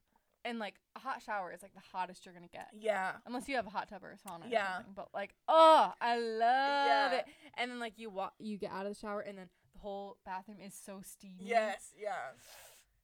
and 0.44 0.58
like 0.58 0.74
a 0.96 0.98
hot 0.98 1.22
shower 1.22 1.52
is 1.52 1.62
like 1.62 1.72
the 1.74 1.82
hottest 1.92 2.24
you're 2.26 2.34
gonna 2.34 2.48
get. 2.48 2.70
yeah. 2.76 3.12
Unless 3.26 3.48
you 3.48 3.54
have 3.54 3.66
a 3.68 3.70
hot 3.70 3.88
tub 3.88 4.02
or 4.02 4.10
a 4.10 4.16
sauna 4.16 4.50
Yeah. 4.50 4.78
something. 4.78 4.92
But 4.96 5.08
like, 5.14 5.34
oh, 5.46 5.92
I 6.00 6.18
love 6.18 7.12
Yeah. 7.12 7.18
it. 7.18 7.24
And 7.56 7.70
then 7.70 7.78
like 7.78 7.92
you 7.96 8.10
walk, 8.10 8.34
you 8.40 8.58
get 8.58 8.72
out 8.72 8.86
of 8.86 8.94
the 8.94 8.98
shower 8.98 9.20
and 9.20 9.38
then 9.38 9.48
the 9.74 9.78
whole 9.80 10.16
bathroom 10.26 10.58
is 10.64 10.74
so 10.74 11.00
steamy. 11.04 11.44
Yes, 11.44 11.92
yeah. 11.96 12.32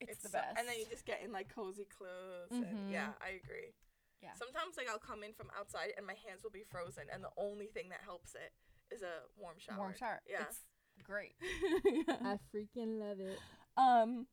It's, 0.09 0.23
the 0.23 0.29
so- 0.29 0.39
best. 0.39 0.59
and 0.59 0.69
then 0.69 0.77
you 0.79 0.87
just 0.91 1.05
get 1.05 1.23
in 1.23 1.33
like 1.33 1.49
cozy 1.55 1.85
clothes. 1.87 2.51
And 2.51 2.65
Mhm. 2.65 2.93
yeah, 2.93 3.13
I 3.21 3.31
agree. 3.43 3.75
Yeah. 4.23 4.33
Sometimes 4.35 4.77
like 4.77 4.89
I'll 4.89 4.99
come 4.99 5.23
in 5.23 5.33
from 5.35 5.51
outside 5.59 5.93
and 5.97 6.07
my 6.07 6.15
hands 6.27 6.43
will 6.43 6.51
be 6.51 6.65
frozen, 6.65 7.05
and 7.13 7.23
the 7.23 7.31
only 7.37 7.67
thing 7.67 7.89
that 7.91 8.01
helps 8.05 8.35
it 8.35 8.53
is 8.95 9.03
a 9.03 9.23
warm 9.37 9.59
shower. 9.59 9.79
warm 9.79 9.95
shower. 9.95 10.21
Yeah. 10.27 10.43
It's 10.49 10.61
great. 11.03 11.35
I 12.09 12.39
freaking 12.55 12.99
love 13.01 13.21
it. 13.21 13.39
um, 13.77 14.27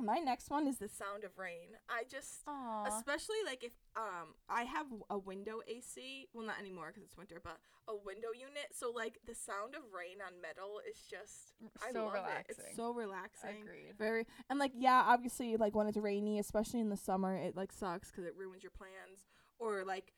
my 0.00 0.18
next 0.18 0.50
one 0.50 0.66
is 0.66 0.78
the 0.78 0.88
sound 0.88 1.24
of 1.24 1.36
rain. 1.38 1.76
I 1.88 2.04
just 2.08 2.44
Aww. 2.46 2.86
especially 2.88 3.36
like 3.44 3.64
if 3.64 3.72
um 3.96 4.34
I 4.48 4.62
have 4.64 4.86
a 5.10 5.18
window 5.18 5.60
AC, 5.66 6.28
well 6.32 6.46
not 6.46 6.58
anymore 6.60 6.88
because 6.88 7.02
it's 7.02 7.16
winter, 7.16 7.40
but 7.42 7.58
a 7.88 7.96
window 7.96 8.28
unit. 8.34 8.68
So 8.72 8.90
like 8.94 9.18
the 9.26 9.34
sound 9.34 9.74
of 9.74 9.82
rain 9.92 10.18
on 10.24 10.40
metal 10.40 10.80
is 10.88 10.98
just 11.10 11.52
I 11.86 11.92
so 11.92 12.04
love 12.04 12.14
relaxing. 12.14 12.56
it. 12.58 12.66
It's 12.68 12.76
so 12.76 12.92
relaxing. 12.92 13.62
Agreed. 13.62 13.94
Very 13.98 14.26
and 14.48 14.58
like 14.58 14.72
yeah, 14.76 15.02
obviously 15.06 15.56
like 15.56 15.74
when 15.74 15.86
it's 15.86 15.96
rainy, 15.96 16.38
especially 16.38 16.80
in 16.80 16.90
the 16.90 16.96
summer, 16.96 17.36
it 17.36 17.56
like 17.56 17.72
sucks 17.72 18.10
because 18.10 18.24
it 18.24 18.34
ruins 18.36 18.62
your 18.62 18.72
plans. 18.72 19.26
Or 19.58 19.84
like 19.84 20.12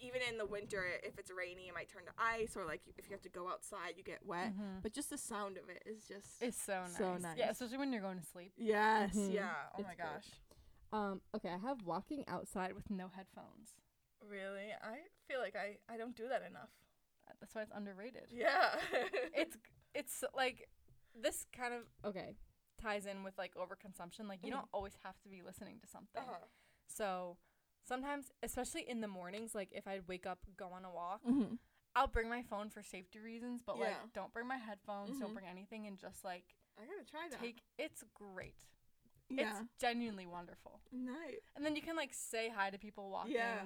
even 0.00 0.20
in 0.28 0.38
the 0.38 0.46
winter, 0.46 0.84
if 1.02 1.18
it's 1.18 1.30
rainy, 1.30 1.68
it 1.68 1.74
might 1.74 1.88
turn 1.88 2.02
to 2.04 2.12
ice, 2.18 2.56
or 2.56 2.64
like 2.64 2.82
if 2.96 3.08
you 3.08 3.14
have 3.14 3.22
to 3.22 3.28
go 3.28 3.48
outside, 3.48 3.94
you 3.96 4.02
get 4.04 4.24
wet. 4.24 4.52
Mhm. 4.56 4.82
But 4.82 4.92
just 4.92 5.10
the 5.10 5.18
sound 5.18 5.56
of 5.56 5.68
it 5.68 5.82
is 5.86 6.04
just. 6.06 6.40
It's 6.42 6.60
so 6.60 6.82
nice. 6.82 6.96
So 6.96 7.18
Yeah, 7.36 7.50
especially 7.50 7.78
when 7.78 7.92
you're 7.92 8.02
going 8.02 8.18
to 8.20 8.26
sleep. 8.26 8.52
yes. 8.56 9.14
Mhm. 9.16 9.32
Yeah. 9.34 9.54
Oh 9.74 9.78
It's 9.78 9.88
my 9.88 9.94
good. 9.94 10.02
gosh. 10.02 10.28
Um, 10.90 11.20
okay, 11.34 11.50
I 11.50 11.58
have 11.58 11.82
walking 11.82 12.24
outside 12.28 12.72
With 12.74 12.90
no 12.90 13.08
headphones. 13.08 13.76
Really? 14.26 14.72
I 14.82 14.98
feel 15.26 15.38
like 15.40 15.54
I 15.56 15.78
I 15.92 15.96
don't 15.96 16.16
do 16.16 16.28
that 16.28 16.42
enough. 16.42 16.70
That's 17.40 17.54
why 17.54 17.62
it's 17.62 17.72
underrated. 17.74 18.28
Yeah. 18.30 18.74
It's 19.34 19.56
it's 19.94 20.24
like 20.34 20.68
this 21.14 21.46
kind 21.52 21.74
of 21.74 21.82
Okay. 22.04 22.36
ties 22.80 23.06
in 23.06 23.22
with 23.24 23.36
like 23.38 23.54
overconsumption. 23.54 24.28
Like 24.28 24.42
you 24.42 24.50
Mhm. 24.50 24.56
don't 24.56 24.68
always 24.72 24.94
have 25.04 25.18
to 25.22 25.28
be 25.28 25.42
listening 25.42 25.78
to 25.80 25.86
something. 25.86 26.22
Uh-huh. 26.22 26.46
So 26.86 27.36
sometimes, 27.88 28.30
especially 28.42 28.82
in 28.88 29.00
the 29.00 29.08
mornings, 29.08 29.54
like 29.54 29.70
if 29.72 29.88
I 29.88 30.00
wake 30.06 30.26
up, 30.26 30.38
go 30.56 30.68
on 30.68 30.84
a 30.84 30.90
walk, 30.92 31.22
Mm-hmm. 31.24 31.54
I'll 31.96 32.06
bring 32.06 32.28
my 32.28 32.42
phone 32.42 32.68
for 32.70 32.82
safety 32.82 33.18
reasons, 33.18 33.62
but 33.66 33.78
like 33.80 33.96
don't 34.14 34.32
bring 34.32 34.46
my 34.46 34.58
headphones, 34.58 35.18
don't 35.18 35.30
Mhm. 35.30 35.34
bring 35.34 35.46
anything, 35.46 35.86
and 35.88 35.98
just 35.98 36.22
like 36.24 36.44
I 36.78 36.84
gotta 36.86 37.04
try 37.10 37.26
that. 37.30 37.40
take. 37.40 37.62
It's 37.78 38.04
great. 38.14 38.54
yeah. 39.30 39.50
It's 39.60 39.60
genuinely 39.80 40.26
wonderful. 40.26 40.80
nice. 40.92 41.42
And 41.56 41.64
then 41.64 41.74
you 41.74 41.82
can 41.82 41.96
like 41.96 42.14
say 42.14 42.50
hi 42.54 42.70
to 42.70 42.78
people 42.78 43.10
walking. 43.10 43.34
Yeah. 43.34 43.62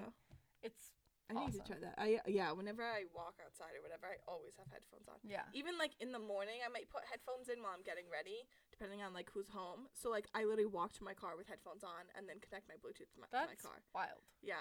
It's 0.63 0.93
I 1.31 1.35
need 1.35 1.53
to 1.53 1.61
try 1.61 1.77
that. 1.81 1.95
I 1.99 2.21
yeah. 2.27 2.53
Whenever 2.53 2.83
I 2.85 3.05
walk 3.15 3.35
outside 3.45 3.75
or 3.77 3.83
whatever, 3.83 4.07
I 4.07 4.17
always 4.31 4.55
have 4.57 4.67
headphones 4.73 5.09
on. 5.09 5.17
yeah. 5.25 5.45
Even 5.53 5.77
like 5.79 5.93
in 6.01 6.13
the 6.13 6.19
morning, 6.19 6.61
I 6.65 6.69
might 6.71 6.89
put 6.91 7.03
headphones 7.11 7.49
in 7.49 7.63
while 7.63 7.73
I'm 7.77 7.83
getting 7.85 8.05
ready, 8.11 8.47
depending 8.83 9.05
on 9.07 9.15
like 9.15 9.31
who's 9.33 9.49
home. 9.49 9.87
So 9.95 10.11
like 10.11 10.27
I 10.35 10.43
literally 10.43 10.67
walk 10.67 10.93
to 10.95 11.05
my 11.05 11.15
car 11.15 11.37
with 11.37 11.47
headphones 11.47 11.85
on 11.85 12.11
and 12.19 12.29
then 12.29 12.37
connect 12.41 12.67
my 12.69 12.75
Bluetooth 12.75 13.07
to 13.15 13.21
my, 13.21 13.27
to 13.31 13.37
my 13.37 13.47
That's 13.47 13.63
car. 13.63 13.79
wild. 13.95 14.19
Yeah. 14.43 14.55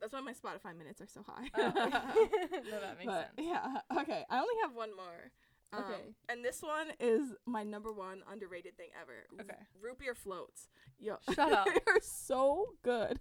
That's 0.00 0.12
why 0.12 0.20
my 0.20 0.32
Spotify 0.34 0.76
minutes 0.76 1.00
are 1.00 1.06
so 1.06 1.24
high. 1.26 1.48
Oh. 1.56 1.72
no, 2.70 2.80
that 2.80 2.98
makes 2.98 3.06
But, 3.06 3.30
sense. 3.36 3.48
Yeah. 3.48 3.78
Okay. 4.02 4.24
I 4.28 4.38
only 4.38 4.54
have 4.62 4.74
one 4.74 4.94
more. 4.94 5.30
Um, 5.72 5.84
Okay. 5.84 6.02
And 6.28 6.44
this 6.44 6.60
one 6.60 6.88
is 7.00 7.32
my 7.46 7.62
number 7.62 7.92
one 7.92 8.22
underrated 8.30 8.76
thing 8.76 8.88
ever. 9.00 9.24
R- 9.38 9.44
Okay. 9.44 9.58
root 9.80 9.98
beer 9.98 10.14
floats. 10.14 10.68
Yo. 10.98 11.16
Shut 11.34 11.50
up. 11.52 11.64
They're 11.66 11.96
so 12.02 12.66
good. 12.82 13.20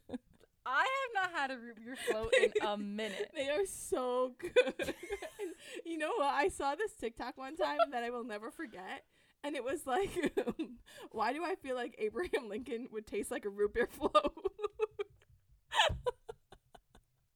I 0.65 0.85
have 0.85 1.31
not 1.31 1.39
had 1.39 1.51
a 1.51 1.57
root 1.57 1.77
beer 1.77 1.95
float 1.95 2.33
in 2.33 2.51
a 2.67 2.77
minute. 2.77 3.31
They 3.33 3.47
are 3.49 3.65
so 3.65 4.33
good. 4.37 4.53
and 4.79 4.93
you 5.85 5.97
know 5.97 6.11
what? 6.17 6.33
I 6.33 6.49
saw 6.49 6.75
this 6.75 6.93
TikTok 6.99 7.37
one 7.37 7.55
time 7.55 7.77
that 7.91 8.03
I 8.03 8.09
will 8.09 8.25
never 8.25 8.51
forget. 8.51 9.03
And 9.43 9.55
it 9.55 9.63
was 9.63 9.87
like, 9.87 10.11
why 11.11 11.33
do 11.33 11.43
I 11.43 11.55
feel 11.55 11.75
like 11.75 11.95
Abraham 11.97 12.47
Lincoln 12.47 12.87
would 12.91 13.07
taste 13.07 13.31
like 13.31 13.45
a 13.45 13.49
root 13.49 13.73
beer 13.73 13.87
float? 13.87 14.33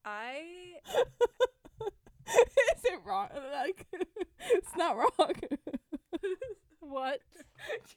I 0.06 0.44
Is 2.28 2.84
it 2.86 3.00
wrong? 3.06 3.30
Like, 3.54 3.86
it's 4.40 4.76
not 4.76 4.98
wrong. 4.98 5.34
what? 6.80 7.20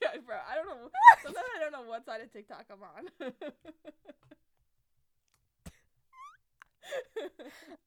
yeah, 0.03 0.17
bro. 0.25 0.37
I 0.37 0.55
don't 0.55 0.67
know. 0.67 0.91
Sometimes 1.23 1.47
I 1.57 1.61
don't 1.61 1.73
know 1.73 1.89
what 1.89 2.05
side 2.05 2.21
of 2.21 2.33
TikTok 2.33 2.67
I'm 2.71 2.83
on. 2.83 3.33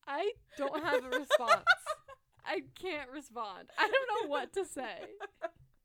I 0.08 0.32
don't 0.58 0.84
have 0.84 1.04
a 1.04 1.10
response. 1.10 1.66
I 2.46 2.62
can't 2.80 3.10
respond. 3.12 3.70
I 3.78 3.90
don't 3.90 4.24
know 4.24 4.30
what 4.30 4.54
to 4.54 4.66
say. 4.66 4.98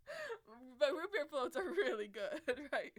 but 0.78 0.92
root 0.92 1.12
beer 1.12 1.26
floats 1.28 1.56
are 1.56 1.64
really 1.64 2.08
good, 2.08 2.40
right? 2.72 2.92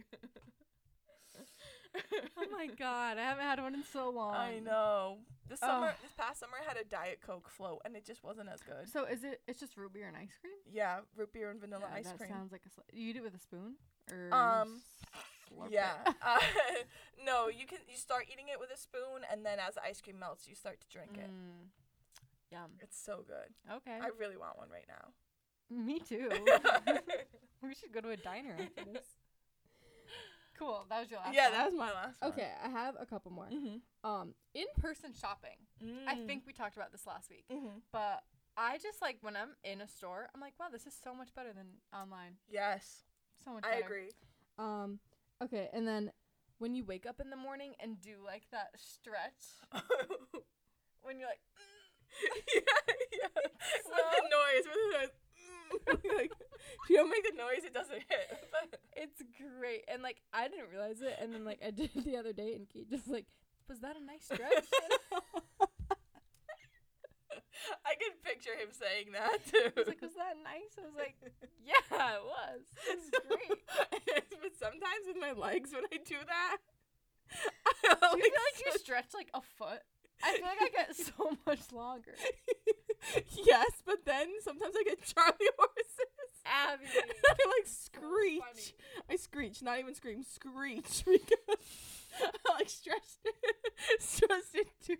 Oh 2.36 2.44
my 2.52 2.66
god, 2.78 3.18
I 3.18 3.22
haven't 3.22 3.44
had 3.44 3.60
one 3.60 3.74
in 3.74 3.82
so 3.84 4.10
long. 4.10 4.34
I 4.34 4.58
know. 4.60 5.18
This 5.48 5.60
summer, 5.60 5.86
Ugh. 5.88 5.94
this 6.02 6.12
past 6.16 6.40
summer, 6.40 6.52
I 6.60 6.68
had 6.68 6.76
a 6.76 6.84
Diet 6.84 7.20
Coke 7.24 7.48
float, 7.48 7.80
and 7.84 7.96
it 7.96 8.04
just 8.04 8.22
wasn't 8.22 8.50
as 8.52 8.60
good. 8.60 8.88
So 8.92 9.04
is 9.04 9.24
it? 9.24 9.40
It's 9.48 9.58
just 9.58 9.76
root 9.76 9.94
beer 9.94 10.06
and 10.06 10.16
ice 10.16 10.36
cream. 10.40 10.52
Yeah, 10.70 10.98
root 11.16 11.32
beer 11.32 11.50
and 11.50 11.58
vanilla 11.60 11.84
Yeah, 11.90 11.96
ice 11.96 12.04
that 12.06 12.18
cream. 12.18 12.30
sounds 12.30 12.52
like 12.52 12.62
a. 12.66 12.70
Sl- 12.70 12.80
you 12.92 13.10
eat 13.10 13.16
it 13.16 13.22
with 13.22 13.34
a 13.34 13.38
spoon, 13.38 13.76
or 14.12 14.34
Um, 14.34 14.82
yeah. 15.70 15.94
uh, 16.22 16.38
no, 17.24 17.48
you 17.48 17.66
can. 17.66 17.78
You 17.88 17.96
start 17.96 18.26
eating 18.30 18.48
it 18.52 18.60
with 18.60 18.70
a 18.70 18.76
spoon, 18.78 19.24
and 19.32 19.44
then 19.44 19.58
as 19.58 19.74
the 19.76 19.82
ice 19.84 20.00
cream 20.02 20.18
melts, 20.18 20.46
you 20.46 20.54
start 20.54 20.80
to 20.82 20.88
drink 20.88 21.12
it. 21.16 21.30
Mm. 21.30 21.70
Yum. 22.52 22.70
It's 22.80 22.98
so 23.00 23.24
good. 23.26 23.54
Okay. 23.76 23.98
I 24.00 24.08
really 24.18 24.36
want 24.36 24.58
one 24.58 24.68
right 24.70 24.86
now. 24.88 25.12
Me 25.70 25.98
too. 26.00 26.30
we 27.62 27.74
should 27.74 27.92
go 27.92 28.00
to 28.00 28.10
a 28.10 28.16
diner 28.16 28.56
after 28.58 28.90
this. 28.92 29.04
Cool. 30.58 30.86
That 30.90 31.00
was 31.00 31.10
your 31.10 31.20
last. 31.20 31.34
yeah, 31.34 31.44
one? 31.50 31.52
that 31.52 31.64
was 31.66 31.74
my 31.74 31.92
last 31.92 32.20
one. 32.20 32.32
Okay, 32.32 32.50
I 32.64 32.68
have 32.68 32.96
a 32.98 33.06
couple 33.06 33.30
more. 33.30 33.46
Mm-hmm. 33.52 33.76
Um, 34.08 34.34
in-person 34.54 35.12
shopping. 35.20 35.56
I 36.08 36.16
think 36.26 36.42
we 36.46 36.52
talked 36.52 36.76
about 36.76 36.90
this 36.90 37.06
last 37.06 37.30
week, 37.30 37.44
Mm-hmm. 37.52 37.78
but 37.92 38.24
I 38.56 38.78
just 38.78 39.00
like 39.00 39.18
when 39.20 39.36
I'm 39.36 39.50
in 39.62 39.80
a 39.80 39.86
store, 39.86 40.28
I'm 40.34 40.40
like, 40.40 40.54
wow, 40.58 40.66
this 40.72 40.84
is 40.86 40.94
so 41.04 41.14
much 41.14 41.32
better 41.36 41.52
than 41.52 41.66
online. 41.94 42.38
Yes, 42.50 43.04
So 43.44 43.52
much 43.52 43.64
I 43.64 43.74
better. 43.74 43.84
agree. 43.84 44.10
um, 44.58 44.98
okay, 45.40 45.68
and 45.72 45.86
then 45.86 46.10
When 46.58 46.74
you 46.74 46.84
wake 46.84 47.06
up 47.06 47.20
in 47.20 47.30
the 47.30 47.36
morning 47.36 47.74
and 47.78 48.00
do 48.00 48.16
like 48.24 48.42
that 48.50 48.70
stretch, 48.76 49.62
when 51.02 51.20
you're 51.20 51.28
like, 51.28 51.38
yeah, 52.56 52.94
yeah. 53.12 53.28
with 53.36 53.52
the 53.84 54.22
noise, 54.26 54.64
with 54.66 54.74
the 54.74 54.98
noise. 54.98 55.10
Like, 56.18 56.32
if 56.84 56.90
you 56.90 56.96
don't 56.96 57.10
make 57.10 57.22
the 57.24 57.36
noise, 57.36 57.64
it 57.64 57.72
doesn't 57.72 57.94
hit. 58.08 58.28
But 58.50 58.80
it's 58.96 59.22
great. 59.38 59.84
And 59.92 60.02
like, 60.02 60.20
I 60.32 60.48
didn't 60.48 60.70
realize 60.70 61.00
it, 61.00 61.16
and 61.20 61.32
then 61.32 61.44
like 61.44 61.60
I 61.64 61.70
did 61.70 61.90
it 61.94 62.04
the 62.08 62.16
other 62.16 62.32
day, 62.32 62.54
and 62.54 62.68
Gage 62.68 62.90
just 62.90 63.08
like, 63.08 63.26
was 63.68 63.80
that 63.80 63.96
a 63.96 64.04
nice 64.04 64.24
stretch? 64.24 64.66
I 67.84 67.94
can 67.98 68.14
picture 68.22 68.54
him 68.54 68.70
saying 68.70 69.12
that 69.12 69.44
too. 69.44 69.70
I 69.76 69.78
was 69.78 69.88
like, 69.88 70.00
was 70.00 70.14
that 70.14 70.36
nice? 70.42 70.72
I 70.78 70.86
was 70.86 70.94
like, 70.96 71.16
yeah, 71.64 72.16
it 72.16 72.24
was. 72.24 72.62
It 72.88 72.98
was 72.98 73.10
great. 73.28 73.60
but 74.40 74.52
sometimes 74.56 75.04
with 75.06 75.18
my 75.20 75.32
legs, 75.32 75.72
when 75.72 75.84
I 75.92 75.98
do 76.04 76.16
that, 76.26 76.58
Do 77.82 77.96
I'll 78.02 78.16
you 78.16 78.24
feel 78.24 78.32
like 78.32 78.64
you 78.64 78.78
stretch 78.78 79.12
like 79.14 79.30
a 79.34 79.40
foot? 79.58 79.82
I 80.22 80.36
feel 80.36 80.46
like 80.46 80.58
I 80.62 80.68
get 80.70 80.96
so 80.96 81.36
much 81.46 81.72
longer. 81.72 82.14
yes, 83.44 83.70
but 83.86 84.04
then 84.04 84.28
sometimes 84.42 84.74
I 84.78 84.82
get 84.84 85.02
Charlie 85.02 85.50
horses. 85.58 86.42
Abby. 86.46 86.84
I 86.86 87.32
like 87.58 87.66
screech. 87.66 88.74
I 89.10 89.16
screech, 89.16 89.62
not 89.62 89.78
even 89.78 89.94
scream, 89.94 90.22
screech 90.24 91.04
because 91.04 91.58
I 92.48 92.52
like 92.58 92.70
stretched 92.70 93.18
it, 93.24 93.34
stretched 94.00 94.54
it 94.54 94.68
too 94.84 94.96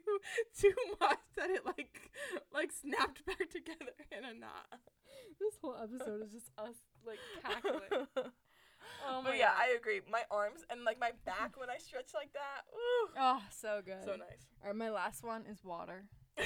too 0.60 0.74
much 1.00 1.18
that 1.36 1.48
it 1.50 1.64
like 1.64 2.10
like 2.52 2.70
snapped 2.70 3.24
back 3.24 3.48
together 3.50 3.92
in 4.12 4.24
a 4.26 4.34
knot. 4.34 4.66
this 5.40 5.54
whole 5.62 5.74
episode 5.82 6.22
is 6.26 6.32
just 6.32 6.50
Us 6.58 6.76
like 7.06 7.18
cackling. 7.42 8.06
Oh 9.08 9.22
my 9.22 9.30
but 9.30 9.38
yeah, 9.38 9.46
God. 9.56 9.56
I 9.58 9.76
agree. 9.76 10.00
My 10.10 10.22
arms 10.30 10.60
and 10.70 10.84
like 10.84 11.00
my 11.00 11.12
back 11.24 11.58
when 11.58 11.70
I 11.70 11.78
stretch 11.78 12.10
like 12.14 12.32
that, 12.34 12.68
ooh, 12.74 13.08
Oh, 13.18 13.42
so 13.50 13.80
good. 13.84 14.04
so 14.04 14.16
nice. 14.16 14.47
My 14.74 14.90
last 14.90 15.24
one 15.24 15.44
is 15.50 15.64
water. 15.64 16.04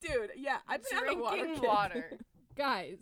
Dude, 0.00 0.30
yeah, 0.36 0.58
I've 0.68 0.82
been 0.88 0.98
on 0.98 1.08
a 1.18 1.22
water 1.22 1.36
Drinking 1.44 1.68
water. 1.68 2.18
guys. 2.56 2.98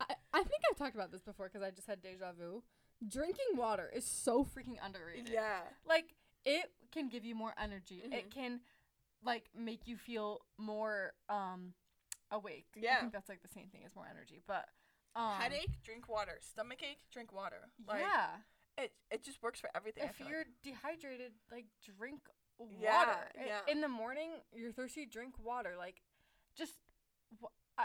I 0.00 0.14
I 0.32 0.38
think 0.42 0.62
I've 0.70 0.76
talked 0.76 0.94
about 0.94 1.12
this 1.12 1.22
before 1.22 1.48
because 1.52 1.62
I 1.66 1.70
just 1.70 1.86
had 1.86 2.00
deja 2.02 2.32
vu. 2.32 2.62
Drinking 3.06 3.56
water 3.56 3.90
is 3.94 4.04
so 4.06 4.44
Freaking 4.44 4.76
underrated. 4.82 5.28
Yeah. 5.32 5.60
Like 5.86 6.14
it 6.44 6.70
can 6.92 7.08
give 7.08 7.24
you 7.24 7.34
more 7.34 7.54
energy. 7.62 8.02
Mhm. 8.06 8.14
It 8.14 8.30
can 8.30 8.60
like 9.24 9.44
make 9.54 9.86
you 9.86 9.96
feel 9.96 10.40
more 10.58 11.12
um 11.28 11.74
awake. 12.30 12.66
I 12.76 12.80
Yeah. 12.80 13.00
think 13.00 13.12
that's 13.12 13.28
like 13.28 13.42
the 13.42 13.48
same 13.48 13.68
thing 13.68 13.82
as 13.84 13.94
more 13.94 14.06
energy. 14.10 14.40
But 14.46 14.68
um 15.14 15.38
Headache, 15.38 15.82
drink 15.84 16.08
water. 16.08 16.38
Stomach 16.40 16.82
ache, 16.82 17.02
drink 17.12 17.32
water. 17.32 17.68
Like 17.86 18.00
yeah. 18.00 18.28
it 18.78 18.92
it 19.10 19.22
just 19.22 19.42
works 19.42 19.60
for 19.60 19.68
everything. 19.74 20.04
If 20.04 20.18
you're 20.20 20.38
like. 20.38 20.62
dehydrated, 20.62 21.32
like 21.50 21.66
drink 21.98 22.20
water. 22.60 23.30
Yeah, 23.36 23.44
yeah. 23.46 23.72
In 23.72 23.80
the 23.80 23.88
morning, 23.88 24.30
you're 24.54 24.72
thirsty, 24.72 25.06
drink 25.06 25.34
water. 25.42 25.74
Like 25.78 26.02
just 26.56 26.74
wh- 27.42 27.46
I 27.78 27.84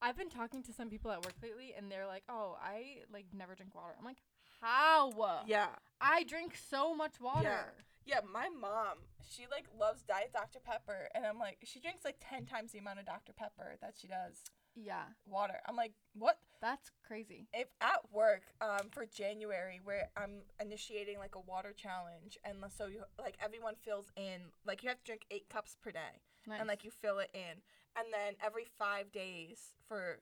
I've 0.00 0.16
been 0.16 0.30
talking 0.30 0.62
to 0.64 0.72
some 0.72 0.88
people 0.88 1.10
at 1.10 1.24
work 1.24 1.34
lately 1.42 1.74
and 1.76 1.90
they're 1.90 2.06
like, 2.06 2.24
"Oh, 2.28 2.56
I 2.60 2.98
like 3.12 3.26
never 3.32 3.54
drink 3.54 3.74
water." 3.74 3.94
I'm 3.98 4.04
like, 4.04 4.22
"How?" 4.60 5.44
yeah. 5.46 5.68
I 6.00 6.24
drink 6.24 6.56
so 6.56 6.94
much 6.94 7.20
water. 7.20 7.48
Yeah. 7.48 7.64
Yeah, 8.04 8.20
my 8.32 8.48
mom, 8.48 8.98
she 9.30 9.46
like 9.50 9.66
loves 9.78 10.02
Diet 10.02 10.32
Dr. 10.32 10.58
Pepper 10.58 11.08
and 11.14 11.24
I'm 11.24 11.38
like 11.38 11.58
she 11.62 11.78
drinks 11.78 12.04
like 12.04 12.16
10 12.20 12.46
times 12.46 12.72
the 12.72 12.78
amount 12.78 12.98
of 12.98 13.06
Dr. 13.06 13.32
Pepper 13.32 13.76
that 13.80 13.94
she 14.00 14.08
does 14.08 14.42
Yeah. 14.74 15.04
water. 15.26 15.60
I'm 15.66 15.76
like, 15.76 15.92
"What?" 16.14 16.38
That's 16.60 16.90
crazy. 17.06 17.48
If 17.52 17.68
at 17.80 18.00
work 18.12 18.42
um 18.60 18.88
for 18.90 19.04
January 19.06 19.80
where 19.82 20.08
I'm 20.16 20.42
initiating 20.60 21.18
like 21.18 21.34
a 21.34 21.40
water 21.40 21.72
challenge 21.76 22.38
and 22.44 22.56
so 22.70 22.86
you 22.86 23.02
like 23.18 23.36
everyone 23.44 23.74
fills 23.84 24.10
in 24.16 24.52
like 24.64 24.82
you 24.82 24.88
have 24.88 24.98
to 24.98 25.04
drink 25.04 25.26
8 25.30 25.48
cups 25.48 25.76
per 25.82 25.90
day. 25.90 26.22
Nice. 26.46 26.58
and 26.58 26.68
like 26.68 26.82
you 26.82 26.90
fill 26.90 27.18
it 27.20 27.30
in 27.34 27.62
and 27.96 28.06
then 28.12 28.34
every 28.44 28.66
five 28.78 29.12
days 29.12 29.74
for 29.86 30.18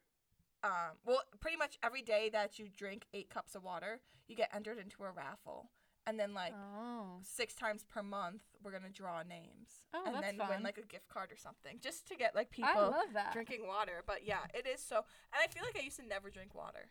um 0.62 0.98
well 1.06 1.22
pretty 1.40 1.56
much 1.56 1.78
every 1.82 2.02
day 2.02 2.28
that 2.30 2.58
you 2.58 2.68
drink 2.68 3.06
eight 3.14 3.30
cups 3.30 3.54
of 3.54 3.62
water 3.64 4.00
you 4.28 4.36
get 4.36 4.50
entered 4.54 4.78
into 4.78 5.02
a 5.04 5.10
raffle 5.10 5.70
and 6.06 6.18
then 6.18 6.34
like 6.34 6.54
oh. 6.54 7.18
six 7.22 7.54
times 7.54 7.84
per 7.84 8.02
month 8.02 8.42
we're 8.62 8.72
gonna 8.72 8.88
draw 8.90 9.22
names, 9.22 9.86
Oh, 9.94 10.02
and 10.06 10.22
then 10.22 10.36
fun. 10.38 10.48
win 10.48 10.62
like 10.62 10.78
a 10.78 10.82
gift 10.82 11.08
card 11.08 11.30
or 11.32 11.36
something, 11.36 11.78
just 11.80 12.06
to 12.08 12.16
get 12.16 12.34
like 12.34 12.50
people 12.50 12.94
drinking 13.32 13.66
water. 13.66 14.02
But 14.06 14.26
yeah, 14.26 14.40
it 14.54 14.66
is 14.66 14.80
so, 14.82 14.96
and 14.96 15.40
I 15.42 15.46
feel 15.46 15.62
like 15.64 15.76
I 15.80 15.84
used 15.84 15.96
to 15.98 16.06
never 16.06 16.30
drink 16.30 16.54
water, 16.54 16.90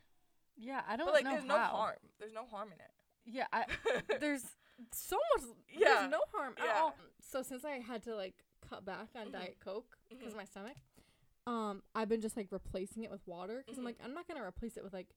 Yeah, 0.57 0.81
I 0.87 0.95
don't 0.95 1.07
but 1.07 1.13
like 1.13 1.23
know 1.25 1.31
there's 1.31 1.43
how. 1.43 1.57
no 1.57 1.63
harm. 1.63 1.95
There's 2.19 2.33
no 2.33 2.45
harm 2.45 2.69
in 2.73 2.79
it. 2.79 2.91
Yeah, 3.25 3.47
I, 3.53 3.65
there's 4.19 4.43
so 4.91 5.17
much. 5.37 5.47
Yeah. 5.69 5.99
There's 5.99 6.11
no 6.11 6.21
harm 6.33 6.55
at 6.57 6.65
Yeah. 6.65 6.81
all. 6.81 6.95
So 7.21 7.41
since 7.43 7.63
I 7.65 7.79
had 7.79 8.03
to 8.03 8.15
like 8.15 8.43
cut 8.67 8.85
back 8.85 9.09
on 9.15 9.27
Mhm. 9.27 9.33
Diet 9.33 9.57
Coke 9.63 9.97
because 10.09 10.33
Mhm. 10.33 10.37
my 10.37 10.45
stomach, 10.45 10.77
um, 11.45 11.83
I've 11.93 12.09
been 12.09 12.21
just 12.21 12.37
like 12.37 12.47
replacing 12.51 13.03
it 13.03 13.11
with 13.11 13.25
water 13.27 13.57
because 13.65 13.75
Mhm. 13.75 13.79
I'm 13.79 13.85
like 13.85 13.97
I'm 14.03 14.13
not 14.13 14.27
gonna 14.27 14.43
replace 14.43 14.77
it 14.77 14.83
with 14.83 14.93
like 14.93 15.09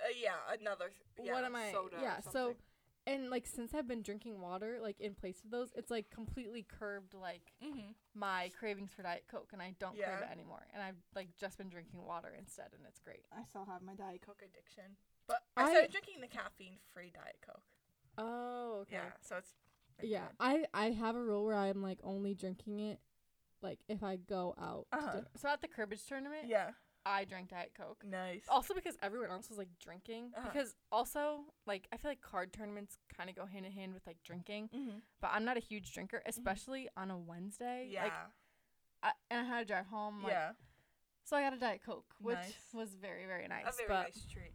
Uh, 0.00 0.04
yeah, 0.16 0.36
another. 0.60 0.92
Yeah, 1.20 1.32
what 1.32 1.44
am 1.44 1.56
I? 1.56 1.72
Soda 1.72 1.98
yeah. 2.00 2.20
So. 2.20 2.56
And 3.08 3.30
like 3.30 3.46
since 3.46 3.74
I've 3.74 3.88
been 3.88 4.02
drinking 4.02 4.40
water 4.40 4.78
like 4.80 5.00
in 5.00 5.14
place 5.14 5.40
of 5.44 5.50
those, 5.50 5.72
it's 5.74 5.90
like 5.90 6.10
Completely 6.10 6.62
curbed 6.68 7.14
like 7.14 7.52
Mhm. 7.62 7.94
my 8.14 8.50
cravings 8.58 8.92
for 8.92 9.02
Diet 9.02 9.24
Coke, 9.28 9.50
and 9.52 9.60
I 9.62 9.74
don't 9.80 9.96
crave 9.96 10.20
it 10.22 10.30
anymore. 10.30 10.64
And 10.74 10.82
I've 10.82 11.02
like 11.16 11.34
just 11.36 11.58
been 11.58 11.68
drinking 11.68 12.04
water 12.04 12.28
instead, 12.38 12.68
and 12.76 12.82
it's 12.86 13.00
great. 13.00 13.24
I 13.32 13.42
still 13.44 13.64
have 13.64 13.82
my 13.82 13.94
Diet 13.94 14.22
Coke 14.24 14.42
addiction, 14.44 14.96
but 15.26 15.42
I, 15.56 15.64
I- 15.64 15.70
started 15.70 15.90
drinking 15.90 16.20
the 16.20 16.28
caffeine-free 16.28 17.10
Diet 17.14 17.38
Coke. 17.44 17.62
oh 18.18 18.78
okay. 18.82 18.96
Yeah, 18.96 19.12
so 19.20 19.36
it's. 19.38 19.54
Yeah, 20.02 20.26
good. 20.28 20.36
I 20.40 20.66
I 20.74 20.90
have 20.90 21.16
a 21.16 21.22
rule 21.22 21.44
where 21.44 21.56
I'm 21.56 21.82
like 21.82 21.98
only 22.04 22.34
drinking 22.34 22.78
it 22.80 23.00
like 23.62 23.80
if 23.88 24.02
I 24.04 24.16
go 24.16 24.54
out. 24.60 24.86
Uh-huh. 24.92 25.12
dinner. 25.12 25.26
So 25.36 25.48
at 25.48 25.60
the 25.60 25.66
cribbage 25.68 26.04
tournament, 26.06 26.46
Yeah. 26.46 26.70
I 27.06 27.24
drank 27.24 27.48
Diet 27.48 27.72
Coke. 27.76 28.04
Nice. 28.08 28.42
Also 28.48 28.74
because 28.74 28.96
everyone 29.02 29.30
else 29.30 29.48
was 29.48 29.58
like 29.58 29.68
drinking. 29.82 30.32
Uh-huh. 30.36 30.48
Because 30.52 30.74
also 30.92 31.40
like 31.66 31.88
I 31.92 31.96
feel 31.96 32.10
like 32.10 32.20
card 32.20 32.52
tournaments 32.52 32.98
kind 33.16 33.30
of 33.30 33.36
go 33.36 33.46
hand 33.46 33.64
in 33.66 33.72
hand 33.72 33.94
with 33.94 34.06
like 34.06 34.18
drinking. 34.24 34.68
Mm-hmm. 34.76 34.98
But 35.20 35.30
I'm 35.32 35.44
not 35.44 35.56
a 35.56 35.60
huge 35.60 35.92
drinker, 35.92 36.22
especially 36.26 36.88
on 36.96 37.10
a 37.10 37.16
Wednesday. 37.18 37.88
Yeah. 37.90 38.04
Like, 38.04 38.12
I, 39.02 39.10
and 39.30 39.40
I 39.40 39.44
had 39.44 39.60
to 39.60 39.64
drive 39.64 39.86
home. 39.86 40.22
Like, 40.22 40.32
yeah. 40.32 40.50
So 41.24 41.36
I 41.36 41.42
got 41.42 41.52
a 41.52 41.58
Diet 41.58 41.80
Coke, 41.84 42.14
which 42.20 42.36
Nice. 42.36 42.54
was 42.74 42.94
very 42.94 43.26
very 43.26 43.46
nice. 43.48 43.64
a 43.68 43.72
very 43.76 43.88
but 43.88 44.02
nice 44.04 44.24
treat. 44.30 44.54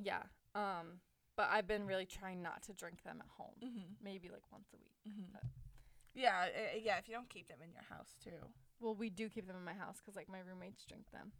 yeah, 0.00 0.22
um, 0.54 1.00
but 1.36 1.48
I've 1.50 1.66
been 1.66 1.84
really 1.86 2.06
trying 2.06 2.42
not 2.42 2.62
to 2.64 2.72
drink 2.72 3.02
them 3.02 3.18
at 3.20 3.26
home. 3.36 3.54
Mm-hmm. 3.62 3.94
Maybe 4.02 4.28
like 4.28 4.42
once 4.52 4.68
a 4.72 4.76
week. 4.76 4.96
Mm-hmm. 5.08 5.32
But- 5.32 5.42
Yeah, 6.14 6.46
uh, 6.46 6.78
yeah. 6.80 6.98
If 6.98 7.08
you 7.08 7.14
don't 7.14 7.28
keep 7.28 7.48
them 7.48 7.58
in 7.62 7.72
your 7.72 7.82
house 7.88 8.14
too. 8.22 8.38
Well, 8.80 8.94
we 8.94 9.10
do 9.10 9.28
keep 9.28 9.46
them 9.46 9.56
in 9.56 9.64
my 9.64 9.74
house 9.74 9.98
because 9.98 10.16
like 10.16 10.28
my 10.28 10.38
roommates 10.40 10.84
drink 10.84 11.10
them. 11.12 11.32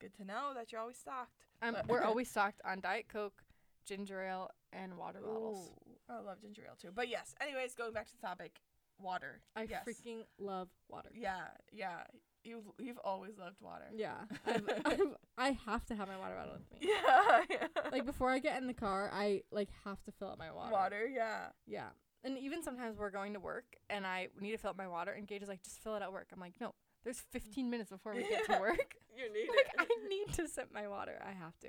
Good 0.00 0.14
to 0.16 0.24
know 0.24 0.52
that 0.54 0.70
you're 0.70 0.80
always 0.80 0.98
stocked. 0.98 1.32
Um, 1.62 1.76
we're 1.88 2.02
always 2.04 2.28
stocked 2.28 2.60
on 2.64 2.80
Diet 2.80 3.06
Coke, 3.08 3.42
ginger 3.86 4.20
ale, 4.22 4.50
and 4.72 4.98
water 4.98 5.20
bottles. 5.20 5.70
Ooh, 5.70 6.12
I 6.12 6.20
love 6.20 6.42
ginger 6.42 6.62
ale 6.66 6.76
too. 6.80 6.90
But 6.94 7.08
yes, 7.08 7.34
anyways, 7.40 7.74
going 7.74 7.92
back 7.92 8.06
to 8.08 8.12
the 8.14 8.26
topic, 8.26 8.60
water. 9.00 9.40
I 9.56 9.66
yes. 9.68 9.84
freaking 9.88 10.24
love 10.38 10.68
water. 10.88 11.10
Yeah, 11.14 11.44
yeah. 11.72 12.02
You've 12.44 12.64
you've 12.78 12.98
always 12.98 13.38
loved 13.38 13.56
water. 13.62 13.86
Yeah, 13.94 14.16
I've, 14.46 14.68
I've, 14.84 15.00
I 15.38 15.58
have 15.64 15.86
to 15.86 15.94
have 15.94 16.08
my 16.08 16.18
water 16.18 16.34
bottle 16.34 16.54
with 16.58 16.82
me. 16.82 16.88
Yeah, 16.88 17.40
yeah. 17.48 17.90
Like 17.90 18.04
before 18.04 18.30
I 18.30 18.38
get 18.38 18.60
in 18.60 18.66
the 18.66 18.74
car, 18.74 19.10
I 19.10 19.42
like 19.50 19.70
have 19.84 20.02
to 20.04 20.12
fill 20.12 20.28
up 20.28 20.38
my 20.38 20.52
water. 20.52 20.72
water. 20.72 21.06
Yeah. 21.10 21.46
Yeah. 21.66 21.88
And 22.22 22.38
even 22.38 22.62
sometimes 22.62 22.98
we're 22.98 23.10
going 23.10 23.34
to 23.34 23.40
work 23.40 23.76
and 23.90 24.06
I 24.06 24.28
need 24.40 24.52
to 24.52 24.58
fill 24.58 24.70
up 24.70 24.78
my 24.78 24.88
water, 24.88 25.12
and 25.12 25.26
Gage 25.26 25.42
is 25.42 25.48
like, 25.48 25.62
just 25.62 25.82
fill 25.82 25.94
it 25.96 26.02
at 26.02 26.12
work. 26.12 26.28
I'm 26.32 26.40
like, 26.40 26.54
no, 26.60 26.74
there's 27.04 27.22
15 27.32 27.68
minutes 27.68 27.90
before 27.90 28.14
we 28.14 28.22
get 28.22 28.46
to 28.46 28.58
work. 28.60 28.96
You 29.16 29.32
need 29.32 29.48
like, 29.48 29.66
it. 29.66 29.74
I 29.78 30.08
need 30.08 30.32
to 30.34 30.48
sip 30.48 30.70
my 30.72 30.88
water. 30.88 31.20
I 31.24 31.32
have 31.32 31.58
to. 31.60 31.68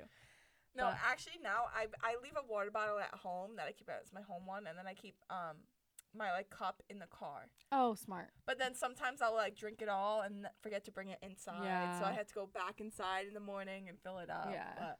No, 0.76 0.86
But- 0.86 0.98
actually 1.06 1.40
now 1.42 1.66
I 1.74 1.88
I 2.04 2.16
leave 2.22 2.36
a 2.38 2.46
water 2.52 2.72
bottle 2.72 3.00
at 3.00 3.14
home 3.14 3.56
that 3.58 3.68
I 3.68 3.72
keep 3.72 3.90
as 3.90 4.12
my 4.14 4.22
home 4.22 4.46
one, 4.46 4.68
and 4.68 4.78
then 4.78 4.88
I 4.88 4.94
keep 4.94 5.16
um 5.30 5.58
my 6.14 6.32
like 6.32 6.50
cup 6.50 6.82
in 6.90 7.00
the 7.00 7.08
car. 7.08 7.48
Oh, 7.72 7.94
smart. 7.96 8.30
But 8.46 8.58
then 8.58 8.74
sometimes 8.74 9.22
I'll 9.22 9.34
like 9.36 9.56
drink 9.56 9.82
it 9.82 9.90
all 9.90 10.22
and 10.22 10.48
forget 10.62 10.86
to 10.86 10.92
bring 10.92 11.10
it 11.10 11.20
inside. 11.22 11.64
yeah. 11.64 12.00
So 12.00 12.06
I 12.06 12.10
Yeah. 12.12 12.16
had 12.16 12.28
to 12.30 12.34
go 12.34 12.46
back 12.48 12.80
inside 12.80 13.28
in 13.28 13.34
the 13.34 13.40
morning 13.42 13.90
and 13.90 14.00
fill 14.00 14.20
it 14.20 14.30
up. 14.30 14.50
Yeah. 14.52 14.74
But 14.78 15.00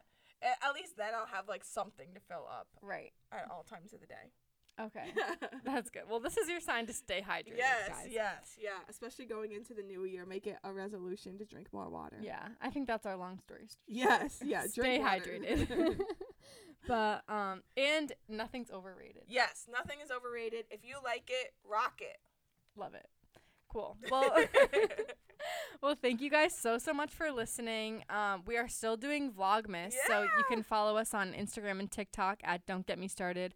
at 0.62 0.74
least 0.76 0.98
then 0.98 1.14
I'll 1.16 1.26
have 1.28 1.48
like 1.48 1.64
something 1.64 2.14
to 2.14 2.20
fill 2.20 2.48
up 2.52 2.68
Right. 2.82 3.14
at 3.32 3.50
all 3.50 3.64
times 3.64 3.94
of 3.94 4.02
the 4.02 4.08
day. 4.08 4.32
Okay. 4.80 5.14
That's 5.66 5.90
good. 5.90 6.04
Well, 6.10 6.20
this 6.20 6.38
is 6.38 6.50
your 6.50 6.60
sign 6.60 6.86
to 6.88 6.94
stay 6.94 7.24
hydrated, 7.28 7.58
yes, 7.58 7.90
guys. 7.90 8.08
yes, 8.10 8.56
yeah. 8.60 8.70
Especially 8.90 9.26
going 9.26 9.54
into 9.54 9.74
the 9.74 9.84
new 9.84 10.04
year, 10.04 10.26
make 10.26 10.48
it 10.48 10.58
a 10.64 10.74
resolution 10.74 11.38
to 11.38 11.46
drink 11.46 11.68
more 11.72 11.90
water. 11.90 12.18
Yeah, 12.22 12.48
I 12.62 12.70
think 12.70 12.88
that's 12.88 13.06
our 13.06 13.16
long 13.16 13.40
story. 13.40 13.68
Yes, 13.88 14.40
yeah. 14.44 14.66
Stay 14.68 15.00
hydrated. 15.00 16.00
but 16.88 17.24
um, 17.30 17.64
and 17.78 18.12
nothing's 18.28 18.70
overrated. 18.70 19.24
yes, 19.28 19.66
nothing 19.72 20.00
is 20.04 20.12
overrated. 20.12 20.66
If 20.70 20.82
you 20.84 20.98
like 21.04 21.30
it, 21.30 21.54
rock 21.64 22.02
it. 22.02 22.18
Love 22.76 22.94
it. 22.94 23.08
Cool. 23.70 23.98
Well, 24.12 24.36
well, 25.82 25.96
thank 26.02 26.22
you 26.22 26.30
guys 26.30 26.56
so 26.58 26.78
so 26.78 26.94
much 26.94 27.14
for 27.14 27.32
listening. 27.32 28.04
Um, 28.10 28.44
we 28.46 28.58
are 28.58 28.68
still 28.68 28.98
doing 28.98 29.32
Vlogmas, 29.32 29.94
so 30.08 30.24
you 30.24 30.44
can 30.50 30.64
follow 30.64 30.98
us 30.98 31.14
on 31.14 31.34
Instagram 31.34 31.80
and 31.80 31.90
TikTok 31.90 32.42
at 32.44 32.66
Don't 32.66 32.86
Get 32.86 33.00
Me 33.00 33.08
Started 33.08 33.56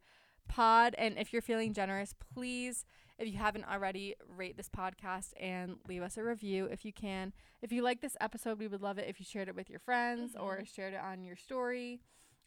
Pod. 0.50 0.96
And 0.98 1.18
if 1.18 1.32
you're 1.32 1.42
feeling 1.42 1.74
generous, 1.74 2.14
please, 2.34 2.86
if 3.18 3.28
you 3.28 3.38
haven't 3.38 3.66
already, 3.66 4.16
rate 4.28 4.58
this 4.58 4.70
podcast 4.70 5.32
and 5.40 5.78
leave 5.88 6.02
us 6.02 6.18
a 6.18 6.24
review 6.24 6.66
if 6.66 6.84
you 6.84 6.92
can. 6.92 7.32
If 7.62 7.72
you 7.72 7.82
like 7.82 8.02
this 8.02 8.18
episode, 8.20 8.60
we 8.60 8.68
would 8.68 8.82
love 8.82 8.98
it 8.98 9.08
if 9.08 9.20
you 9.20 9.26
shared 9.26 9.48
it 9.48 9.56
with 9.56 9.70
your 9.70 9.80
friends 9.80 10.36
or 10.40 10.64
shared 10.66 10.94
it 10.94 11.00
on 11.02 11.24
your 11.24 11.36
story. 11.36 12.02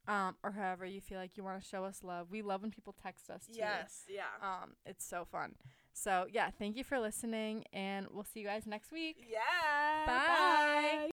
Um, 0.09 0.35
or 0.43 0.51
however 0.51 0.85
you 0.85 1.01
feel 1.01 1.19
like 1.19 1.37
you 1.37 1.45
want 1.45 1.63
to 1.63 1.67
show 1.69 1.85
us 1.85 2.01
love. 2.03 2.27
We 2.31 2.43
love 2.43 2.63
when 2.63 2.73
people 2.73 2.93
text 3.01 3.31
us 3.31 3.47
too. 3.47 3.59
yes, 3.59 4.03
yeah. 4.09 4.23
Um, 4.43 4.73
it's 4.85 5.05
so 5.05 5.25
fun. 5.25 5.55
So 5.93 6.27
yeah, 6.33 6.51
thank 6.59 6.77
you 6.77 6.83
for 6.83 6.99
listening, 6.99 7.65
and 7.73 8.09
we'll 8.11 8.25
see 8.25 8.41
you 8.41 8.47
guys 8.47 8.67
next 8.67 8.91
week. 8.91 9.19
yeah. 9.31 10.07
Bye. 10.07 11.12